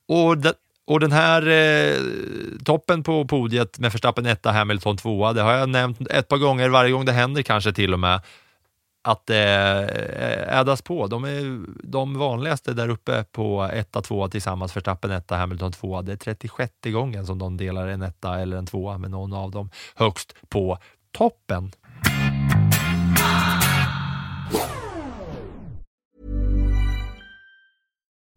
Och, 0.08 0.38
de, 0.38 0.54
och 0.88 1.00
den 1.00 1.12
här 1.12 1.48
eh, 1.48 1.98
toppen 2.66 3.04
på 3.04 3.28
podiet 3.28 3.80
med 3.80 3.92
Verstappen 3.92 4.26
etta, 4.26 4.52
Hamilton 4.52 4.98
tvåa, 4.98 5.34
det 5.34 5.42
har 5.42 5.54
jag 5.54 5.70
nämnt 5.70 6.12
ett 6.12 6.28
par 6.28 6.38
gånger, 6.38 6.70
varje 6.70 6.92
gång 6.92 7.06
det 7.06 7.12
händer 7.12 7.42
kanske 7.42 7.74
till 7.74 7.94
och 7.94 8.00
med, 8.00 8.22
att 9.12 9.26
det 9.26 9.44
eh, 10.16 10.60
ädas 10.60 10.82
på. 10.82 11.08
De 11.08 11.24
är 11.24 11.66
de 11.84 12.18
vanligaste 12.18 12.74
där 12.74 12.90
uppe 12.90 13.24
på 13.24 13.70
etta, 13.74 14.02
tvåa 14.02 14.30
tillsammans. 14.30 14.76
Verstappen 14.78 15.12
etta, 15.12 15.36
Hamilton 15.36 15.72
tvåa. 15.72 16.02
Det 16.02 16.12
är 16.12 16.16
36 16.18 16.74
gången 16.84 17.26
som 17.26 17.40
de 17.40 17.58
delar 17.58 17.88
en 17.88 18.02
etta 18.02 18.40
eller 18.40 18.58
en 18.58 18.66
tvåa 18.66 18.98
med 18.98 19.12
någon 19.12 19.34
av 19.34 19.52
dem 19.52 19.70
högst 19.96 20.36
på 20.50 20.78
toppen. 21.12 21.72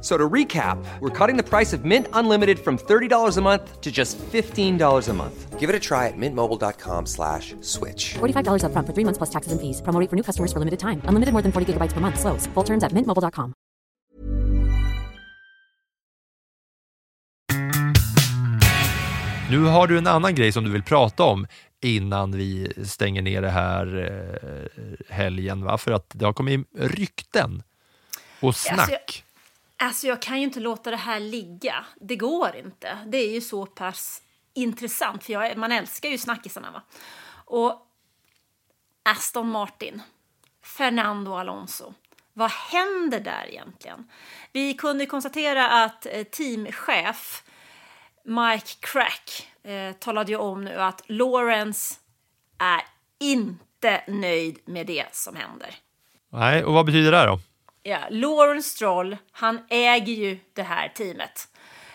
So 0.00 0.16
to 0.16 0.28
recap, 0.28 0.82
we're 1.00 1.10
cutting 1.10 1.36
the 1.36 1.42
price 1.42 1.72
of 1.74 1.84
Mint 1.84 2.06
Unlimited 2.14 2.58
from 2.58 2.78
$30 2.78 3.36
a 3.36 3.40
month 3.42 3.80
to 3.82 3.92
just 3.92 4.16
$15 4.32 5.08
a 5.08 5.12
month. 5.12 5.58
Give 5.60 5.68
it 5.68 5.76
a 5.76 5.78
try 5.78 6.08
at 6.08 6.16
mintmobile.com 6.16 7.04
slash 7.06 7.54
switch. 7.60 8.14
$45 8.14 8.64
upfront 8.64 8.86
for 8.86 8.94
three 8.94 9.04
months 9.04 9.18
plus 9.18 9.28
taxes 9.30 9.52
and 9.52 9.60
fees. 9.60 9.82
Promo 9.82 10.00
rate 10.00 10.08
for 10.08 10.16
new 10.16 10.22
customers 10.24 10.52
for 10.54 10.58
limited 10.58 10.80
time. 10.80 11.02
Unlimited 11.04 11.34
more 11.34 11.42
than 11.42 11.52
40 11.52 11.74
gigabytes 11.74 11.92
per 11.92 12.00
month. 12.00 12.18
Slows. 12.18 12.46
Full 12.54 12.64
terms 12.64 12.82
at 12.82 12.92
mintmobile.com. 12.92 13.52
Nu 19.50 19.64
har 19.64 19.86
du 19.86 19.98
en 19.98 20.06
annan 20.06 20.34
grej 20.34 20.52
som 20.52 20.64
du 20.64 20.70
vill 20.70 20.82
prata 20.82 21.22
om 21.22 21.46
innan 21.82 22.32
vi 22.32 22.72
stänger 22.86 23.22
ner 23.22 23.42
det 23.42 23.50
här 23.50 23.86
eh, 23.96 25.14
helgen, 25.14 25.64
va? 25.64 25.78
för 25.78 25.92
att 25.92 26.06
det 26.14 26.24
har 26.24 26.32
kommit 26.32 26.66
rykten 26.78 27.62
och 28.40 28.56
snack. 28.56 28.78
Alltså, 28.78 28.92
jag- 28.92 29.00
Alltså 29.82 30.06
jag 30.06 30.22
kan 30.22 30.38
ju 30.38 30.44
inte 30.44 30.60
låta 30.60 30.90
det 30.90 30.96
här 30.96 31.20
ligga. 31.20 31.84
Det 32.00 32.16
går 32.16 32.56
inte. 32.56 32.98
Det 33.06 33.18
är 33.18 33.32
ju 33.32 33.40
så 33.40 33.66
pass 33.66 34.22
intressant, 34.54 35.24
för 35.24 35.32
jag, 35.32 35.56
man 35.56 35.72
älskar 35.72 36.08
ju 36.08 36.18
snackisarna. 36.18 36.70
Va? 36.70 36.82
Och 37.44 37.86
Aston 39.02 39.48
Martin, 39.48 40.02
Fernando 40.62 41.34
Alonso. 41.34 41.94
Vad 42.32 42.50
händer 42.50 43.20
där 43.20 43.46
egentligen? 43.48 44.10
Vi 44.52 44.74
kunde 44.74 45.06
konstatera 45.06 45.70
att 45.84 46.06
eh, 46.06 46.22
teamchef 46.22 47.44
Mike 48.24 48.72
Crack 48.80 49.48
eh, 49.62 49.92
talade 49.92 50.32
ju 50.32 50.38
om 50.38 50.64
nu 50.64 50.74
att 50.74 51.02
Lawrence 51.06 51.94
är 52.58 52.82
inte 53.20 54.04
nöjd 54.08 54.58
med 54.64 54.86
det 54.86 55.06
som 55.12 55.36
händer. 55.36 55.74
Nej, 56.28 56.64
och 56.64 56.74
vad 56.74 56.86
betyder 56.86 57.12
det 57.12 57.26
då? 57.26 57.40
Ja, 57.90 57.98
Lawrence 58.10 58.68
Stroll, 58.68 59.16
han 59.32 59.60
äger 59.68 60.12
ju 60.12 60.38
det 60.54 60.62
här 60.62 60.88
teamet. 60.88 61.48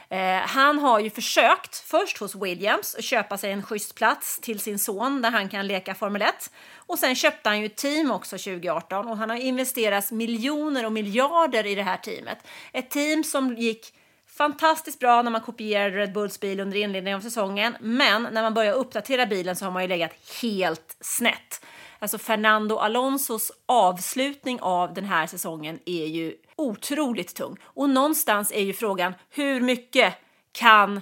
Eh, 0.09 0.47
han 0.47 0.79
har 0.79 0.99
ju 0.99 1.09
försökt, 1.09 1.75
först 1.75 2.17
hos 2.17 2.35
Williams, 2.35 2.95
att 2.95 3.03
köpa 3.03 3.37
sig 3.37 3.51
en 3.51 3.63
schysst 3.63 3.95
plats 3.95 4.39
till 4.39 4.59
sin 4.59 4.79
son 4.79 5.21
där 5.21 5.31
han 5.31 5.49
kan 5.49 5.67
leka 5.67 5.95
Formel 5.95 6.21
1. 6.21 6.51
Och 6.75 6.99
sen 6.99 7.15
köpte 7.15 7.49
han 7.49 7.59
ju 7.59 7.65
ett 7.65 7.77
team 7.77 8.11
också 8.11 8.37
2018 8.37 9.07
och 9.07 9.17
han 9.17 9.29
har 9.29 9.37
investerat 9.37 10.11
miljoner 10.11 10.85
och 10.85 10.91
miljarder 10.91 11.65
i 11.65 11.75
det 11.75 11.83
här 11.83 11.97
teamet. 11.97 12.37
Ett 12.73 12.89
team 12.89 13.23
som 13.23 13.55
gick 13.55 13.93
fantastiskt 14.37 14.99
bra 14.99 15.21
när 15.21 15.31
man 15.31 15.41
kopierade 15.41 15.97
Red 15.97 16.13
Bulls 16.13 16.39
bil 16.39 16.59
under 16.59 16.77
inledningen 16.77 17.17
av 17.17 17.21
säsongen. 17.21 17.75
Men 17.79 18.23
när 18.31 18.41
man 18.41 18.53
börjar 18.53 18.73
uppdatera 18.73 19.25
bilen 19.25 19.55
så 19.55 19.65
har 19.65 19.71
man 19.71 19.81
ju 19.81 19.87
legat 19.87 20.11
helt 20.41 20.97
snett. 21.01 21.61
Alltså 22.06 22.18
Fernando 22.18 22.78
Alonsos 22.78 23.51
avslutning 23.66 24.62
av 24.62 24.93
den 24.93 25.06
här 25.06 25.28
säsongen 25.28 25.80
är 25.86 26.06
ju 26.06 26.36
otroligt 26.56 27.36
tung. 27.36 27.58
Och 27.64 27.89
någonstans 27.89 28.51
är 28.51 28.62
ju 28.62 28.74
frågan 28.74 29.14
hur 29.30 29.62
mycket 29.62 30.14
kan 30.51 31.01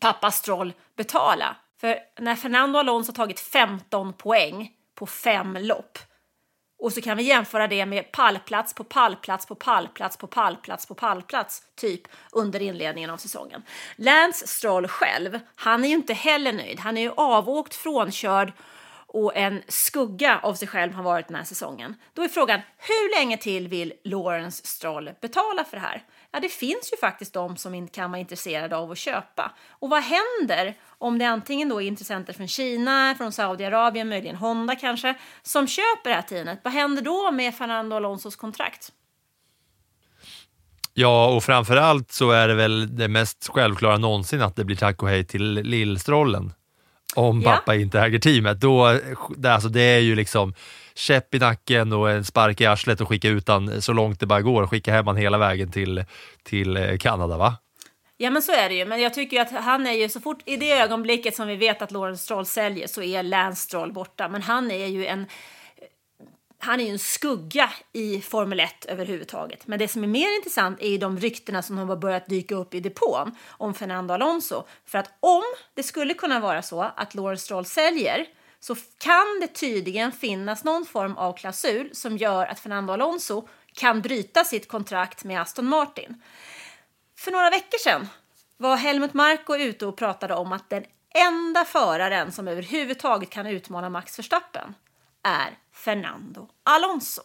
pappa 0.00 0.30
Stroll 0.30 0.72
betala? 0.96 1.56
För 1.80 1.96
när 2.20 2.36
Fernando 2.36 2.78
Alonso 2.78 3.10
har 3.10 3.14
tagit 3.14 3.40
15 3.40 4.12
poäng 4.12 4.72
på 4.94 5.06
fem 5.06 5.58
lopp 5.60 5.98
och 6.78 6.92
så 6.92 7.00
kan 7.00 7.16
vi 7.16 7.22
jämföra 7.22 7.68
det 7.68 7.86
med 7.86 8.12
pallplats 8.12 8.74
på 8.74 8.84
pallplats 8.84 9.46
på 9.46 9.54
pallplats 9.54 10.16
på 10.16 10.26
pallplats 10.26 10.86
på 10.86 10.94
pallplats 10.94 11.62
typ 11.74 12.02
under 12.32 12.62
inledningen 12.62 13.10
av 13.10 13.16
säsongen. 13.16 13.62
Lance 13.96 14.46
Stroll 14.46 14.88
själv, 14.88 15.40
han 15.54 15.84
är 15.84 15.88
ju 15.88 15.94
inte 15.94 16.14
heller 16.14 16.52
nöjd. 16.52 16.80
Han 16.80 16.96
är 16.96 17.02
ju 17.02 17.12
avåkt, 17.16 17.74
frånkörd 17.74 18.52
och 19.12 19.36
en 19.36 19.62
skugga 19.68 20.40
av 20.42 20.54
sig 20.54 20.68
själv 20.68 20.92
har 20.92 21.02
varit 21.02 21.28
den 21.28 21.36
här 21.36 21.44
säsongen. 21.44 21.94
Då 22.14 22.22
är 22.22 22.28
frågan, 22.28 22.60
hur 22.78 23.18
länge 23.18 23.36
till 23.36 23.68
vill 23.68 23.92
Lawrence 24.04 24.66
Stroll 24.66 25.10
betala 25.20 25.64
för 25.64 25.76
det 25.76 25.82
här? 25.82 26.02
Ja, 26.32 26.40
det 26.40 26.48
finns 26.48 26.92
ju 26.92 26.96
faktiskt 26.96 27.32
de 27.32 27.56
som 27.56 27.88
kan 27.88 28.10
vara 28.10 28.20
intresserade 28.20 28.76
av 28.76 28.90
att 28.90 28.98
köpa. 28.98 29.52
Och 29.68 29.90
vad 29.90 30.02
händer 30.02 30.74
om 30.98 31.18
det 31.18 31.24
antingen 31.24 31.68
då 31.68 31.82
är 31.82 31.86
intressenter 31.86 32.32
från 32.32 32.48
Kina, 32.48 33.14
från 33.18 33.32
Saudiarabien, 33.32 34.08
möjligen 34.08 34.36
Honda 34.36 34.76
kanske, 34.76 35.14
som 35.42 35.66
köper 35.66 36.10
det 36.10 36.14
här 36.14 36.22
teamet? 36.22 36.60
Vad 36.64 36.72
händer 36.72 37.02
då 37.02 37.30
med 37.30 37.54
Fernando 37.54 37.96
Alonsos 37.96 38.36
kontrakt? 38.36 38.92
Ja, 40.94 41.28
och 41.28 41.44
framförallt 41.44 42.12
så 42.12 42.30
är 42.30 42.48
det 42.48 42.54
väl 42.54 42.96
det 42.96 43.08
mest 43.08 43.48
självklara 43.48 43.98
någonsin 43.98 44.42
att 44.42 44.56
det 44.56 44.64
blir 44.64 44.76
tack 44.76 45.02
och 45.02 45.08
hej 45.08 45.24
till 45.24 45.52
lillstrollen. 45.52 46.52
Om 47.14 47.42
Ja. 47.42 47.50
pappa 47.50 47.74
inte 47.74 48.00
äger 48.00 48.18
teamet. 48.18 48.60
Då, 48.60 48.98
det, 49.36 49.52
alltså 49.54 49.68
det 49.68 49.80
är 49.82 49.98
ju 49.98 50.14
liksom 50.14 50.54
käpp 50.94 51.34
i 51.34 51.38
nacken 51.38 51.92
och 51.92 52.10
en 52.10 52.24
spark 52.24 52.60
i 52.60 52.66
arslet 52.66 53.00
och 53.00 53.08
skicka 53.08 53.28
ut 53.28 53.48
han 53.48 53.82
så 53.82 53.92
långt 53.92 54.20
det 54.20 54.26
bara 54.26 54.40
går 54.42 54.66
skicka 54.66 54.92
hem 54.92 55.06
han 55.06 55.16
hela 55.16 55.38
vägen 55.38 55.70
till, 55.70 56.04
till 56.42 56.76
eh, 56.76 56.96
Kanada 56.98 57.36
va? 57.36 57.56
Ja 58.16 58.30
men 58.30 58.42
så 58.42 58.52
är 58.52 58.68
det 58.68 58.74
ju, 58.74 58.84
men 58.84 59.00
jag 59.00 59.14
tycker 59.14 59.36
ju 59.36 59.42
att 59.42 59.64
han 59.64 59.86
är 59.86 59.92
ju 59.92 60.08
så 60.08 60.20
fort 60.20 60.38
i 60.44 60.56
det 60.56 60.72
ögonblicket 60.72 61.36
som 61.36 61.48
vi 61.48 61.56
vet 61.56 61.82
att 61.82 61.90
Lawrence 61.90 62.22
Stroll 62.22 62.46
säljer 62.46 62.86
så 62.86 63.02
är 63.02 63.22
Lance 63.22 63.62
Stroll 63.62 63.92
borta. 63.92 64.28
Men 64.28 64.42
han 64.42 64.70
är 64.70 64.86
ju 64.86 65.06
en 65.06 65.26
han 66.64 66.80
är 66.80 66.84
ju 66.84 66.90
en 66.90 66.98
skugga 66.98 67.70
i 67.92 68.20
Formel 68.20 68.60
1 68.60 68.84
överhuvudtaget. 68.84 69.66
Men 69.66 69.78
det 69.78 69.88
som 69.88 70.04
är 70.04 70.08
mer 70.08 70.36
intressant 70.36 70.80
är 70.80 70.88
ju 70.88 70.98
de 70.98 71.18
ryktena 71.18 71.62
som 71.62 71.78
har 71.78 71.96
börjat 71.96 72.26
dyka 72.26 72.54
upp 72.54 72.74
i 72.74 72.80
depån 72.80 73.36
om 73.48 73.74
Fernando 73.74 74.14
Alonso. 74.14 74.64
För 74.86 74.98
att 74.98 75.10
om 75.20 75.42
det 75.74 75.82
skulle 75.82 76.14
kunna 76.14 76.40
vara 76.40 76.62
så 76.62 76.82
att 76.82 77.14
Lawrence 77.14 77.44
Stroll 77.44 77.64
säljer 77.64 78.26
så 78.60 78.74
kan 78.98 79.40
det 79.40 79.46
tydligen 79.46 80.12
finnas 80.12 80.64
någon 80.64 80.86
form 80.86 81.16
av 81.16 81.32
klausul 81.32 81.90
som 81.92 82.16
gör 82.16 82.46
att 82.46 82.60
Fernando 82.60 82.92
Alonso 82.92 83.48
kan 83.74 84.00
bryta 84.00 84.44
sitt 84.44 84.68
kontrakt 84.68 85.24
med 85.24 85.40
Aston 85.40 85.66
Martin. 85.66 86.22
För 87.18 87.30
några 87.30 87.50
veckor 87.50 87.78
sedan 87.78 88.08
var 88.56 88.76
Helmut 88.76 89.14
Marko 89.14 89.56
ute 89.56 89.86
och 89.86 89.96
pratade 89.96 90.34
om 90.34 90.52
att 90.52 90.70
den 90.70 90.84
enda 91.14 91.64
föraren 91.64 92.32
som 92.32 92.48
överhuvudtaget 92.48 93.30
kan 93.30 93.46
utmana 93.46 93.90
Max 93.90 94.18
Verstappen 94.18 94.74
är 95.22 95.58
Fernando 95.84 96.48
Alonso. 96.64 97.22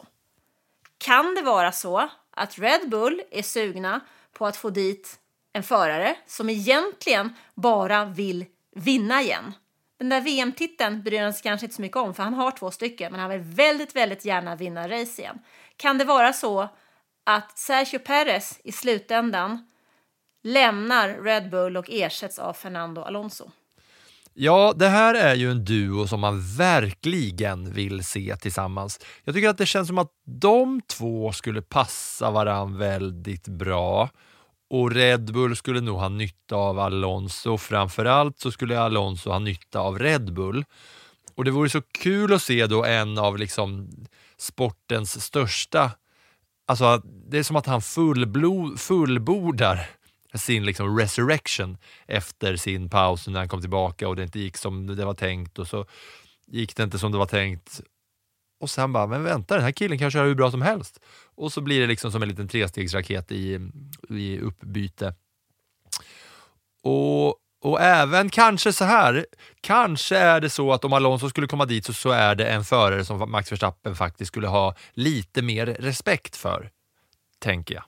Kan 0.98 1.34
det 1.34 1.42
vara 1.42 1.72
så 1.72 2.08
att 2.30 2.58
Red 2.58 2.88
Bull 2.88 3.22
är 3.30 3.42
sugna 3.42 4.00
på 4.32 4.46
att 4.46 4.56
få 4.56 4.70
dit 4.70 5.20
en 5.52 5.62
förare 5.62 6.16
som 6.26 6.50
egentligen 6.50 7.34
bara 7.54 8.04
vill 8.04 8.44
vinna 8.76 9.22
igen? 9.22 9.54
Den 9.98 10.08
där 10.08 10.20
VM-titeln 10.20 11.02
bryr 11.02 11.22
han 11.22 11.32
sig 11.32 11.42
kanske 11.42 11.66
inte 11.66 11.76
så 11.76 11.82
mycket 11.82 11.96
om 11.96 12.14
för 12.14 12.22
han 12.22 12.34
har 12.34 12.50
två 12.50 12.70
stycken 12.70 13.12
men 13.12 13.20
han 13.20 13.30
vill 13.30 13.40
väldigt, 13.40 13.96
väldigt 13.96 14.24
gärna 14.24 14.56
vinna 14.56 14.88
race 14.88 15.22
igen. 15.22 15.38
Kan 15.76 15.98
det 15.98 16.04
vara 16.04 16.32
så 16.32 16.68
att 17.24 17.58
Sergio 17.58 17.98
Perez 17.98 18.60
i 18.64 18.72
slutändan 18.72 19.70
lämnar 20.42 21.08
Red 21.08 21.50
Bull 21.50 21.76
och 21.76 21.90
ersätts 21.90 22.38
av 22.38 22.52
Fernando 22.52 23.02
Alonso? 23.02 23.50
Ja, 24.40 24.74
det 24.76 24.88
här 24.88 25.14
är 25.14 25.34
ju 25.34 25.50
en 25.50 25.64
duo 25.64 26.06
som 26.06 26.20
man 26.20 26.40
verkligen 26.56 27.72
vill 27.72 28.04
se 28.04 28.36
tillsammans. 28.36 29.00
Jag 29.24 29.34
tycker 29.34 29.48
att 29.48 29.58
det 29.58 29.66
känns 29.66 29.88
som 29.88 29.98
att 29.98 30.10
de 30.24 30.80
två 30.80 31.32
skulle 31.32 31.62
passa 31.62 32.30
varann 32.30 32.78
väldigt 32.78 33.48
bra. 33.48 34.10
Och 34.70 34.90
Red 34.92 35.32
Bull 35.32 35.56
skulle 35.56 35.80
nog 35.80 35.98
ha 35.98 36.08
nytta 36.08 36.56
av 36.56 36.78
Alonso. 36.78 37.58
Framförallt 37.58 38.40
så 38.40 38.50
skulle 38.50 38.80
Alonso 38.80 39.30
ha 39.30 39.38
nytta 39.38 39.80
av 39.80 39.98
Red 39.98 40.32
Bull. 40.32 40.64
Och 41.34 41.44
det 41.44 41.50
vore 41.50 41.68
så 41.68 41.82
kul 41.82 42.32
att 42.32 42.42
se 42.42 42.66
då 42.66 42.84
en 42.84 43.18
av 43.18 43.38
liksom 43.38 43.90
sportens 44.36 45.24
största, 45.24 45.90
alltså 46.66 47.02
det 47.04 47.38
är 47.38 47.42
som 47.42 47.56
att 47.56 47.66
han 47.66 47.82
fullblod, 47.82 48.80
fullbordar 48.80 49.97
sin 50.34 50.66
liksom 50.66 50.98
resurrection 50.98 51.78
efter 52.06 52.56
sin 52.56 52.90
paus 52.90 53.26
när 53.26 53.38
han 53.38 53.48
kom 53.48 53.60
tillbaka 53.60 54.08
och 54.08 54.16
det 54.16 54.22
inte 54.22 54.38
gick 54.38 54.56
som 54.56 54.96
det 54.96 55.04
var 55.04 55.14
tänkt 55.14 55.58
och 55.58 55.68
så 55.68 55.86
gick 56.46 56.76
det 56.76 56.82
inte 56.82 56.98
som 56.98 57.12
det 57.12 57.18
var 57.18 57.26
tänkt. 57.26 57.80
Och 58.60 58.70
sen 58.70 58.92
bara, 58.92 59.06
men 59.06 59.24
vänta 59.24 59.54
den 59.54 59.64
här 59.64 59.72
killen 59.72 59.98
kan 59.98 60.10
köra 60.10 60.26
hur 60.26 60.34
bra 60.34 60.50
som 60.50 60.62
helst. 60.62 61.00
Och 61.34 61.52
så 61.52 61.60
blir 61.60 61.80
det 61.80 61.86
liksom 61.86 62.12
som 62.12 62.22
en 62.22 62.28
liten 62.28 62.48
trestegsraket 62.48 63.32
i, 63.32 63.70
i 64.08 64.38
uppbyte. 64.40 65.14
Och, 66.82 67.28
och 67.62 67.80
även 67.80 68.30
kanske 68.30 68.72
så 68.72 68.84
här, 68.84 69.26
kanske 69.60 70.16
är 70.16 70.40
det 70.40 70.50
så 70.50 70.72
att 70.72 70.84
om 70.84 70.92
Alonso 70.92 71.30
skulle 71.30 71.46
komma 71.46 71.64
dit 71.64 71.84
så, 71.84 71.92
så 71.92 72.10
är 72.10 72.34
det 72.34 72.46
en 72.46 72.64
förare 72.64 73.04
som 73.04 73.30
Max 73.30 73.52
Verstappen 73.52 73.96
faktiskt 73.96 74.28
skulle 74.28 74.48
ha 74.48 74.74
lite 74.92 75.42
mer 75.42 75.66
respekt 75.66 76.36
för, 76.36 76.70
tänker 77.38 77.74
jag. 77.74 77.84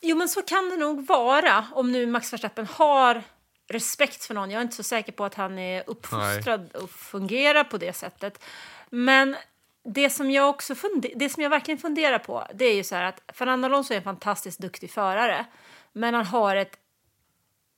Jo, 0.00 0.16
men 0.16 0.28
så 0.28 0.42
kan 0.42 0.70
det 0.70 0.76
nog 0.76 1.06
vara 1.06 1.66
om 1.72 1.92
nu 1.92 2.06
Max 2.06 2.32
Verstappen 2.32 2.66
har 2.66 3.22
respekt 3.68 4.24
för 4.24 4.34
någon. 4.34 4.50
Jag 4.50 4.58
är 4.58 4.62
inte 4.62 4.76
så 4.76 4.82
säker 4.82 5.12
på 5.12 5.24
att 5.24 5.34
han 5.34 5.58
är 5.58 5.84
uppfostrad 5.86 6.76
och 6.76 6.90
fungerar 6.90 7.64
på 7.64 7.78
det 7.78 7.92
sättet. 7.92 8.44
Men 8.90 9.36
det 9.84 10.10
som 10.10 10.30
jag 10.30 10.48
också 10.48 10.74
det 11.14 11.28
som 11.28 11.42
jag 11.42 11.50
verkligen 11.50 11.78
funderar 11.78 12.18
på 12.18 12.46
det 12.54 12.64
är 12.64 12.74
ju 12.74 12.84
så 12.84 12.94
här 12.94 13.04
att 13.04 13.22
Fernando 13.34 13.66
Alonso 13.66 13.92
är 13.92 13.96
en 13.96 14.02
fantastiskt 14.02 14.58
duktig 14.58 14.90
förare 14.90 15.46
men 15.92 16.14
han 16.14 16.26
har 16.26 16.56
ett 16.56 16.78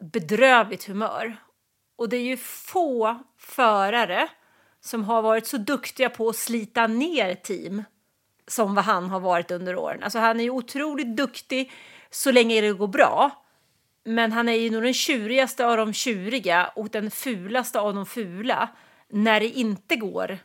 bedrövligt 0.03 0.85
humör. 0.85 1.37
Och 1.97 2.09
det 2.09 2.17
är 2.17 2.23
ju 2.23 2.37
få 2.37 3.19
förare 3.39 4.29
som 4.81 5.05
har 5.05 5.23
varit 5.23 5.47
så 5.47 5.57
duktiga 5.57 6.11
på 6.11 6.29
att 6.29 6.37
slita 6.37 6.87
ner 6.87 7.35
team 7.35 7.85
som 8.47 8.75
vad 8.75 8.85
han 8.85 9.11
har 9.11 9.21
varit 9.21 9.51
under 9.51 9.77
åren. 9.77 10.03
Alltså 10.03 10.19
han 10.19 10.41
är 10.41 10.45
ju 10.45 10.51
otroligt 10.51 11.17
duktig 11.17 11.73
så 12.11 12.33
länge 12.33 12.61
det 12.61 12.73
går 12.73 12.89
bra. 12.89 13.31
Men 14.05 14.33
han 14.33 14.49
är 14.49 14.53
ju 14.53 14.71
nog 14.71 14.83
den 14.83 14.95
tjurigaste 14.95 15.67
av 15.67 15.77
de 15.77 15.93
tjuriga 15.93 16.71
och 16.77 16.89
den 16.89 17.11
fulaste 17.11 17.81
av 17.81 17.95
de 17.95 18.07
fula 18.07 18.69
när 19.09 19.41
det 19.41 19.49
inte 19.49 19.97
går 19.97 20.39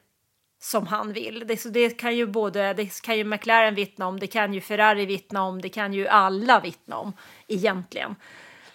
som 0.62 0.88
han 0.88 1.14
vill. 1.14 1.44
Det, 1.48 1.58
så 1.58 1.70
det 1.70 1.90
kan 1.90 2.16
ju 2.16 2.28
både 2.28 2.74
det 2.74 3.02
kan 3.02 3.18
ju 3.18 3.24
McLaren 3.24 3.76
vittna 3.76 4.08
om, 4.08 4.20
det 4.20 4.28
kan 4.28 4.54
ju 4.54 4.62
Ferrari 4.62 5.06
vittna 5.06 5.44
om, 5.44 5.62
det 5.62 5.70
kan 5.70 5.94
ju 5.94 6.08
alla 6.08 6.60
vittna 6.60 6.98
om 6.98 7.14
egentligen. 7.48 8.16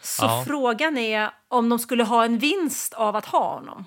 Så 0.00 0.24
Ja. 0.24 0.44
frågan 0.46 0.98
är 0.98 1.30
om 1.48 1.68
de 1.68 1.78
skulle 1.78 2.04
ha 2.04 2.24
en 2.24 2.38
vinst 2.38 2.94
av 2.94 3.16
att 3.16 3.26
ha 3.26 3.54
honom. 3.54 3.84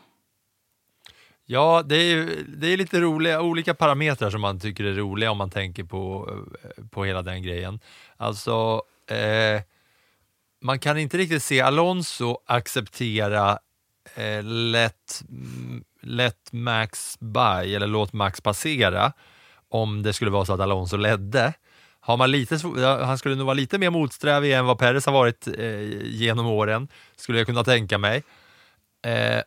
Ja, 1.46 1.84
det 1.86 1.96
är, 1.96 2.30
det 2.48 2.68
är 2.74 2.78
lite 2.78 3.00
roliga, 3.00 3.42
olika 3.42 3.74
parametrar 3.74 4.30
som 4.30 4.42
man 4.42 4.60
tycker 4.60 4.84
är 4.84 4.94
roliga 4.94 5.32
om 5.32 5.38
man 5.38 5.50
tänker 5.50 5.84
på, 5.84 6.30
eh, 6.64 6.84
på 6.92 7.04
hela 7.06 7.22
den 7.22 7.44
grejen. 7.44 7.80
Alltså, 8.18 8.84
eh, 9.08 9.62
man 10.62 10.80
kan 10.80 10.98
inte 10.98 11.18
riktigt 11.18 11.44
se 11.44 11.62
Alonso 11.62 12.38
acceptera 12.46 13.60
eh, 14.16 14.44
let, 14.44 15.24
mm, 15.30 15.84
let 16.02 16.50
Max 16.52 17.20
by, 17.20 17.76
eller 17.76 17.88
låt 17.88 18.14
Max 18.14 18.42
passera, 18.42 19.14
om 19.70 20.04
det 20.04 20.14
skulle 20.14 20.32
vara 20.32 20.46
så 20.46 20.54
att 20.54 20.60
Alonso 20.60 20.98
ledde. 20.98 21.54
Har 22.00 22.18
man 22.18 22.32
lite, 22.32 22.60
han 23.06 23.18
skulle 23.18 23.36
nog 23.36 23.46
vara 23.46 23.54
lite 23.54 23.78
mer 23.78 23.90
motsträvig 23.90 24.54
än 24.54 24.66
vad 24.66 24.78
Perez 24.78 25.06
har 25.06 25.14
varit 25.14 25.48
eh, 25.48 25.82
genom 26.04 26.48
åren, 26.48 26.88
skulle 27.16 27.38
jag 27.38 27.48
kunna 27.48 27.64
tänka 27.64 27.98
mig. 27.98 28.24
Eh, 29.06 29.42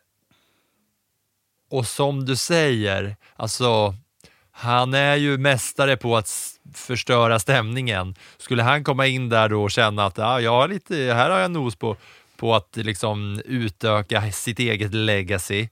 och 1.69 1.87
som 1.87 2.25
du 2.25 2.35
säger, 2.35 3.15
alltså 3.35 3.95
han 4.59 4.93
är 4.93 5.15
ju 5.15 5.37
mästare 5.37 5.97
på 5.97 6.17
att 6.17 6.29
förstöra 6.73 7.39
stämningen. 7.39 8.15
Skulle 8.37 8.63
han 8.63 8.83
komma 8.83 9.07
in 9.07 9.29
där 9.29 9.49
då 9.49 9.63
och 9.63 9.71
känna 9.71 10.05
att 10.05 10.19
ah, 10.19 10.39
jag 10.39 10.51
har 10.51 10.67
lite, 10.67 10.95
här 10.95 11.29
har 11.29 11.39
jag 11.39 11.51
nos 11.51 11.75
på, 11.75 11.95
på 12.37 12.55
att 12.55 12.75
liksom 12.75 13.41
utöka 13.45 14.31
sitt 14.31 14.59
eget 14.59 14.93
legacy, 14.93 15.67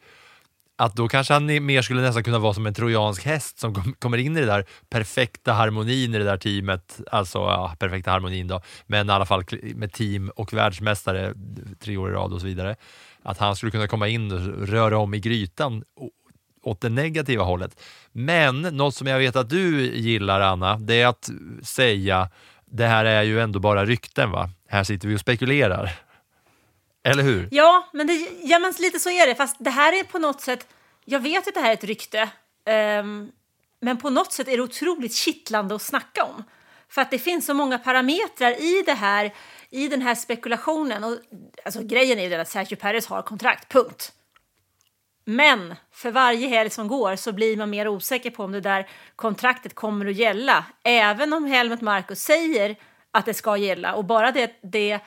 att 0.77 0.95
då 0.95 1.07
kanske 1.07 1.33
han 1.33 1.65
mer 1.65 1.81
skulle 1.81 2.01
nästan 2.01 2.23
kunna 2.23 2.39
vara 2.39 2.53
som 2.53 2.65
en 2.65 2.73
trojansk 2.73 3.25
häst 3.25 3.59
som 3.59 3.73
kom, 3.73 3.93
kommer 3.93 4.17
in 4.17 4.37
i 4.37 4.39
det 4.39 4.45
där 4.45 4.65
perfekta 4.89 5.53
harmonin 5.53 6.15
i 6.15 6.17
det 6.17 6.23
där 6.23 6.37
teamet, 6.37 6.99
alltså 7.11 7.37
ja, 7.37 7.75
perfekta 7.79 8.11
harmonin 8.11 8.47
då, 8.47 8.61
men 8.87 9.09
i 9.09 9.11
alla 9.11 9.25
fall 9.25 9.43
med 9.75 9.93
team 9.93 10.31
och 10.35 10.53
världsmästare 10.53 11.33
tre 11.79 11.97
år 11.97 12.09
i 12.09 12.13
rad 12.13 12.33
och 12.33 12.41
så 12.41 12.47
vidare. 12.47 12.75
Att 13.23 13.37
han 13.37 13.55
skulle 13.55 13.71
kunna 13.71 13.87
komma 13.87 14.07
in 14.07 14.31
och 14.31 14.67
röra 14.67 14.97
om 14.97 15.13
i 15.13 15.19
grytan 15.19 15.83
åt 16.65 16.81
det 16.81 16.89
negativa 16.89 17.43
hållet. 17.43 17.81
Men 18.17 18.61
något 18.61 18.95
som 18.95 19.07
jag 19.07 19.19
vet 19.19 19.35
att 19.35 19.49
du 19.49 19.95
gillar 19.95 20.41
Anna, 20.41 20.77
det 20.77 21.01
är 21.01 21.07
att 21.07 21.29
säga 21.63 22.29
det 22.65 22.85
här 22.85 23.05
är 23.05 23.23
ju 23.23 23.41
ändå 23.41 23.59
bara 23.59 23.85
rykten 23.85 24.31
va? 24.31 24.49
Här 24.69 24.83
sitter 24.83 25.07
vi 25.07 25.15
och 25.15 25.19
spekulerar. 25.19 25.91
Eller 27.03 27.23
hur? 27.23 27.47
Ja, 27.51 27.89
men, 27.93 28.07
det, 28.07 28.27
ja, 28.43 28.59
men 28.59 28.73
lite 28.79 28.99
så 28.99 29.09
är 29.09 29.27
det. 29.27 29.35
Fast 29.35 29.55
det 29.59 29.69
här 29.69 29.99
är 29.99 30.03
på 30.03 30.19
något 30.19 30.41
sätt... 30.41 30.67
Jag 31.05 31.19
vet 31.19 31.47
att 31.47 31.53
det 31.53 31.59
här 31.59 31.69
är 31.69 31.73
ett 31.73 31.83
rykte. 31.83 32.29
um, 32.99 33.31
men 33.81 33.97
på 33.97 34.09
något 34.09 34.33
sätt 34.33 34.47
är 34.47 34.57
det 34.57 34.63
otroligt 34.63 35.13
kittlande 35.13 35.75
att 35.75 35.81
snacka 35.81 36.23
om. 36.23 36.43
För 36.89 37.01
att 37.01 37.11
det 37.11 37.19
finns 37.19 37.45
så 37.45 37.53
många 37.53 37.77
parametrar 37.77 38.51
i 38.51 38.83
det 38.85 38.93
här, 38.93 39.33
i 39.69 39.87
den 39.87 40.01
här 40.01 40.15
spekulationen. 40.15 41.03
Och, 41.03 41.17
alltså, 41.65 41.83
grejen 41.83 42.19
är 42.19 42.23
ju 42.23 42.29
den 42.29 42.41
att 42.41 42.49
Sergio 42.49 42.75
Perez 42.75 43.07
har 43.07 43.21
kontrakt, 43.21 43.71
punkt. 43.71 44.11
Men 45.25 45.75
för 45.91 46.11
varje 46.11 46.47
helg 46.47 46.69
som 46.69 46.87
går 46.87 47.15
så 47.15 47.31
blir 47.31 47.57
man 47.57 47.69
mer 47.69 47.87
osäker 47.87 48.29
på 48.29 48.43
om 48.43 48.51
det 48.51 48.61
där 48.61 48.87
kontraktet 49.15 49.75
kommer 49.75 50.05
att 50.05 50.15
gälla. 50.15 50.65
Även 50.83 51.33
om 51.33 51.45
Helmut 51.45 51.81
Marcus 51.81 52.19
säger 52.19 52.75
att 53.11 53.25
det 53.25 53.33
ska 53.33 53.57
gälla. 53.57 53.93
Och 53.95 54.05
bara 54.05 54.31
det, 54.31 54.59
det 54.61 54.99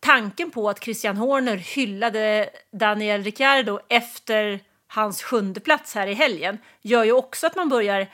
tanken 0.00 0.50
på 0.50 0.68
att 0.68 0.84
Christian 0.84 1.16
Horner 1.16 1.56
hyllade 1.56 2.50
Daniel 2.72 3.22
Ricciardo 3.22 3.80
efter 3.88 4.60
hans 4.86 5.22
sjunde 5.22 5.60
plats 5.60 5.94
här 5.94 6.06
i 6.06 6.14
helgen 6.14 6.58
gör 6.82 7.04
ju 7.04 7.12
också 7.12 7.46
att 7.46 7.56
man 7.56 7.68
börjar 7.68 8.06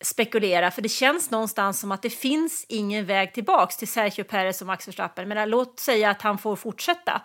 spekulera, 0.00 0.70
för 0.70 0.82
det 0.82 0.88
känns 0.88 1.30
någonstans 1.30 1.80
som 1.80 1.92
att 1.92 2.02
det 2.02 2.10
finns 2.10 2.66
ingen 2.68 3.06
väg 3.06 3.34
tillbaks 3.34 3.76
till 3.76 3.88
Sergio 3.88 4.24
Perez 4.24 4.60
och 4.60 4.66
Max 4.66 4.88
Verstappen. 4.88 5.28
Men 5.28 5.50
låt 5.50 5.80
säga 5.80 6.10
att 6.10 6.22
han 6.22 6.38
får 6.38 6.56
fortsätta. 6.56 7.22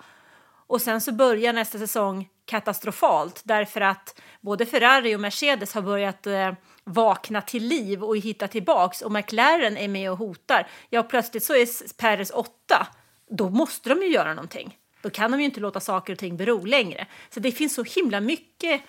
Och 0.67 0.82
sen 0.82 1.01
så 1.01 1.11
börjar 1.11 1.53
nästa 1.53 1.79
säsong 1.79 2.29
katastrofalt 2.51 3.41
därför 3.43 3.81
att 3.81 4.21
både 4.41 4.65
Ferrari 4.65 5.15
och 5.15 5.19
Mercedes 5.19 5.73
har 5.73 5.81
börjat 5.81 6.27
eh, 6.27 6.53
vakna 6.83 7.41
till 7.41 7.67
liv 7.67 8.03
och 8.03 8.17
hitta 8.17 8.47
tillbaks 8.47 9.01
och 9.01 9.11
McLaren 9.11 9.77
är 9.77 9.87
med 9.87 10.11
och 10.11 10.17
hotar. 10.17 10.67
Ja, 10.89 11.03
plötsligt 11.03 11.43
så 11.43 11.53
är 11.53 11.97
Perez 11.97 12.31
åtta. 12.31 12.87
Då 13.29 13.49
måste 13.49 13.89
de 13.89 14.01
ju 14.01 14.07
göra 14.07 14.33
någonting. 14.33 14.77
Då 15.01 15.09
kan 15.09 15.31
de 15.31 15.39
ju 15.39 15.45
inte 15.45 15.59
låta 15.59 15.79
saker 15.79 16.13
och 16.13 16.19
ting 16.19 16.37
bero 16.37 16.65
längre. 16.65 17.07
Så 17.29 17.39
det 17.39 17.51
finns 17.51 17.73
så 17.73 17.83
himla 17.83 18.21
mycket 18.21 18.81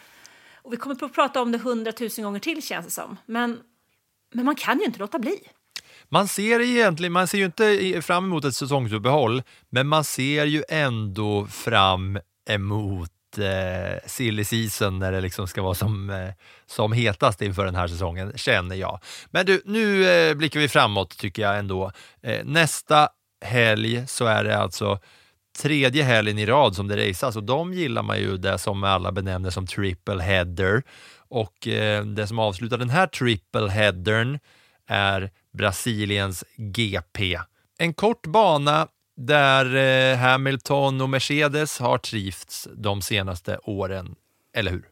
och 0.63 0.73
vi 0.73 0.77
kommer 0.77 1.05
att 1.05 1.15
prata 1.15 1.43
om 1.43 1.53
det 1.53 1.59
hundratusen 1.59 2.25
gånger 2.25 2.41
till 2.41 2.63
känns 2.63 2.87
det 2.87 2.93
som. 2.93 3.17
Men, 3.27 3.61
men 4.35 4.45
man 4.45 4.55
kan 4.55 4.79
ju 4.79 4.85
inte 4.85 4.99
låta 4.99 5.19
bli. 5.19 5.39
Man 6.09 6.29
ser 6.29 6.61
egentligen, 6.61 7.13
man 7.13 7.29
ser 7.29 7.39
ju 7.39 7.45
inte 7.45 8.03
fram 8.03 8.25
emot 8.25 8.45
ett 8.45 8.55
säsongsuppehåll, 8.55 9.43
men 9.71 9.87
man 9.87 10.05
ser 10.05 10.45
ju 10.45 10.63
ändå 10.69 11.47
fram 11.47 12.19
emot 12.49 13.11
eh, 13.39 13.99
silly 14.07 14.45
season 14.45 14.99
när 14.99 15.13
det 15.13 15.21
liksom 15.21 15.47
ska 15.47 15.63
vara 15.63 15.75
som, 15.75 16.11
eh, 16.11 16.29
som 16.67 16.93
hetast 16.93 17.43
inför 17.43 17.65
den 17.65 17.75
här 17.75 17.89
säsongen, 17.89 18.33
känner 18.37 18.77
jag. 18.77 19.01
Men 19.31 19.47
du, 19.47 19.63
nu 19.65 20.11
eh, 20.11 20.35
blickar 20.35 20.61
vi 20.61 20.69
framåt 20.69 21.19
tycker 21.19 21.43
jag 21.43 21.59
ändå. 21.59 21.93
Eh, 22.23 22.45
nästa 22.45 23.09
helg 23.45 24.07
så 24.07 24.27
är 24.27 24.45
det 24.45 24.59
alltså 24.59 24.99
tredje 25.59 26.03
helgen 26.03 26.39
i 26.39 26.47
rad 26.47 26.77
som 26.77 26.89
det 26.89 27.09
raceas 27.09 27.37
och 27.37 27.45
de 27.45 27.75
gillar 27.75 28.03
man 28.03 28.19
ju 28.19 28.37
det 28.37 28.59
som 28.59 28.85
alla 28.85 29.13
benämner 29.13 29.51
som 29.51 29.67
triple 29.67 30.23
header. 30.23 30.83
Och 31.29 31.69
eh, 31.69 32.05
det 32.05 32.27
som 32.27 32.39
avslutar 32.39 32.79
den 32.79 32.91
här 32.91 33.07
triple 33.07 33.71
headern 33.71 34.39
är 34.87 35.31
Brasiliens 35.53 36.45
GP. 36.57 37.41
En 37.79 37.95
kort 37.95 38.27
bana 38.27 38.89
där 39.17 39.75
eh, 39.77 40.19
Hamilton 40.19 41.01
och 41.01 41.09
Mercedes 41.09 41.79
har 41.79 41.99
trivts 41.99 42.69
de 42.77 43.03
senaste 43.03 43.59
åren, 43.63 44.15
eller 44.55 44.71
hur? 44.71 44.89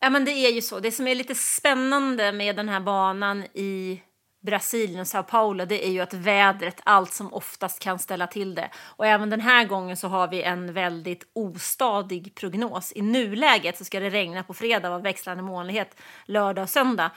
Ja, 0.00 0.10
men 0.10 0.24
det 0.24 0.30
är 0.30 0.52
ju 0.52 0.62
så. 0.62 0.80
Det 0.80 0.92
som 0.92 1.08
är 1.08 1.14
lite 1.14 1.34
spännande 1.34 2.32
med 2.32 2.56
den 2.56 2.68
här 2.68 2.80
banan 2.80 3.44
i 3.44 4.02
Brasilien 4.40 5.00
och 5.00 5.06
Sao 5.06 5.22
Paulo, 5.22 5.64
det 5.64 5.86
är 5.86 5.90
ju 5.90 6.00
att 6.00 6.14
vädret 6.14 6.80
allt 6.84 7.12
som 7.12 7.32
oftast 7.32 7.78
kan 7.78 7.98
ställa 7.98 8.26
till 8.26 8.54
det. 8.54 8.70
Och 8.76 9.06
även 9.06 9.30
den 9.30 9.40
här 9.40 9.64
gången 9.64 9.96
så 9.96 10.08
har 10.08 10.28
vi 10.28 10.42
en 10.42 10.72
väldigt 10.72 11.24
ostadig 11.32 12.34
prognos. 12.34 12.92
I 12.94 13.02
nuläget 13.02 13.78
så 13.78 13.84
ska 13.84 14.00
det 14.00 14.10
regna 14.10 14.42
på 14.42 14.54
fredag 14.54 14.94
och 14.94 15.04
växlande 15.04 15.42
molnighet 15.42 16.00
lördag 16.26 16.62
och 16.62 16.70
söndag. 16.70 17.10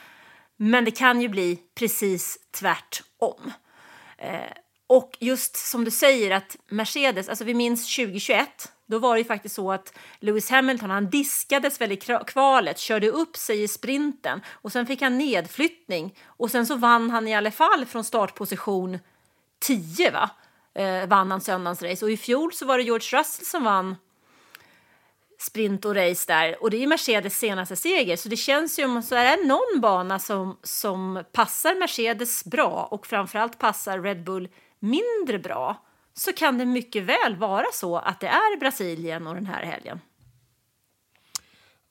Men 0.56 0.84
det 0.84 0.90
kan 0.90 1.20
ju 1.20 1.28
bli 1.28 1.58
precis 1.74 2.38
tvärtom. 2.50 3.52
Eh, 4.18 4.40
och 4.92 5.16
just 5.20 5.56
som 5.56 5.84
du 5.84 5.90
säger 5.90 6.30
att 6.30 6.56
Mercedes, 6.68 7.28
alltså 7.28 7.44
vi 7.44 7.54
minns 7.54 7.96
2021, 7.96 8.72
då 8.86 8.98
var 8.98 9.14
det 9.14 9.18
ju 9.18 9.24
faktiskt 9.24 9.54
så 9.54 9.72
att 9.72 9.98
Lewis 10.20 10.50
Hamilton 10.50 10.90
han 10.90 11.10
diskades 11.10 11.80
väl 11.80 11.92
i 11.92 11.96
kvalet, 12.26 12.78
körde 12.78 13.10
upp 13.10 13.36
sig 13.36 13.62
i 13.62 13.68
sprinten 13.68 14.40
och 14.50 14.72
sen 14.72 14.86
fick 14.86 15.02
han 15.02 15.18
nedflyttning 15.18 16.14
och 16.26 16.50
sen 16.50 16.66
så 16.66 16.76
vann 16.76 17.10
han 17.10 17.28
i 17.28 17.34
alla 17.34 17.50
fall 17.50 17.86
från 17.86 18.04
startposition 18.04 18.98
10 19.60 20.10
va? 20.10 20.30
Eh, 20.74 21.06
vann 21.06 21.30
han 21.30 21.40
söndagens 21.40 21.82
race 21.82 22.04
och 22.04 22.10
i 22.10 22.16
fjol 22.16 22.52
så 22.52 22.66
var 22.66 22.78
det 22.78 22.84
George 22.84 23.18
Russell 23.18 23.46
som 23.46 23.64
vann 23.64 23.96
sprint 25.38 25.84
och 25.84 25.94
race 25.94 26.32
där 26.32 26.62
och 26.62 26.70
det 26.70 26.82
är 26.82 26.86
Mercedes 26.86 27.38
senaste 27.38 27.76
seger 27.76 28.16
så 28.16 28.28
det 28.28 28.36
känns 28.36 28.78
ju 28.78 28.84
om 28.84 29.02
så 29.02 29.14
är 29.14 29.36
det 29.36 29.44
någon 29.44 29.80
bana 29.80 30.18
som, 30.18 30.58
som 30.62 31.24
passar 31.32 31.74
Mercedes 31.74 32.44
bra 32.44 32.88
och 32.90 33.06
framförallt 33.06 33.58
passar 33.58 34.02
Red 34.02 34.24
Bull 34.24 34.48
mindre 34.82 35.38
bra 35.38 35.86
så 36.14 36.32
kan 36.32 36.58
det 36.58 36.66
mycket 36.66 37.02
väl 37.02 37.36
vara 37.36 37.66
så 37.72 37.96
att 37.96 38.20
det 38.20 38.26
är 38.26 38.60
Brasilien 38.60 39.26
och 39.26 39.34
den 39.34 39.46
här 39.46 39.64
helgen. 39.64 40.00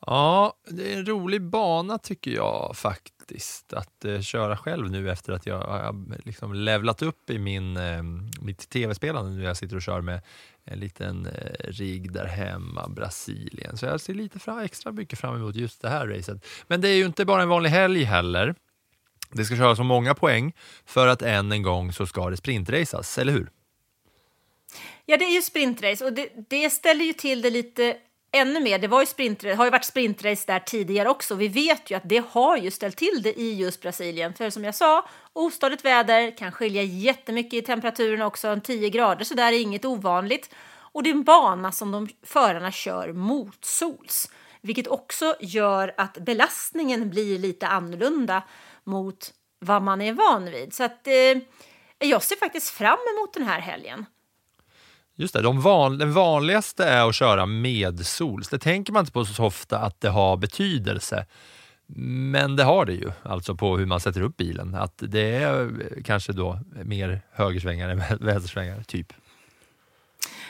Ja, 0.05 0.53
det 0.67 0.93
är 0.93 0.97
en 0.97 1.05
rolig 1.05 1.41
bana 1.41 1.97
tycker 1.97 2.31
jag 2.31 2.71
faktiskt 2.75 3.73
att 3.73 4.05
eh, 4.05 4.21
köra 4.21 4.57
själv 4.57 4.91
nu 4.91 5.11
efter 5.11 5.33
att 5.33 5.45
jag 5.45 5.57
har 5.57 6.25
liksom 6.25 6.53
levlat 6.53 7.01
upp 7.01 7.29
i 7.29 7.39
min, 7.39 7.77
eh, 7.77 8.03
mitt 8.41 8.69
tv-spelande 8.69 9.31
nu 9.31 9.43
jag 9.43 9.57
sitter 9.57 9.75
och 9.75 9.81
kör 9.81 10.01
med 10.01 10.21
en 10.65 10.79
liten 10.79 11.25
eh, 11.25 11.71
rigg 11.71 12.11
där 12.11 12.25
hemma, 12.25 12.87
Brasilien. 12.87 13.77
Så 13.77 13.85
jag 13.85 14.01
ser 14.01 14.13
lite 14.13 14.39
fram, 14.39 14.59
extra 14.59 14.91
mycket 14.91 15.19
fram 15.19 15.35
emot 15.35 15.55
just 15.55 15.81
det 15.81 15.89
här 15.89 16.07
racet. 16.07 16.45
Men 16.67 16.81
det 16.81 16.89
är 16.89 16.95
ju 16.95 17.05
inte 17.05 17.25
bara 17.25 17.41
en 17.41 17.49
vanlig 17.49 17.69
helg 17.69 18.03
heller. 18.03 18.55
Det 19.31 19.45
ska 19.45 19.55
köras 19.55 19.77
så 19.77 19.83
många 19.83 20.15
poäng 20.15 20.53
för 20.85 21.07
att 21.07 21.21
än 21.21 21.51
en 21.51 21.61
gång 21.61 21.93
så 21.93 22.05
ska 22.07 22.29
det 22.29 22.37
sprintracas, 22.37 23.17
eller 23.17 23.33
hur? 23.33 23.49
Ja, 25.05 25.17
det 25.17 25.25
är 25.25 25.35
ju 25.35 25.41
sprintrace 25.41 26.05
och 26.05 26.13
det, 26.13 26.29
det 26.49 26.69
ställer 26.69 27.05
ju 27.05 27.13
till 27.13 27.41
det 27.41 27.49
lite 27.49 27.97
ännu 28.31 28.59
mer. 28.59 28.79
Det 28.79 28.87
var 28.87 28.99
ju 28.99 29.05
sprintrace, 29.05 29.55
har 29.55 29.65
ju 29.65 29.71
varit 29.71 29.85
sprintrace 29.85 30.43
där 30.47 30.59
tidigare 30.59 31.09
också. 31.09 31.35
Vi 31.35 31.47
vet 31.47 31.91
ju 31.91 31.95
att 31.95 32.09
det 32.09 32.23
har 32.29 32.57
ju 32.57 32.71
ställt 32.71 32.97
till 32.97 33.21
det 33.21 33.39
i 33.39 33.53
just 33.53 33.81
Brasilien. 33.81 34.33
För 34.33 34.49
som 34.49 34.63
jag 34.63 34.75
sa, 34.75 35.05
ostadigt 35.33 35.85
väder 35.85 36.37
kan 36.37 36.51
skilja 36.51 36.83
jättemycket 36.83 37.53
i 37.53 37.61
temperaturen 37.61 38.21
också. 38.21 38.47
En 38.47 38.61
10 38.61 38.89
grader 38.89 39.25
så 39.25 39.33
där 39.33 39.53
är 39.53 39.61
inget 39.61 39.85
ovanligt. 39.85 40.49
Och 40.93 41.03
det 41.03 41.09
är 41.09 41.15
en 41.15 41.23
bana 41.23 41.71
som 41.71 41.91
de 41.91 42.09
förarna 42.23 42.71
kör 42.71 43.13
motsols, 43.13 44.31
vilket 44.61 44.87
också 44.87 45.35
gör 45.39 45.93
att 45.97 46.13
belastningen 46.13 47.09
blir 47.09 47.39
lite 47.39 47.67
annorlunda 47.67 48.43
mot 48.91 49.33
vad 49.59 49.81
man 49.81 50.01
är 50.01 50.13
van 50.13 50.45
vid. 50.45 50.73
Så 50.73 50.83
att 50.83 51.07
eh, 51.07 51.41
jag 51.99 52.23
ser 52.23 52.35
faktiskt 52.35 52.69
fram 52.69 52.99
emot 53.15 53.33
den 53.33 53.43
här 53.43 53.59
helgen. 53.59 54.05
Just 55.15 55.33
det, 55.33 55.41
de 55.41 55.61
van, 55.61 55.97
den 55.97 56.13
vanligaste 56.13 56.85
är 56.85 57.09
att 57.09 57.15
köra 57.15 57.45
medsols. 57.45 58.49
Det 58.49 58.59
tänker 58.59 58.93
man 58.93 58.99
inte 58.99 59.11
på 59.11 59.25
så 59.25 59.45
ofta 59.45 59.77
att 59.77 60.01
det 60.01 60.09
har 60.09 60.37
betydelse. 60.37 61.25
Men 62.33 62.55
det 62.55 62.63
har 62.63 62.85
det 62.85 62.93
ju, 62.93 63.11
alltså 63.23 63.55
på 63.55 63.77
hur 63.77 63.85
man 63.85 63.99
sätter 63.99 64.21
upp 64.21 64.37
bilen. 64.37 64.75
Att 64.75 64.93
det 64.97 65.35
är 65.35 65.71
kanske 66.05 66.33
då 66.33 66.59
mer 66.85 67.21
högersvängar 67.31 67.89
än 67.89 68.03
vänstersvängar, 68.19 68.83
typ. 68.83 69.13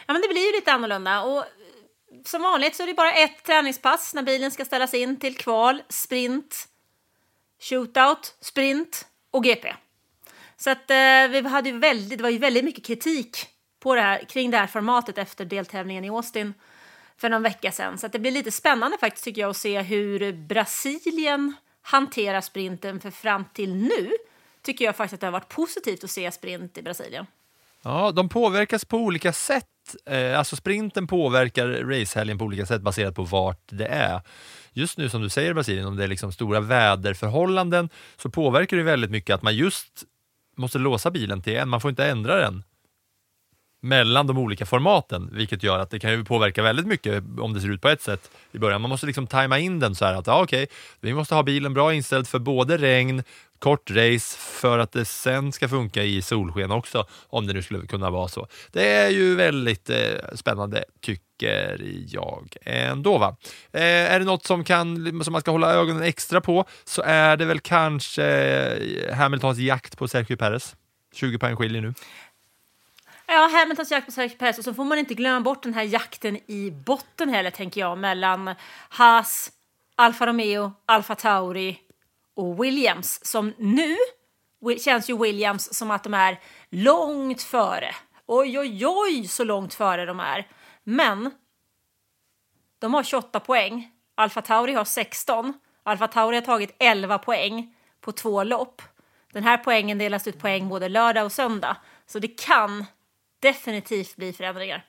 Ja, 0.05 0.13
men 0.13 0.21
det 0.21 0.27
blir 0.27 0.45
ju 0.45 0.51
lite 0.51 0.71
annorlunda. 0.71 1.23
Och 1.23 1.43
som 2.25 2.41
vanligt 2.41 2.75
så 2.75 2.83
är 2.83 2.87
det 2.87 2.93
bara 2.93 3.13
ett 3.13 3.43
träningspass 3.45 4.13
när 4.13 4.23
bilen 4.23 4.51
ska 4.51 4.65
ställas 4.65 4.93
in 4.93 5.19
till 5.19 5.37
kval, 5.37 5.81
sprint, 5.89 6.67
shootout, 7.61 8.35
sprint 8.39 9.07
och 9.31 9.43
GP. 9.43 9.73
Så 10.57 10.69
att 10.69 10.91
eh, 10.91 11.27
vi 11.29 11.47
hade 11.47 11.71
väldigt, 11.71 12.17
det 12.17 12.23
var 12.23 12.29
ju 12.29 12.37
väldigt 12.37 12.65
mycket 12.65 12.85
kritik 12.85 13.47
på 13.79 13.95
det 13.95 14.01
här, 14.01 14.23
kring 14.23 14.51
det 14.51 14.57
här 14.57 14.67
formatet 14.67 15.17
efter 15.17 15.45
deltävlingen 15.45 16.05
i 16.05 16.09
Austin 16.09 16.53
för 17.17 17.29
någon 17.29 17.43
vecka 17.43 17.71
sedan. 17.71 17.97
Så 17.97 18.07
det 18.07 18.19
blir 18.19 18.31
lite 18.31 18.51
spännande 18.51 18.97
faktiskt 18.97 19.23
tycker 19.23 19.41
jag 19.41 19.49
att 19.49 19.57
se 19.57 19.81
hur 19.81 20.33
Brasilien 20.33 21.53
hanterar 21.81 22.41
sprinten 22.41 22.99
för 22.99 23.11
fram 23.11 23.45
till 23.53 23.75
nu 23.75 24.11
tycker 24.61 24.85
jag 24.85 24.95
faktiskt 24.95 25.13
att 25.13 25.19
det 25.19 25.27
har 25.27 25.31
varit 25.31 25.49
positivt 25.49 26.03
att 26.03 26.11
se 26.11 26.31
sprint 26.31 26.77
i 26.77 26.81
Brasilien. 26.81 27.25
Ja, 27.83 28.11
de 28.11 28.29
påverkas 28.29 28.85
på 28.85 28.97
olika 28.97 29.33
sätt. 29.33 29.65
Eh, 30.05 30.39
alltså 30.39 30.55
sprinten 30.55 31.07
påverkar 31.07 31.67
racehelgen 31.67 32.37
på 32.37 32.45
olika 32.45 32.65
sätt 32.65 32.81
baserat 32.81 33.15
på 33.15 33.23
vart 33.23 33.69
det 33.69 33.85
är. 33.85 34.21
Just 34.73 34.97
nu 34.97 35.09
som 35.09 35.21
du 35.21 35.29
säger 35.29 35.53
Brasilien, 35.53 35.87
om 35.87 35.95
det 35.95 36.03
är 36.03 36.07
liksom 36.07 36.31
stora 36.31 36.59
väderförhållanden 36.59 37.89
så 38.17 38.29
påverkar 38.29 38.77
det 38.77 38.83
väldigt 38.83 39.11
mycket 39.11 39.33
att 39.33 39.41
man 39.41 39.55
just 39.55 40.03
måste 40.57 40.79
låsa 40.79 41.11
bilen 41.11 41.41
till 41.41 41.57
en, 41.57 41.69
man 41.69 41.81
får 41.81 41.89
inte 41.89 42.05
ändra 42.05 42.35
den 42.35 42.63
mellan 43.81 44.27
de 44.27 44.37
olika 44.37 44.65
formaten, 44.65 45.29
vilket 45.33 45.63
gör 45.63 45.79
att 45.79 45.89
det 45.89 45.99
kan 45.99 46.11
ju 46.11 46.23
påverka 46.23 46.63
väldigt 46.63 46.87
mycket 46.87 47.23
om 47.39 47.53
det 47.53 47.61
ser 47.61 47.71
ut 47.71 47.81
på 47.81 47.89
ett 47.89 48.01
sätt 48.01 48.31
i 48.51 48.59
början. 48.59 48.81
Man 48.81 48.89
måste 48.89 49.05
liksom 49.07 49.27
tajma 49.27 49.59
in 49.59 49.79
den 49.79 49.95
så 49.95 50.05
här 50.05 50.13
att 50.13 50.27
ja, 50.27 50.43
okej, 50.43 50.67
vi 50.99 51.13
måste 51.13 51.35
ha 51.35 51.43
bilen 51.43 51.73
bra 51.73 51.93
inställd 51.93 52.27
för 52.27 52.39
både 52.39 52.77
regn, 52.77 53.23
kort 53.59 53.91
race 53.91 54.37
för 54.37 54.79
att 54.79 54.91
det 54.91 55.05
sen 55.05 55.51
ska 55.51 55.67
funka 55.67 56.03
i 56.03 56.21
solsken 56.21 56.71
också, 56.71 57.05
om 57.27 57.47
det 57.47 57.53
nu 57.53 57.61
skulle 57.61 57.87
kunna 57.87 58.09
vara 58.09 58.27
så. 58.27 58.47
Det 58.71 58.93
är 58.93 59.09
ju 59.09 59.35
väldigt 59.35 59.89
eh, 59.89 59.97
spännande 60.35 60.83
tycker 61.01 61.81
jag 62.07 62.55
ändå. 62.61 63.17
Va? 63.17 63.35
Eh, 63.71 64.13
är 64.13 64.19
det 64.19 64.25
något 64.25 64.45
som, 64.45 64.63
kan, 64.63 65.23
som 65.23 65.31
man 65.31 65.41
ska 65.41 65.51
hålla 65.51 65.73
ögonen 65.73 66.03
extra 66.03 66.41
på 66.41 66.65
så 66.83 67.01
är 67.05 67.37
det 67.37 67.45
väl 67.45 67.59
kanske 67.59 68.25
eh, 68.25 69.15
Hamiltons 69.15 69.57
jakt 69.57 69.97
på 69.97 70.07
Sergio 70.07 70.35
Perez. 70.35 70.75
20 71.13 71.37
poäng 71.37 71.55
skiljer 71.55 71.81
nu. 71.81 71.93
Ja, 73.33 73.49
Hamiltons 73.51 73.91
jakt 73.91 74.05
på 74.05 74.11
Sergio 74.11 74.37
Perez 74.37 74.57
och 74.57 74.63
så 74.63 74.73
får 74.73 74.83
man 74.83 74.97
inte 74.97 75.13
glömma 75.13 75.41
bort 75.41 75.63
den 75.63 75.73
här 75.73 75.83
jakten 75.83 76.37
i 76.47 76.71
botten 76.85 77.29
heller, 77.29 77.51
tänker 77.51 77.81
jag, 77.81 77.97
mellan 77.97 78.55
Haas, 78.89 79.51
Alfa 79.95 80.25
Romeo, 80.25 80.71
Alfa 80.85 81.15
Tauri 81.15 81.79
och 82.35 82.63
Williams 82.63 83.25
som 83.25 83.53
nu 83.57 83.97
känns 84.79 85.09
ju 85.09 85.17
Williams 85.17 85.73
som 85.73 85.91
att 85.91 86.03
de 86.03 86.13
är 86.13 86.39
långt 86.69 87.41
före. 87.41 87.95
Oj, 88.25 88.59
oj, 88.59 88.85
oj, 88.85 89.27
så 89.27 89.43
långt 89.43 89.73
före 89.73 90.05
de 90.05 90.19
är. 90.19 90.47
Men 90.83 91.31
de 92.79 92.93
har 92.93 93.03
28 93.03 93.39
poäng. 93.39 93.91
Alfa 94.15 94.41
Tauri 94.41 94.73
har 94.73 94.85
16 94.85 95.53
Alfa 95.83 96.07
Tauri 96.07 96.35
har 96.35 96.41
tagit 96.41 96.75
11 96.79 97.17
poäng 97.17 97.75
på 98.01 98.11
två 98.11 98.43
lopp. 98.43 98.81
Den 99.33 99.43
här 99.43 99.57
poängen 99.57 99.97
delas 99.97 100.27
ut 100.27 100.39
poäng 100.39 100.69
både 100.69 100.89
lördag 100.89 101.25
och 101.25 101.31
söndag. 101.31 101.77
Så 102.05 102.19
det 102.19 102.41
kan 102.41 102.85
definitivt 103.41 104.15
bli 104.15 104.33
förändringar. 104.33 104.85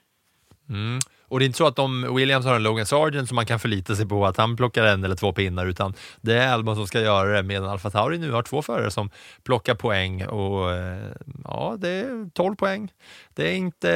Mm. 0.69 0.99
Och 1.33 1.39
det 1.39 1.45
är 1.45 1.47
inte 1.47 1.59
så 1.59 1.67
att 1.67 1.79
om 1.79 2.15
Williams 2.17 2.47
har 2.47 2.55
en 2.55 2.63
Logan 2.63 2.87
Sargent 2.87 3.29
som 3.29 3.37
man 3.37 3.47
kan 3.47 3.61
förlita 3.61 3.97
sig 3.97 4.09
på 4.09 4.27
att 4.27 4.37
han 4.37 4.57
plockar 4.57 4.85
en 4.85 5.05
eller 5.05 5.17
två 5.17 5.33
pinnar, 5.33 5.67
utan 5.67 5.95
det 6.21 6.35
är 6.35 6.53
Albon 6.53 6.77
som 6.77 6.87
ska 6.87 7.01
göra 7.01 7.37
det, 7.37 7.43
medan 7.43 7.69
Alfa 7.69 7.91
Tauri 7.91 8.19
nu 8.19 8.31
har 8.31 8.43
två 8.43 8.63
förare 8.63 8.91
som 8.91 9.11
plockar 9.45 9.75
poäng 9.75 10.27
och 10.27 10.73
eh, 10.73 11.13
ja, 11.45 11.77
det 11.79 11.89
är 11.89 12.31
12 12.31 12.57
poäng. 12.57 12.93
Det 13.35 13.49
är 13.49 13.55
inte, 13.55 13.89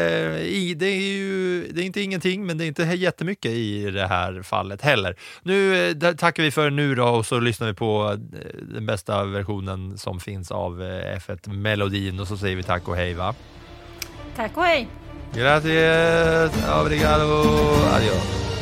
det 0.76 0.86
är 0.86 1.00
ju, 1.00 1.68
det 1.72 1.82
är 1.82 1.84
inte 1.84 2.00
ingenting, 2.00 2.46
men 2.46 2.58
det 2.58 2.64
är 2.64 2.68
inte 2.68 2.82
jättemycket 2.82 3.50
i 3.50 3.90
det 3.90 4.06
här 4.06 4.42
fallet 4.42 4.82
heller. 4.82 5.16
Nu 5.42 5.88
eh, 5.90 6.12
tackar 6.12 6.42
vi 6.42 6.50
för 6.50 6.70
nu 6.70 6.94
då 6.94 7.04
och 7.04 7.26
så 7.26 7.40
lyssnar 7.40 7.66
vi 7.66 7.74
på 7.74 8.10
eh, 8.12 8.18
den 8.74 8.86
bästa 8.86 9.24
versionen 9.24 9.98
som 9.98 10.20
finns 10.20 10.50
av 10.50 10.82
F1-melodin 10.82 12.20
och 12.20 12.28
så 12.28 12.36
säger 12.36 12.56
vi 12.56 12.62
tack 12.62 12.88
och 12.88 12.96
hej 12.96 13.14
va? 13.14 13.34
Tack 14.36 14.56
och! 14.56 14.86
Gracias, 15.32 16.50
obrigado, 16.80 17.42
adiós. 17.94 18.55